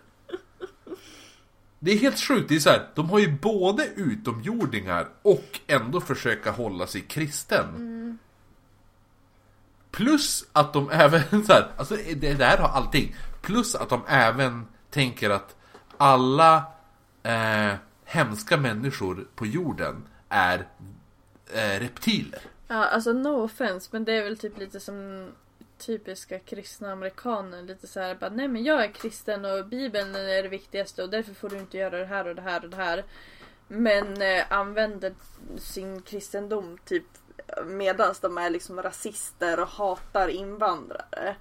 [1.80, 6.02] Det är helt sjukt, det är så här, de har ju både utomjordingar och ändå
[6.02, 8.20] försöka hålla sig kristen.
[9.92, 13.16] Plus att de även så här, alltså det där har allting.
[13.42, 15.56] Plus att de även tänker att
[15.98, 16.64] alla
[17.24, 17.74] eh,
[18.06, 20.68] hemska människor på jorden är
[21.54, 22.42] eh, reptiler.
[22.68, 25.28] Ja, alltså no offense, men det är väl typ lite som
[25.78, 27.62] typiska kristna amerikaner.
[27.62, 31.10] Lite så här bara, nej men jag är kristen och bibeln är det viktigaste och
[31.10, 33.04] därför får du inte göra det här och det här och det här.
[33.68, 35.14] Men eh, använder
[35.58, 37.04] sin kristendom typ
[37.66, 41.36] medans de är liksom rasister och hatar invandrare.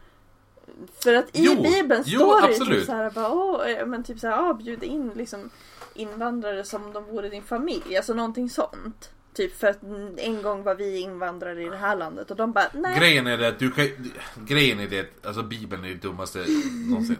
[1.03, 3.87] För att i Jo, bibeln jo, står det ju typ så här, bara, åh, eh,
[3.87, 5.51] men typ så här, ah, bjud in liksom
[5.95, 7.97] invandrare som om de vore din familj.
[7.97, 9.11] Alltså någonting sånt.
[9.35, 9.83] Typ för att
[10.17, 12.99] en gång var vi invandrare i det här landet och de bara nej.
[12.99, 13.89] Grejen är det att du kan
[14.35, 16.47] Grejen är det alltså Bibeln är det dummaste
[16.89, 17.19] någonsin.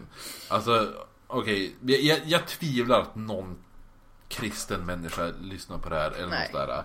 [0.49, 0.93] Alltså,
[1.27, 1.75] okej.
[1.81, 3.57] jag, jag, jag tvivlar att någon
[4.27, 6.49] kristen människa lyssnar på det här eller Nej.
[6.51, 6.83] något sådär.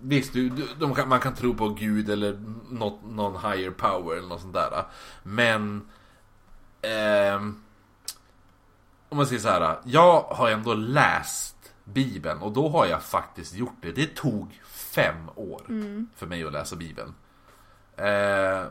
[0.00, 2.38] Visst, du, du, de kan, man kan tro på Gud eller
[2.70, 4.84] något, någon higher power eller något sånt där.
[5.22, 5.88] Men...
[6.82, 7.62] ehm,
[9.16, 9.78] om man säger så här.
[9.84, 13.92] Jag har ändå läst Bibeln och då har jag faktiskt gjort det.
[13.92, 15.62] Det tog fem år
[16.16, 17.14] för mig att läsa Bibeln.
[17.96, 18.64] Eh,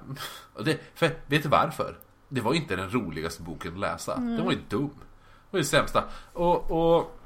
[0.63, 1.97] det, för, vet du varför?
[2.29, 4.15] Det var inte den roligaste boken att läsa.
[4.15, 4.89] Den var ju dum.
[4.89, 6.03] Det var ju sämsta.
[6.33, 7.19] Och, och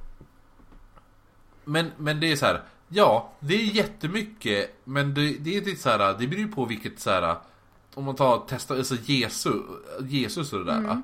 [1.63, 2.61] men, men det är så här.
[2.87, 4.79] Ja, det är jättemycket.
[4.83, 6.17] Men det, det är lite så här.
[6.19, 7.35] Det beror ju på vilket så här.
[7.93, 9.55] Om man tar testa, alltså Jesus,
[10.01, 11.01] Jesus och det där.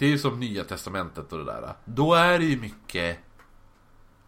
[0.00, 1.74] Det är ju som nya testamentet och det där.
[1.84, 3.18] Då är det ju mycket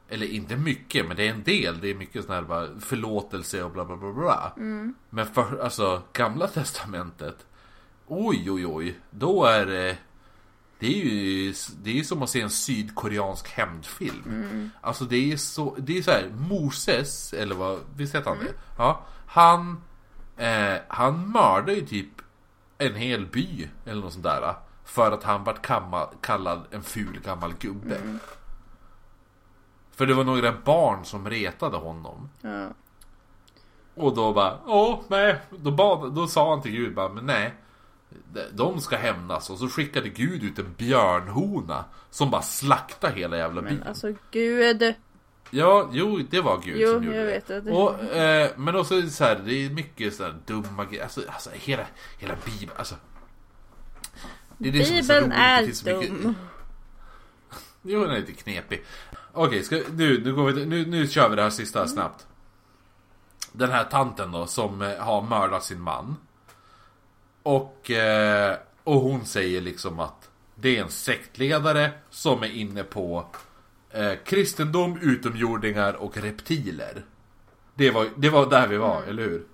[0.08, 1.80] eller inte mycket, men det är en del.
[1.80, 4.52] Det är mycket sån här bara förlåtelse och bla bla bla bla.
[5.10, 7.46] Men för, alltså, gamla testamentet.
[8.06, 8.98] Oj oj oj.
[9.10, 9.96] Då är det...
[10.78, 14.70] Det är ju det är som att se en sydkoreansk hämndfilm.
[14.80, 18.52] Alltså det är så, det är så här, Moses, eller vad, visst heter han det?
[18.78, 19.82] Ja, han,
[20.36, 22.08] eh, han mördade ju typ
[22.78, 24.54] en hel by, eller något sånt där.
[24.92, 25.66] För att han vart
[26.20, 27.96] kallad en ful gammal gubbe.
[29.90, 32.28] För det var några barn som retade honom.
[32.40, 32.68] Ja.
[33.94, 35.36] Och då bara, åh nej.
[35.50, 37.54] Då, bad, då sa han till Gud bara, men nej.
[38.52, 39.50] De ska hämnas.
[39.50, 41.84] Och så skickade Gud ut en björnhona.
[42.10, 43.74] Som bara slaktade hela jävla byn.
[43.78, 44.94] Men alltså gud.
[45.50, 47.32] Ja, jo, det var Gud Jo, som gjorde jag det.
[47.32, 50.34] vet att det- Och, eh, men också det så här, det är mycket så här
[50.46, 51.02] dumma grejer.
[51.02, 51.86] Alltså, alltså hela,
[52.18, 52.94] hela Bibeln, alltså.
[54.62, 55.38] Det är det som så Bibeln roligt.
[55.38, 56.34] är Det finns så mycket- dum.
[57.82, 58.84] Jo, den är lite knepig.
[59.32, 61.88] Okej, ska, nu, nu, går vi, nu, nu kör vi det här sista Mm.
[61.88, 62.26] snabbt.
[63.52, 66.16] Den här tanten då som eh, har mördat sin man.
[67.42, 73.26] Och, eh, och hon säger liksom att det är en sektledare som är inne på
[73.90, 77.04] eh, kristendom, utomjordingar och reptiler.
[77.74, 79.46] Det var, det var där vi var, eller hur?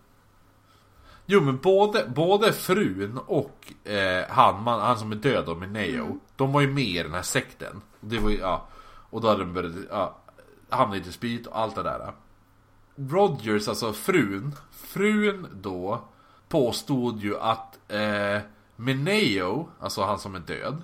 [1.31, 5.71] Jo men både, både frun och eh, han, man, han som är död då med
[5.71, 7.83] Neo De var ju med i den här sekten.
[8.01, 8.69] Det var ju, ja
[9.11, 10.19] Och då hade de börjat, ja
[10.69, 12.13] Hamnat i dispyt och allt det där.
[12.97, 16.05] Rogers, alltså frun Frun då
[16.49, 18.41] Påstod ju att eh,
[18.77, 20.83] Meneo, alltså han som är död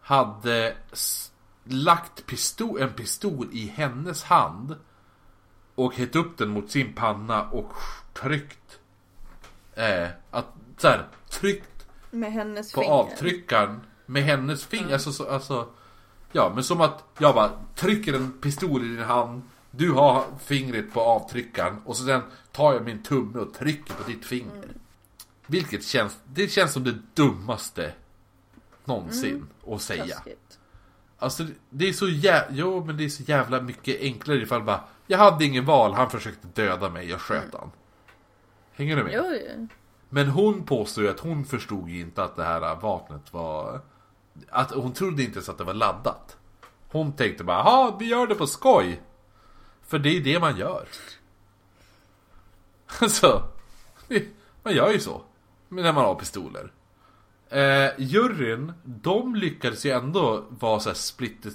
[0.00, 0.76] Hade
[1.64, 4.76] lagt pistol, en pistol i hennes hand
[5.74, 7.72] Och hett upp den mot sin panna och
[8.12, 8.78] tryckt
[9.74, 10.46] Eh, att
[10.78, 12.94] så här, tryckt Med hennes på finger.
[12.94, 14.92] avtryckaren med hennes finger.
[14.92, 15.68] Alltså, så, alltså,
[16.32, 19.42] ja, men som att jag bara trycker en pistol i din hand.
[19.70, 22.20] Du har fingret på avtryckaren och så sen
[22.52, 24.68] tar jag min tumme och trycker på ditt finger.
[25.46, 27.92] Vilket känns, det känns som det dummaste
[28.84, 30.14] någonsin att säga.
[30.14, 30.58] Taskigt.
[31.18, 34.80] Alltså det är så jävla, jo men det är så jävla mycket enklare ifall bara
[35.06, 37.70] Jag hade ingen val, han försökte döda mig, jag sköt han.
[38.82, 39.12] Hänger du med?
[39.14, 39.66] Jo, jo.
[40.08, 43.80] Men hon påstår ju att hon förstod ju inte att det här vapnet var...
[44.48, 46.36] Att hon trodde inte ens att det var laddat.
[46.88, 49.02] Hon tänkte bara, ja vi gör det på skoj.
[49.82, 50.88] För det är det man gör.
[53.00, 53.48] Alltså,
[54.62, 55.22] man gör ju så.
[55.68, 56.72] När man har pistoler.
[57.48, 61.46] Eh, juryn, de lyckades ju ändå vara så split,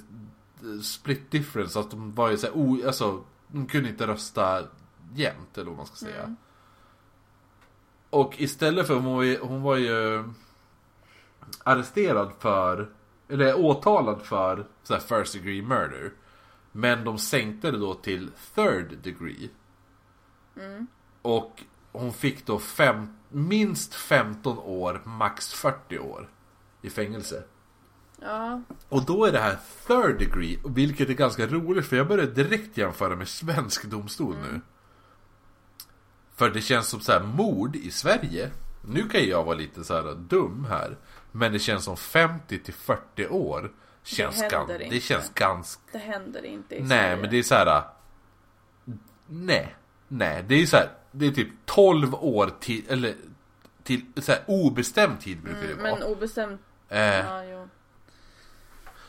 [0.82, 1.80] split difference.
[1.80, 4.62] Att de var ju så här, o, alltså, de kunde inte rösta
[5.14, 6.36] jämnt eller vad man ska säga.
[8.10, 10.24] Och istället för, hon var ju, hon var ju
[11.64, 12.88] arresterad för,
[13.28, 16.12] eller åtalad för så här first degree murder.
[16.72, 19.48] Men de sänkte det då till third degree.
[21.22, 21.62] Och
[21.92, 26.28] hon fick då fem, minst 15 år, max 40 år
[26.82, 27.44] i fängelse.
[28.20, 28.62] Ja.
[28.88, 32.76] Och då är det här third degree, vilket är ganska roligt för jag började direkt
[32.76, 34.60] jämföra med svensk domstol nu.
[36.38, 38.50] För det känns som så här mord i Sverige.
[38.86, 40.96] Nu kan jag vara lite så här dum här.
[41.32, 43.72] Men det känns som 50 till 40 år.
[44.02, 45.00] Känns händer gan- det inte.
[45.00, 45.82] känns ganska...
[45.92, 47.16] Det händer inte i Nej Sverige.
[47.16, 47.82] men det är så här.
[49.26, 49.74] Nej.
[50.08, 50.88] Nej, det är så här.
[51.12, 53.14] Det är typ 12 år till, eller
[53.82, 55.94] till så här obestämd tid brukar det Mm, vara.
[55.94, 56.60] Men obestämt...
[56.88, 57.68] Eh, Ja, jo.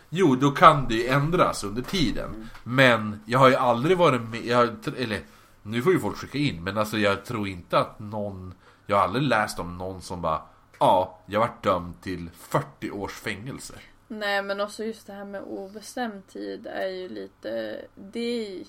[0.10, 2.50] Jo, då kan det ju ändras under tiden.
[2.64, 5.22] Men jag har ju aldrig varit med, jag, har- eller
[5.64, 8.54] nu får ju folk skicka in, men alltså jag tror inte att någon,
[8.86, 10.42] jag har aldrig läst om någon som bara
[10.80, 13.74] Ja, jag varit dömd till 40 års fängelse.
[14.08, 17.82] Nej men också just det här med obestämd tid är ju lite...
[17.96, 18.64] Det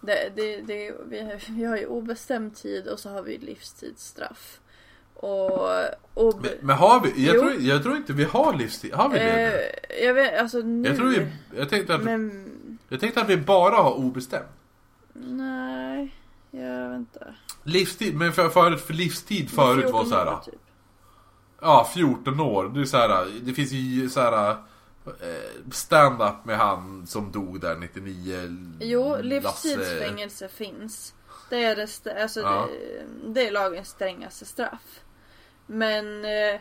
[0.00, 4.60] det, det, det, vi, vi har ju obestämd tid och så har vi livstidsstraff.
[5.14, 5.60] Och...
[6.14, 7.26] och Men, men har vi?
[7.26, 10.58] Jag tror, jag tror inte vi har livstid, har vi det eh, jag vet, alltså
[10.58, 10.88] nu...
[10.88, 11.26] Jag tror vi,
[11.56, 12.78] jag tänkte att, Men...
[12.88, 14.46] jag tänkte att vi bara har obestämt.
[15.12, 16.14] Nej,
[16.50, 17.34] jag vet inte.
[17.62, 20.40] Livstid, men för, förut, för livstid förut var 14 så här.
[20.44, 20.54] typ.
[21.60, 22.68] Ja, 14 år.
[22.74, 27.60] Det är så här, det finns ju så här eh, stand-up med han som dog
[27.60, 28.56] där 99.
[28.80, 31.14] Jo, livstidsfängelse finns.
[31.50, 32.68] Det är, det, alltså Ja.
[33.24, 35.00] det, det är lagens strängaste straff.
[35.66, 36.24] Men...
[36.24, 36.60] Eh,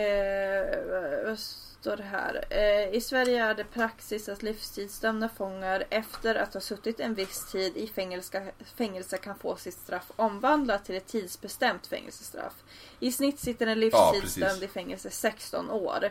[0.00, 1.36] eh,
[1.84, 2.44] står det här?
[2.50, 7.52] Eh, I Sverige är det praxis att livstidsdömda fångar efter att ha suttit en viss
[7.52, 12.52] tid i fängelse, fängelse kan få sitt straff omvandlat till ett tidsbestämt fängelsestraff.
[13.00, 14.62] I snitt sitter en livstidsdömd precis.
[14.62, 16.04] i fängelse 16 år.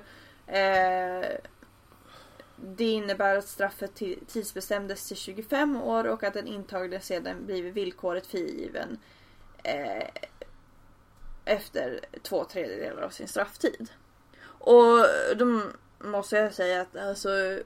[0.47, 1.25] Eh,
[2.55, 7.73] det innebär att straffet ti- tidsbestämdes till 25 år och att den intagne sedan blivit
[7.73, 8.97] villkorligt frigiven
[9.63, 10.07] eh,
[11.45, 13.89] efter två tredjedelar av sin strafftid.
[14.65, 15.61] Och då
[15.99, 17.59] måste jag säga att alltså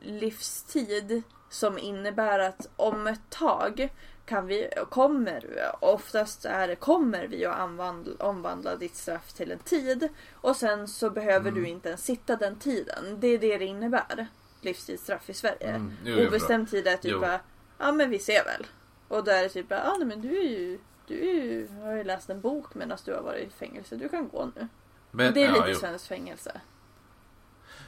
[0.00, 3.88] livstid som innebär att om ett tag
[4.24, 9.58] kan vi, kommer, oftast är det, kommer vi att omvandla, omvandla ditt straff till en
[9.58, 13.20] tid och sen så behöver du inte ens sitta den tiden.
[13.20, 14.26] Det är det det innebär.
[14.60, 15.68] Livstidsstraff i Sverige.
[15.68, 16.26] Mm, jo.
[16.26, 17.40] Obestämd tid är typ bara,
[17.78, 18.66] ja men vi ser väl.
[19.08, 21.92] Och då är det typ bara, ja men du är ju, du är ju, har
[21.92, 23.96] ju läst en bok medan du har varit i fängelse.
[23.96, 24.68] Du kan gå nu.
[25.10, 25.78] Men, det är ja, lite jo.
[25.78, 26.60] svenskt fängelse.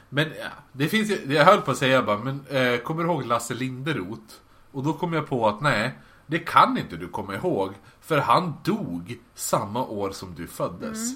[0.09, 3.09] Men ja, det finns ju, jag höll på att säga bara, men eh, kommer du
[3.09, 4.33] ihåg Lasse Linderoth?
[4.71, 7.73] Och då kom jag på att nej, det kan inte du komma ihåg.
[8.01, 11.11] För han dog samma år som du föddes.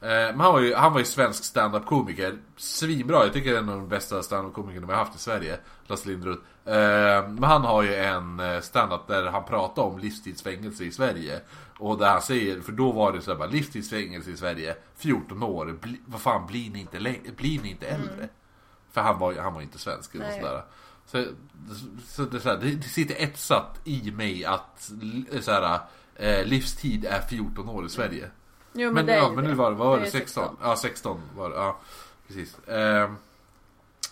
[0.00, 2.38] Eh, Men han var ju, han var ju svensk stand-up-komiker.
[2.56, 5.58] Svinbra, jag tycker det är en av de bästa stand-up-komikerna vi har haft i Sverige.
[5.86, 6.40] Lasse Lindroth.
[6.64, 11.40] Eh, Men han har ju en eh, stand-up där han pratar om livstidsfängelse i Sverige.
[11.78, 15.42] Och där han säger, för då var det så här bara, livstidsfängelse i Sverige, 14
[15.42, 16.98] år, bli, vad fan blir ni inte,
[17.36, 18.28] blir ni inte äldre?
[18.92, 20.40] För han var ju han var inte svensk Nej.
[20.40, 20.62] sådär.
[21.06, 21.24] Så,
[22.06, 24.90] så, det, så här, det, det sitter etsat i mig att
[25.40, 25.78] så här,
[26.16, 28.30] eh, livstid är 14 år i Sverige.
[28.72, 29.50] Jo men, Men, det är ja, men det.
[29.50, 30.08] nu var det, vad var Det det?
[30.08, 30.56] är 16?
[30.62, 31.56] Ja, 16 var det.
[31.56, 31.78] Ja,
[32.26, 32.56] precis.
[32.68, 33.16] Ehm,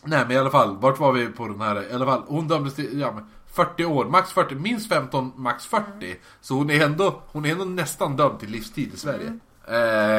[0.04, 1.90] nej, men i alla fall, vart var vi på den här?
[1.90, 5.66] I alla fall, hon dömdes till ja, men 40 år, max 40, minst 15, max
[5.66, 5.86] 40.
[5.92, 6.16] Mm.
[6.40, 9.26] Så hon är, ändå, hon är ändå nästan dömd till livstid i Sverige.
[9.26, 9.40] Mm.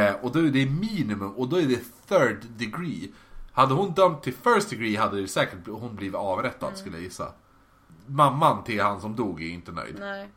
[0.10, 3.12] Eh, och då är det minimum, och då är det third degree.
[3.52, 6.78] Hade hon dömt till first degree hade det säkert hon blivit avrättad Mm.
[6.80, 7.32] skulle jag gissa.
[8.06, 9.96] Mamman till han som dog är inte nöjd.
[10.00, 10.30] Nej.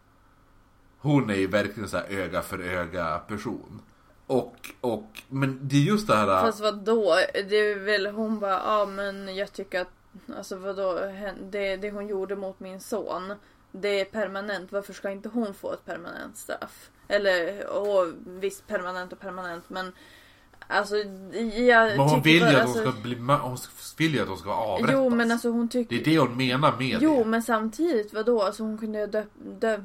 [0.98, 3.82] Hon är ju verkligen så här öga för öga person.
[4.26, 6.40] Och, och, men det är just det här...
[6.40, 7.16] Fast vad då?
[7.48, 9.92] Det är väl hon bara, ja men jag tycker att,
[10.36, 10.94] alltså vadå,
[11.50, 13.34] det, det hon gjorde mot min son,
[13.72, 14.72] det är permanent.
[14.72, 16.90] Varför ska inte hon få ett permanent straff?
[17.08, 19.92] Eller, och visst permanent och permanent men
[20.72, 23.56] Alltså jag men hon vill ju att alltså, hon ska bli, hon
[23.98, 24.90] vill ju att hon ska avrättas.
[24.92, 27.24] Jo men alltså hon Det tycker är det hon menar med Jo det.
[27.24, 28.42] men samtidigt vadå?
[28.42, 29.24] Alltså hon kunde ha dö,
[29.60, 29.78] dö,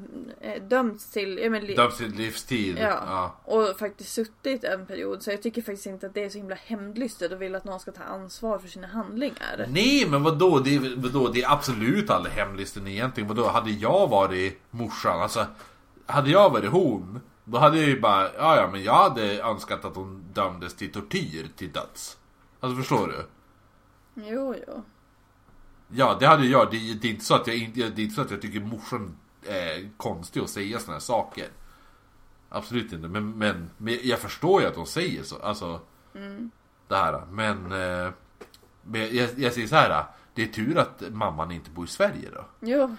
[0.68, 2.78] dömts till, men, Döms till livstid.
[2.80, 3.02] Ja.
[3.06, 3.36] Ja.
[3.44, 5.22] och faktiskt suttit en period.
[5.22, 7.80] Så jag tycker faktiskt inte att det är så himla hämndlystet och vill att någon
[7.80, 9.66] ska ta ansvar för sina handlingar.
[9.68, 10.58] Nej men vadå?
[10.58, 11.28] Det är, vadå?
[11.28, 13.28] det är absolut aldrig hemlisten egentligen.
[13.28, 13.48] Vadå?
[13.48, 15.46] Hade jag varit morsan, alltså
[16.06, 19.84] Hade jag varit hon Då hade jag ju bara, ja ja men jag hade önskat
[19.84, 22.18] att hon dömdes till tortyr till döds.
[22.60, 23.26] Alltså förstår du?
[24.14, 24.82] Jo, jo.
[25.88, 28.20] Ja det hade jag, det, det är inte så att jag det är inte så
[28.20, 29.16] att jag tycker morsan
[29.46, 31.48] är konstig att säga såna här saker.
[32.48, 35.80] Absolut inte, men, men, men jag förstår ju att de säger så, alltså
[36.88, 38.12] Det här, men, eh,
[38.82, 40.04] men jag, jag säger så här.
[40.34, 42.44] Det är tur att mamman inte bor i Sverige då.
[42.60, 42.96] Jo.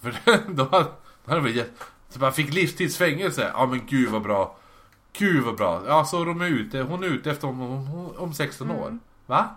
[0.00, 0.12] För
[0.54, 0.86] då hade,
[1.24, 1.72] då hade vi gett,
[2.08, 3.50] så man fick livstidsfängelse.
[3.54, 4.56] Ja men gud vad bra.
[5.12, 5.82] Gud vad bra.
[5.86, 8.98] Ja så de är ute, hon är ute efter om, om, om 16 år.
[9.26, 9.48] Va?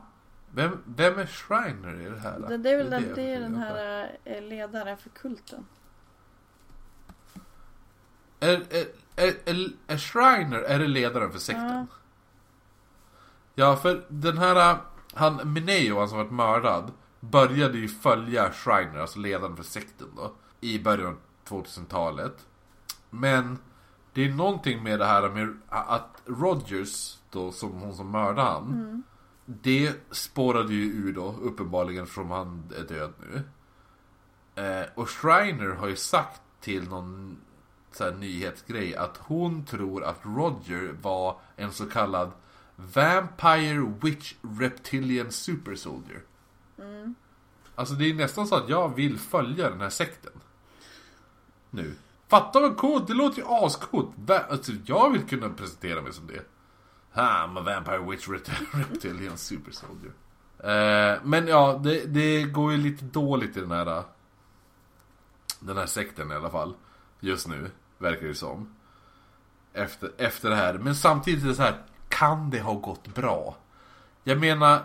[0.51, 2.39] Vem, vem är Shriner i det här?
[2.49, 5.65] Det, det är väl den, jag det är den här eh, ledaren för kulten.
[8.39, 8.85] Är, är,
[9.15, 11.67] är, är, är Shriner, är det ledaren för sekten?
[11.67, 11.85] Ja.
[13.55, 14.77] Ja, för den här,
[15.13, 20.31] han Mineo, han som varit mördad, började ju följa Shriner, alltså ledaren för sekten då,
[20.61, 21.17] i början
[21.49, 22.47] 2000-talet.
[23.09, 23.57] Men
[24.13, 29.03] det är någonting med det här med att Rogers, då, som hon som mördade han,
[29.45, 33.43] det spårade ju ur då, uppenbarligen, eftersom han är död nu.
[34.63, 37.37] Eh, och Shriner har ju sagt till någon
[37.91, 42.31] så här, nyhetsgrej att hon tror att Roger var en så kallad
[42.75, 46.21] Vampire Witch Reptilian Super Soldier.
[47.75, 50.31] Alltså det är nästan så att jag vill följa den här sekten.
[51.69, 51.95] Nu.
[52.27, 54.09] Fattar vad coolt, det låter ju ascoolt.
[54.49, 56.45] Alltså, jag vill kunna presentera mig som det.
[57.11, 58.27] Ha, I'm a Vampire Witch
[58.73, 60.13] Reptilian Super Soldier.
[60.63, 64.03] Eh, men ja, det, det går ju lite dåligt i den här eh,
[65.59, 66.73] Den här sekten i alla fall
[67.19, 68.75] Just nu, verkar det som
[69.73, 73.57] Efter, efter det här, men samtidigt är det så här Kan det ha gått bra?
[74.23, 74.83] Jag menar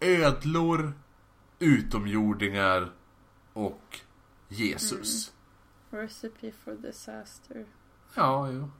[0.00, 0.92] Ödlor
[1.58, 2.92] Utomjordingar
[3.52, 4.00] Och
[4.48, 5.41] Jesus mm.
[5.92, 7.66] Recipe for disaster.
[8.14, 8.70] Ja, jo.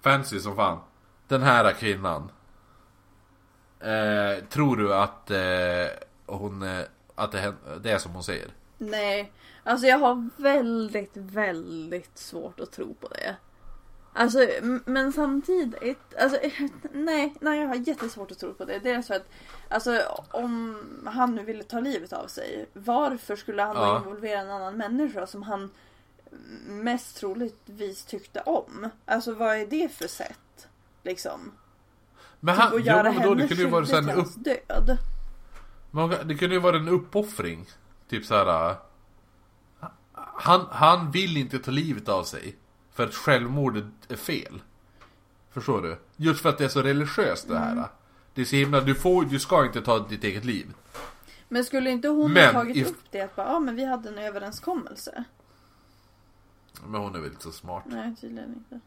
[0.00, 0.78] Fancy som fan.
[1.28, 2.30] Den här kvinnan.
[3.80, 5.86] Eh, tror du att eh,
[6.26, 6.62] hon...
[6.62, 6.84] Eh,
[7.14, 8.48] att det, det är som hon säger?
[8.78, 9.32] Nej,
[9.64, 13.36] alltså jag har väldigt, väldigt svårt att tro på det.
[14.14, 14.38] Alltså,
[14.84, 16.38] men samtidigt, alltså
[16.92, 18.78] nej, nej jag har jättesvårt att tro på det.
[18.78, 19.28] Det är så att,
[19.68, 20.76] alltså om
[21.06, 23.98] han nu ville ta livet av sig, varför skulle han Ja.
[23.98, 25.70] involvera en annan människa som han
[26.66, 28.88] mest troligtvis tyckte om?
[29.04, 30.68] Alltså vad är det för sätt?
[31.02, 31.52] Liksom.
[32.40, 34.02] Men Typ han, att jo, göra men då, det henne kunde ju vara skyldig så
[34.02, 34.98] till här en upp, död.
[35.90, 37.66] men Det kunde ju vara en uppoffring.
[38.08, 38.70] Typ så här.
[38.70, 38.76] eh,
[40.14, 42.56] Han, han vill inte ta livet av sig.
[42.94, 44.62] För att självmordet är fel.
[45.50, 45.96] Förstår du?
[46.16, 47.88] Just för att det är så religiöst det här.
[48.34, 50.66] Det är så himla, du, får, du ska inte ta ditt eget liv.
[51.48, 53.20] Men skulle inte hon Men ha tagit if- upp det?
[53.20, 55.24] Att bara, ja men vi hade en överenskommelse.
[56.86, 57.82] Men hon är väl inte så smart.
[57.86, 58.80] Nej tydligen inte.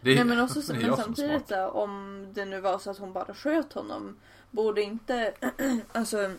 [0.00, 3.12] Det är, Nej men också men jag samtidigt om det nu var så att hon
[3.12, 4.16] bara sköt honom.
[4.50, 5.34] Borde inte,
[5.92, 6.30] alltså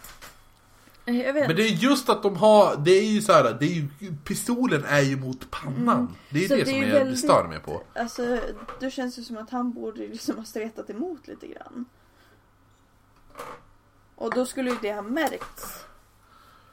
[1.08, 3.88] Men det är just att de har, det är ju så här, det är ju,
[4.24, 6.16] pistolen är ju mot pannan.
[6.30, 6.48] Det är Mm.
[6.50, 7.82] Så det, det som är jag väldigt- stör mig på.
[7.96, 8.40] Alltså,
[8.80, 11.86] då känns det som att han borde liksom ha stretat emot lite grann.
[14.16, 15.86] Och då skulle ju det ha märkts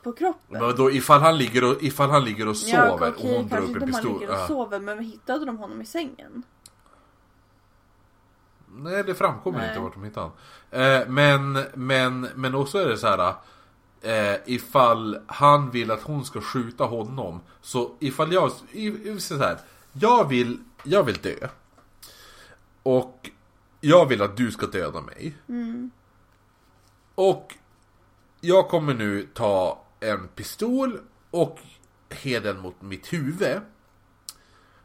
[0.02, 0.60] på kroppen.
[0.62, 3.48] Men då ifall han ligger och, ifall han ligger och sover ja, och okej, hon
[3.48, 4.20] drar upp en pistol.
[4.20, 6.42] ligger och sover, men hittade de honom i sängen?
[8.76, 9.68] Nej, det framkommer Nej.
[9.68, 10.30] inte vart de hittade
[10.70, 10.82] han.
[10.82, 13.34] Eh, men, men, men också är det så här.
[14.04, 17.40] Eh, ifall han vill att hon ska skjuta honom.
[17.60, 18.52] Så ifall jag,
[19.18, 19.58] så här,
[19.92, 21.48] jag vill, jag vill dö.
[22.82, 23.30] Och
[23.80, 25.36] jag vill att du ska döda mig.
[27.14, 27.54] Och
[28.40, 31.00] jag kommer nu ta en pistol
[31.30, 31.58] och
[32.10, 33.60] heden mot mitt huvud.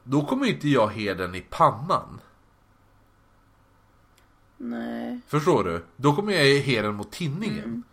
[0.03, 2.21] Då kommer inte jag heden i pannan.
[4.57, 5.19] Nej.
[5.27, 5.85] Förstår du?
[5.95, 7.83] Då kommer jag heden mot tinningen.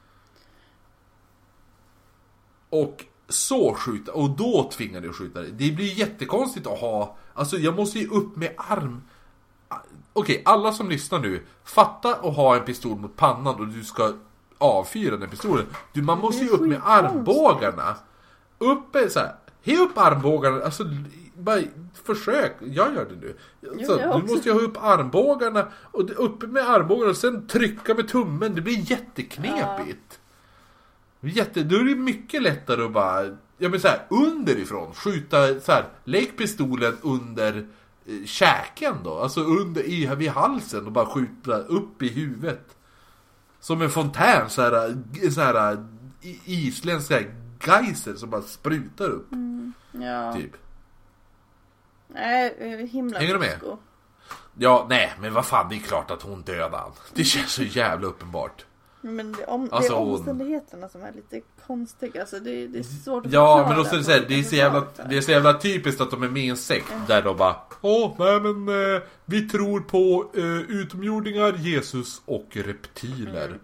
[2.70, 5.51] Och så skjuta, och då tvingar du att skjuta dig.
[5.51, 9.02] Det blir jättekonstigt att ha, alltså jag måste ju upp med arm.
[10.12, 14.12] Okej, alla som lyssnar nu, fatta att ha en pistol mot pannan och du ska
[14.59, 15.66] avfyra den pistolen.
[15.93, 17.97] Du, man måste ju upp med armbågarna.
[18.59, 20.84] Uppe så här, he upp armbågarna, alltså
[21.34, 21.60] bara
[22.05, 23.36] försök, jag gör det nu.
[23.60, 28.09] Jag du måste ju ha upp armbågarna och uppe med armbågarna och sen trycka med
[28.09, 30.20] tummen, det blir jätteknepigt.
[31.20, 33.24] Jätte, då är det mycket lättare att bara,
[33.59, 37.66] ja men så här, underifrån, skjuta så här, lägg pistolen under
[38.06, 42.76] eh, käken då, alltså under i, vid halsen och bara skjuta upp i huvudet.
[43.60, 44.88] Som en fontän, så här,
[45.22, 45.86] eh, så här
[46.44, 47.12] isländsk
[47.66, 49.28] geyser som bara sprutar upp,
[49.93, 50.34] Ja.
[50.34, 50.52] typ.
[52.09, 53.60] Nej, eh, himla Hänger du med?
[54.59, 56.93] Ja, nej, men vad fan, det är klart att hon dödade han.
[57.14, 58.64] Det känns så jävla uppenbart.
[59.15, 62.20] Men det, om, Alltså, det är omständigheterna som är lite konstiga.
[62.20, 64.87] Alltså det, det är svårt att Ja, men det, så här, det, är så jävla,
[65.09, 67.57] det är så jävla typiskt att de är med i en sekt där de bara
[67.81, 73.59] Åh, nej men eh, vi tror på eh, utomjordingar, Jesus och reptiler.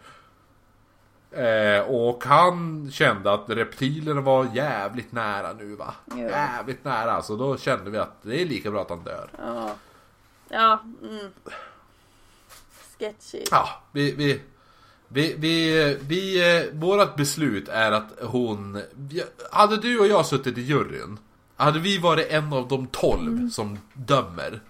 [1.31, 5.95] Eh, och han kände att reptilerna var jävligt nära nu va?
[6.05, 6.17] Ja.
[6.17, 9.29] Jävligt nära, så då kände vi att det är lika bra att han dör.
[9.39, 9.71] Ja.
[10.49, 11.33] Ja, mm.
[12.99, 13.45] Sketchy.
[13.51, 14.41] Ja, vi, vi,
[15.13, 18.83] vi, vi, vi eh, vårat beslut är att hon,
[19.51, 21.19] hade du och jag suttit i juryn,
[21.57, 24.61] hade vi varit en av de tolv som dömer,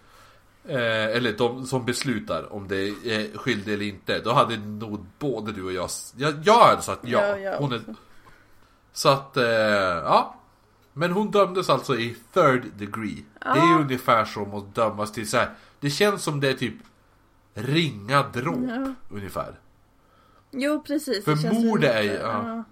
[0.68, 5.52] eh, eller de som beslutar om det är skyldig eller inte, då hade nog både
[5.52, 7.26] du och jag, jag, jag hade sagt ja.
[7.26, 7.80] Ja, jag hon är,
[8.92, 10.34] så att, eh, ja.
[10.92, 13.24] Men hon dömdes alltså i third degree.
[13.40, 13.78] Det är Ja.
[13.80, 15.50] ungefär som att dömas till så här.
[15.80, 16.74] Det känns som det är typ
[17.54, 18.94] ringa dråp Ja.
[19.10, 19.54] ungefär.
[20.52, 21.24] Jo, precis.
[21.24, 22.64] För mord är ju- ja.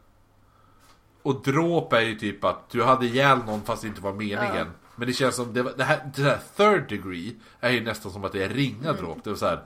[1.23, 4.57] Och dråp är ju typ att du hade ihjäl någon fast det inte var meningen.
[4.57, 4.65] Ja.
[4.97, 8.13] Men det känns som, det, var- det, här, det här third degree är ju nästan
[8.13, 8.97] som att det är ringa Mm.
[8.97, 9.25] dråp.
[9.25, 9.63] Det var så här.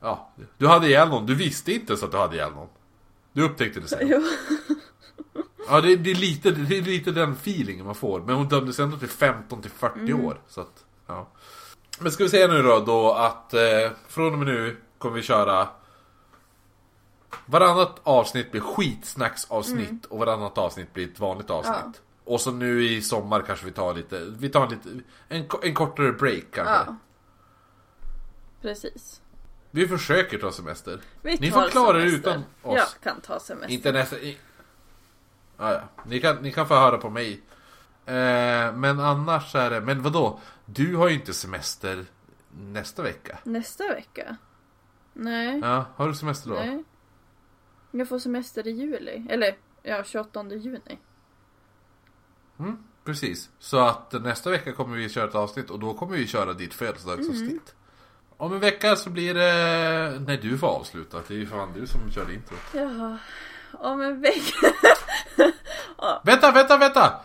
[0.00, 2.68] Ja, du hade ihjäl någon, du visste inte så att du hade ihjäl någon.
[3.32, 3.98] Du upptäckte det sen.
[4.08, 4.22] Jo.
[5.68, 8.20] Ja, det, det, är lite, det är lite den feelingen man får.
[8.20, 10.24] Men hon dömdes ändå till 15 till 40 Mm.
[10.24, 10.40] år.
[10.48, 11.28] Så att, ja.
[11.98, 13.60] Men ska vi säga nu då, då att eh,
[14.08, 15.68] från och med nu kommer vi köra
[17.46, 20.00] Varannat avsnitt blir skitsnacksavsnitt Mm.
[20.08, 22.00] och varannat avsnitt blir ett vanligt avsnitt.
[22.24, 24.88] Och så nu i sommar kanske vi tar lite, vi tar en, lite,
[25.28, 26.74] en, en kortare break kanske.
[26.74, 26.96] Ja.
[28.62, 29.20] Precis.
[29.70, 31.00] Vi försöker ta semester.
[31.22, 32.30] Vi Ni tar får klara er semester.
[32.30, 32.76] utan oss.
[32.78, 33.72] Jag kan ta semester.
[33.74, 34.18] Inte nästa...
[34.18, 34.38] I...
[35.56, 35.80] Ah, ja.
[36.06, 37.32] ni, kan, ni kan få höra på mig.
[38.06, 39.80] Eh, men annars är det...
[39.80, 40.40] Men vadå?
[40.64, 42.04] Du har ju inte semester
[42.50, 43.38] nästa vecka.
[43.44, 44.36] Nästa vecka?
[45.12, 45.58] Nej.
[45.62, 46.54] Ja, har du semester då?
[46.54, 46.84] Nej.
[47.92, 49.26] Jag får semester i juli.
[49.28, 50.98] Eller ja, 28 juni.
[52.58, 53.50] Mm, precis.
[53.58, 56.74] Så att nästa vecka kommer vi köra ett avsnitt och då kommer vi köra ditt
[56.74, 57.74] födelsedagsavsnitt.
[58.36, 60.22] Om en vecka så blir det...
[60.26, 61.22] Nej, du får avsluta.
[61.28, 62.60] Det är ju fan du som kör introt.
[62.74, 63.18] Jaha.
[63.72, 64.72] Om en vecka.
[66.24, 67.20] Vänta, vänta, vänta!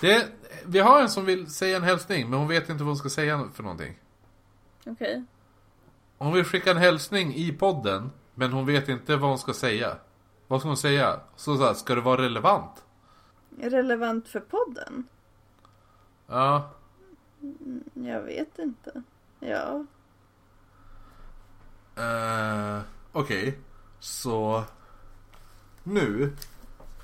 [0.00, 0.28] Det,
[0.66, 3.08] vi har en som vill säga en hälsning, men hon vet inte vad hon ska
[3.08, 3.98] säga för någonting.
[4.86, 5.24] Okej.
[6.18, 9.96] Hon vill skicka en hälsning i podden, men hon vet inte vad hon ska säga.
[10.46, 11.20] Vad ska hon säga?
[11.36, 12.84] Så, så här, ska det vara relevant?
[13.58, 15.08] Relevant för podden?
[16.26, 16.70] Ja.
[17.94, 19.02] Jag vet inte.
[19.40, 19.84] Ja.
[21.98, 22.82] Uh,
[23.12, 23.58] Okej.
[24.00, 24.64] Så...
[25.82, 26.36] Nu.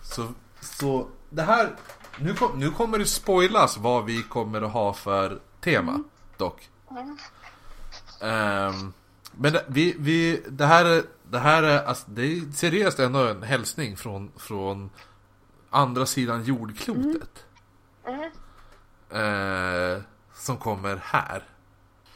[0.03, 0.29] Så...
[0.61, 1.09] Så...
[1.31, 1.77] Det här...
[2.19, 6.05] Nu, kom, nu kommer det spoilas vad vi kommer att ha för tema.
[6.37, 6.69] Dock.
[8.21, 8.93] Ehm,
[9.39, 13.19] Men det, vi, vi, det här är, det här är, alltså, det är seriöst ändå
[13.19, 14.91] en hälsning från, från
[15.71, 17.45] andra sidan jordklotet.
[19.11, 20.03] Eh,
[20.35, 21.43] som kommer här.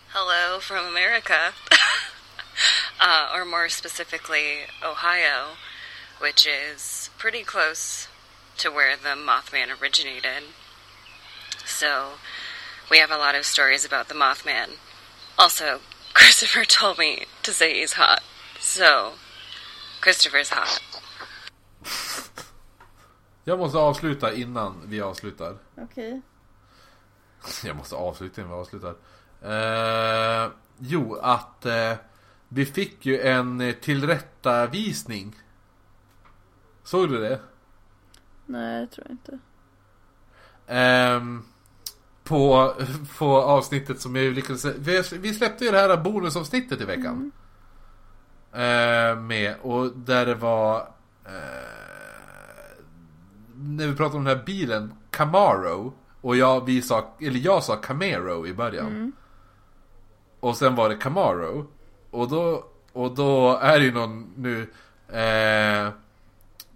[0.09, 1.52] Hello from America.
[3.01, 5.56] uh, or more specifically, Ohio,
[6.20, 8.09] which is pretty close
[8.59, 10.44] to where the Mothman originated.
[11.64, 12.12] So,
[12.90, 14.78] we have a lot of stories about the Mothman.
[15.38, 15.80] Also,
[16.16, 18.20] Christopher told me to say he's hot.
[18.60, 19.12] So,
[20.02, 20.82] Christopher's hot.
[23.44, 25.59] Jag måste avsluta innan vi avslutar.
[25.76, 26.20] Okej.
[27.64, 28.94] Jag måste avsluta innan vi avslutar.
[29.43, 31.93] Eh, jo, att eh,
[32.48, 35.36] vi fick ju en tillrättavisning.
[36.84, 37.40] Såg du det?
[38.47, 39.38] Nej, jag tror inte.
[40.66, 41.44] Ehm,
[42.26, 42.72] på,
[43.18, 47.32] på avsnittet som jag lyckades vi, vi släppte ju det här bonusavsnittet i veckan.
[48.56, 50.76] Ehm, med, och där det var
[51.24, 51.32] eh,
[53.54, 57.76] När vi pratade om den här bilen Camaro Och jag, vi sa, eller jag sa
[57.76, 59.12] Camaro i början.
[60.40, 61.66] Och sen var det Camaro.
[62.10, 64.60] Och då, och då är det ju någon nu
[65.18, 65.88] eh,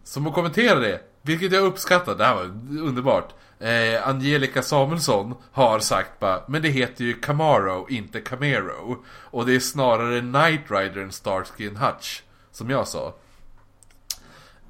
[0.05, 2.45] Som har kommenterat det Vilket jag uppskattar, det här var
[2.81, 9.05] underbart eh, Angelica Samuelsson har sagt bara Men det heter ju Camaro, inte Camaro.
[9.09, 13.15] Och det är snarare Knight Rider än Starsky and Hutch Som jag sa.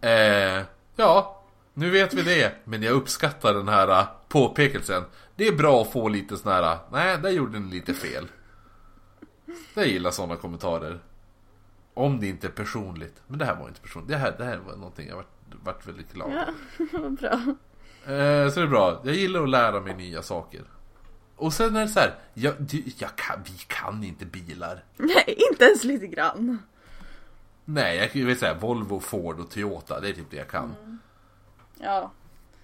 [0.00, 0.62] Eh,
[0.96, 1.42] Ja,
[1.74, 5.04] nu vet vi det Men jag uppskattar den här eh, påpekelsen
[5.36, 8.28] Det är bra att få lite sån här eh, Nej, där gjorde ni lite fel.
[9.74, 11.00] Jag gillar sådana kommentarer.
[11.94, 13.22] Om det inte är personligt.
[13.26, 14.10] Men det här var inte personligt.
[14.10, 15.28] Det här, det här var någonting jag varit,
[15.62, 16.30] varit väldigt glad.
[16.32, 17.40] Ja, vad bra.
[18.10, 19.00] Eh, så det är bra.
[19.04, 20.62] Jag gillar att lära mig nya saker.
[21.36, 24.84] Och sen är det så här, jag, du, jag kan, vi kan inte bilar.
[24.96, 26.62] Nej, inte ens lite grann.
[27.64, 30.98] Nej, jag kan ju säga Volvo, Ford och Toyota, det är typ det jag kan.
[31.78, 32.10] Ja,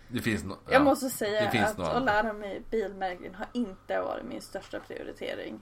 [0.09, 4.25] Det finns no, jag ja, måste säga att att lära mig bilmärken har inte varit
[4.25, 5.61] min största prioritering.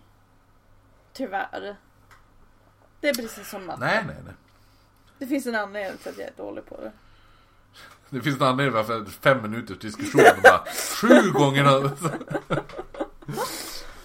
[1.12, 1.77] Tyvärr.
[3.01, 3.81] Det är precis som matte.
[3.81, 4.35] Nej, nej, nej.
[5.19, 6.93] Det finns en anledning till att jag är dålig på det.
[8.10, 10.64] Det finns en anledning varför fem minuters diskussion och bara
[11.01, 11.90] sju gånger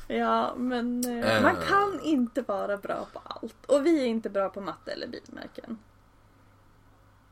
[0.07, 1.43] Ja, men eh, Eh.
[1.43, 3.65] man kan inte vara bra på allt.
[3.65, 5.77] Och vi är inte bra på matte eller bilmärken.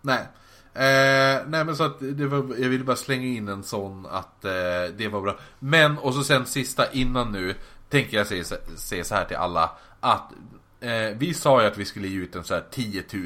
[0.02, 0.28] Nej.
[0.74, 4.46] Eh, nej men så att det var, jag ville bara slänga in en sån att
[4.46, 4.52] eh,
[4.98, 5.40] det var bra.
[5.60, 7.56] Men och så sen sista innan nu
[7.90, 8.44] tänker jag säga,
[8.78, 10.32] säga så här till alla att
[10.80, 13.24] eh, vi sa ju att vi skulle ge ut en så här 10 000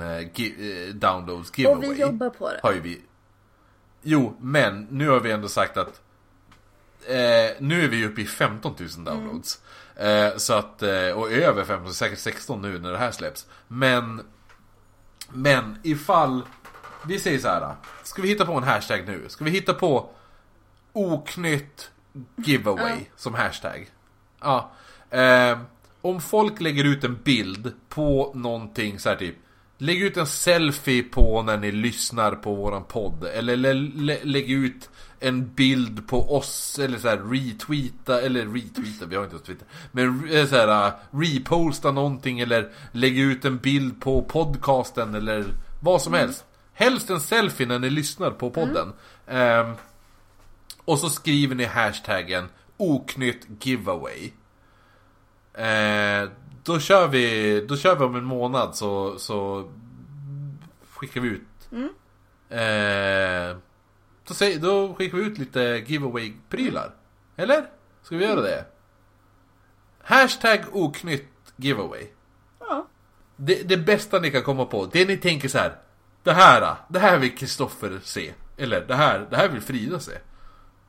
[0.00, 1.88] eh, gi- eh, downloads giveaway.
[1.88, 2.60] Och vi jobbar på det.
[2.62, 3.00] Har ju vi.
[4.02, 6.00] Jo, men nu har vi ändå sagt att
[7.06, 9.60] eh, nu är vi uppe i 15 000 downloads.
[9.96, 13.46] Eh, så att, eh, och över 15, säkert 16 nu när det här släpps.
[13.68, 14.22] Men
[15.30, 16.42] men ifall
[17.06, 17.74] Vi säger så här.
[18.02, 19.24] Ska vi hitta på en hashtag nu?
[19.28, 20.10] Ska vi hitta på
[20.92, 21.90] Oknytt
[22.36, 23.90] giveaway som hashtag?
[24.40, 24.70] Ja.
[26.02, 29.36] Om folk lägger ut en bild på någonting så här typ
[29.80, 34.50] Lägg ut en selfie på när ni lyssnar på våran podd Eller lä lä lägg
[34.50, 39.46] ut en bild på oss Eller så här retweeta Eller retweeta, vi har inte ens
[39.46, 45.44] Twitter Men eh, så här, reposta någonting Eller lägg ut en bild på podcasten Eller
[45.80, 46.44] vad som helst.
[46.72, 48.92] Helst en selfie när ni lyssnar på podden.
[49.26, 49.72] Ehm,
[50.84, 54.30] Och så skriver ni hashtaggen Oknytt giveaway
[55.58, 56.30] Eh,
[56.62, 59.70] då kör vi, då kör vi om en månad så, så
[60.90, 61.68] skickar vi ut.
[62.50, 63.56] Eh,
[64.28, 66.90] då, säg, då skickar vi ut lite giveaway-prylar.
[67.36, 67.66] Eller?
[68.02, 68.64] Ska vi göra det?
[70.02, 72.06] Hashtag oknytt giveaway.
[72.60, 72.86] Ja.
[73.36, 75.76] Det, det bästa ni kan komma på, det ni tänker så här.
[76.22, 78.34] Det här, det här vill Kristoffer se.
[78.56, 80.18] Eller det här, det här vill Frida se.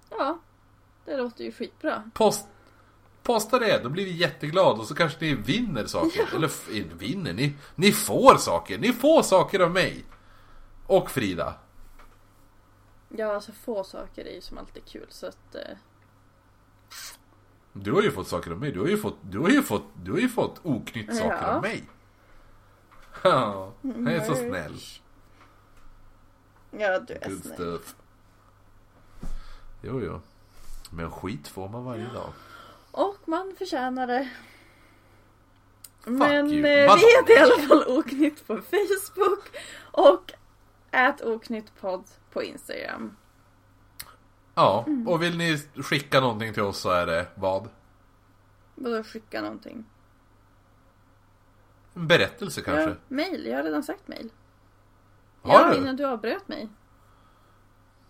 [0.10, 0.40] Ja.
[1.06, 2.04] Det låter ju skitbra.
[2.14, 2.48] Post,
[3.24, 6.30] posta det, då blir vi jätteglada och så kanske ni vinner saker.
[6.36, 8.78] Eller f- inte vinner, ni, ni får saker.
[8.78, 10.06] Ni får saker av mig.
[10.88, 11.54] Och Frida.
[13.10, 15.56] Ja, alltså få saker är ju som alltid kul så att...
[15.56, 15.78] Eh,
[17.74, 18.72] Du har ju fått saker av mig.
[18.72, 21.48] Du har ju fått, du har ju fått, du har ju fått oknytt saker Ja.
[21.56, 21.84] av mig.
[23.24, 24.50] Ja, jag är så Mm.
[24.50, 24.76] snäll.
[26.72, 27.54] ja, du är Good snäll.
[27.54, 27.96] stuff.
[29.82, 30.22] Jo, jo.
[30.92, 32.30] Men skit får man varje dag.
[32.92, 34.30] Och man förtjänar det.
[36.06, 36.66] Men you.
[36.68, 39.50] eh, vi heter i alla fall Oknytt på Facebook
[39.92, 40.34] och
[40.92, 43.16] ät oknyttpodd på Instagram.
[44.56, 45.08] Ja, Mm.
[45.08, 47.70] och vill ni skicka någonting till oss så är det vad?
[48.76, 49.86] Vadå skicka någonting?
[51.94, 52.90] En berättelse kanske?
[52.90, 53.46] Ja, mail.
[53.46, 54.30] Jag har redan sagt mail.
[55.42, 55.78] Har ja, du?
[55.78, 56.70] innan du avbröt mig.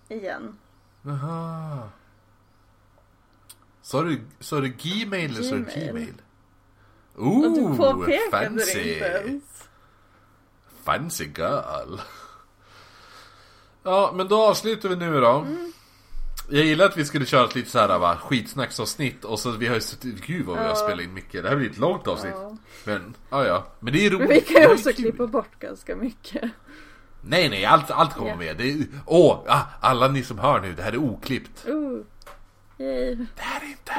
[0.07, 0.57] Igen.
[1.01, 1.89] Jaha.
[3.89, 5.89] Sa du, sa du Gmail eller sa du Gmail.
[5.89, 6.13] Gmail?
[7.17, 9.01] Ooh, det fancy!
[10.83, 11.99] Fancy girl.
[13.83, 15.27] Ja, men då avslutar vi nu då.
[15.29, 15.71] Mm.
[16.49, 19.75] Jag gillar att vi skulle köra ett lite såhär va, skitsnacksavsnitt och så vi har
[19.75, 20.75] ju suttit, gud vad vi har Ja.
[20.75, 21.43] spelat in mycket.
[21.43, 22.33] Det här blir ett långt avsnitt.
[22.35, 22.57] Ja.
[22.85, 23.67] Men, ja ja.
[23.79, 24.19] Men det är roligt.
[24.19, 26.51] Men vi kan ju Det är också klippa bort ganska mycket.
[27.21, 28.35] Nej nej, allt, allt kommer Ja.
[28.35, 28.57] med.
[28.57, 31.67] Det är, åh, ah, alla ni som hör nu, det här är oklippt.
[31.67, 32.01] Uh.
[32.80, 33.15] Yay.
[33.15, 33.93] Det här är inte.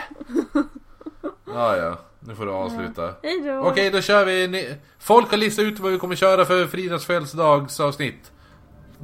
[1.46, 3.14] ja ja, nu får du avsluta.
[3.22, 3.58] Hej då.
[3.58, 4.48] Okej, då kör vi.
[4.48, 8.32] Ni- Folk har listat ut vad vi kommer köra för Fridas födelsedagsavsnitt.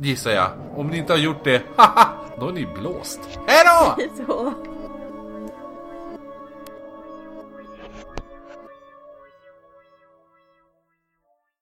[0.00, 0.50] Gissar jag.
[0.76, 2.08] Om ni inte har gjort det, haha,
[2.40, 3.20] då är ni blåst.
[3.46, 3.64] Hej
[4.26, 4.52] då.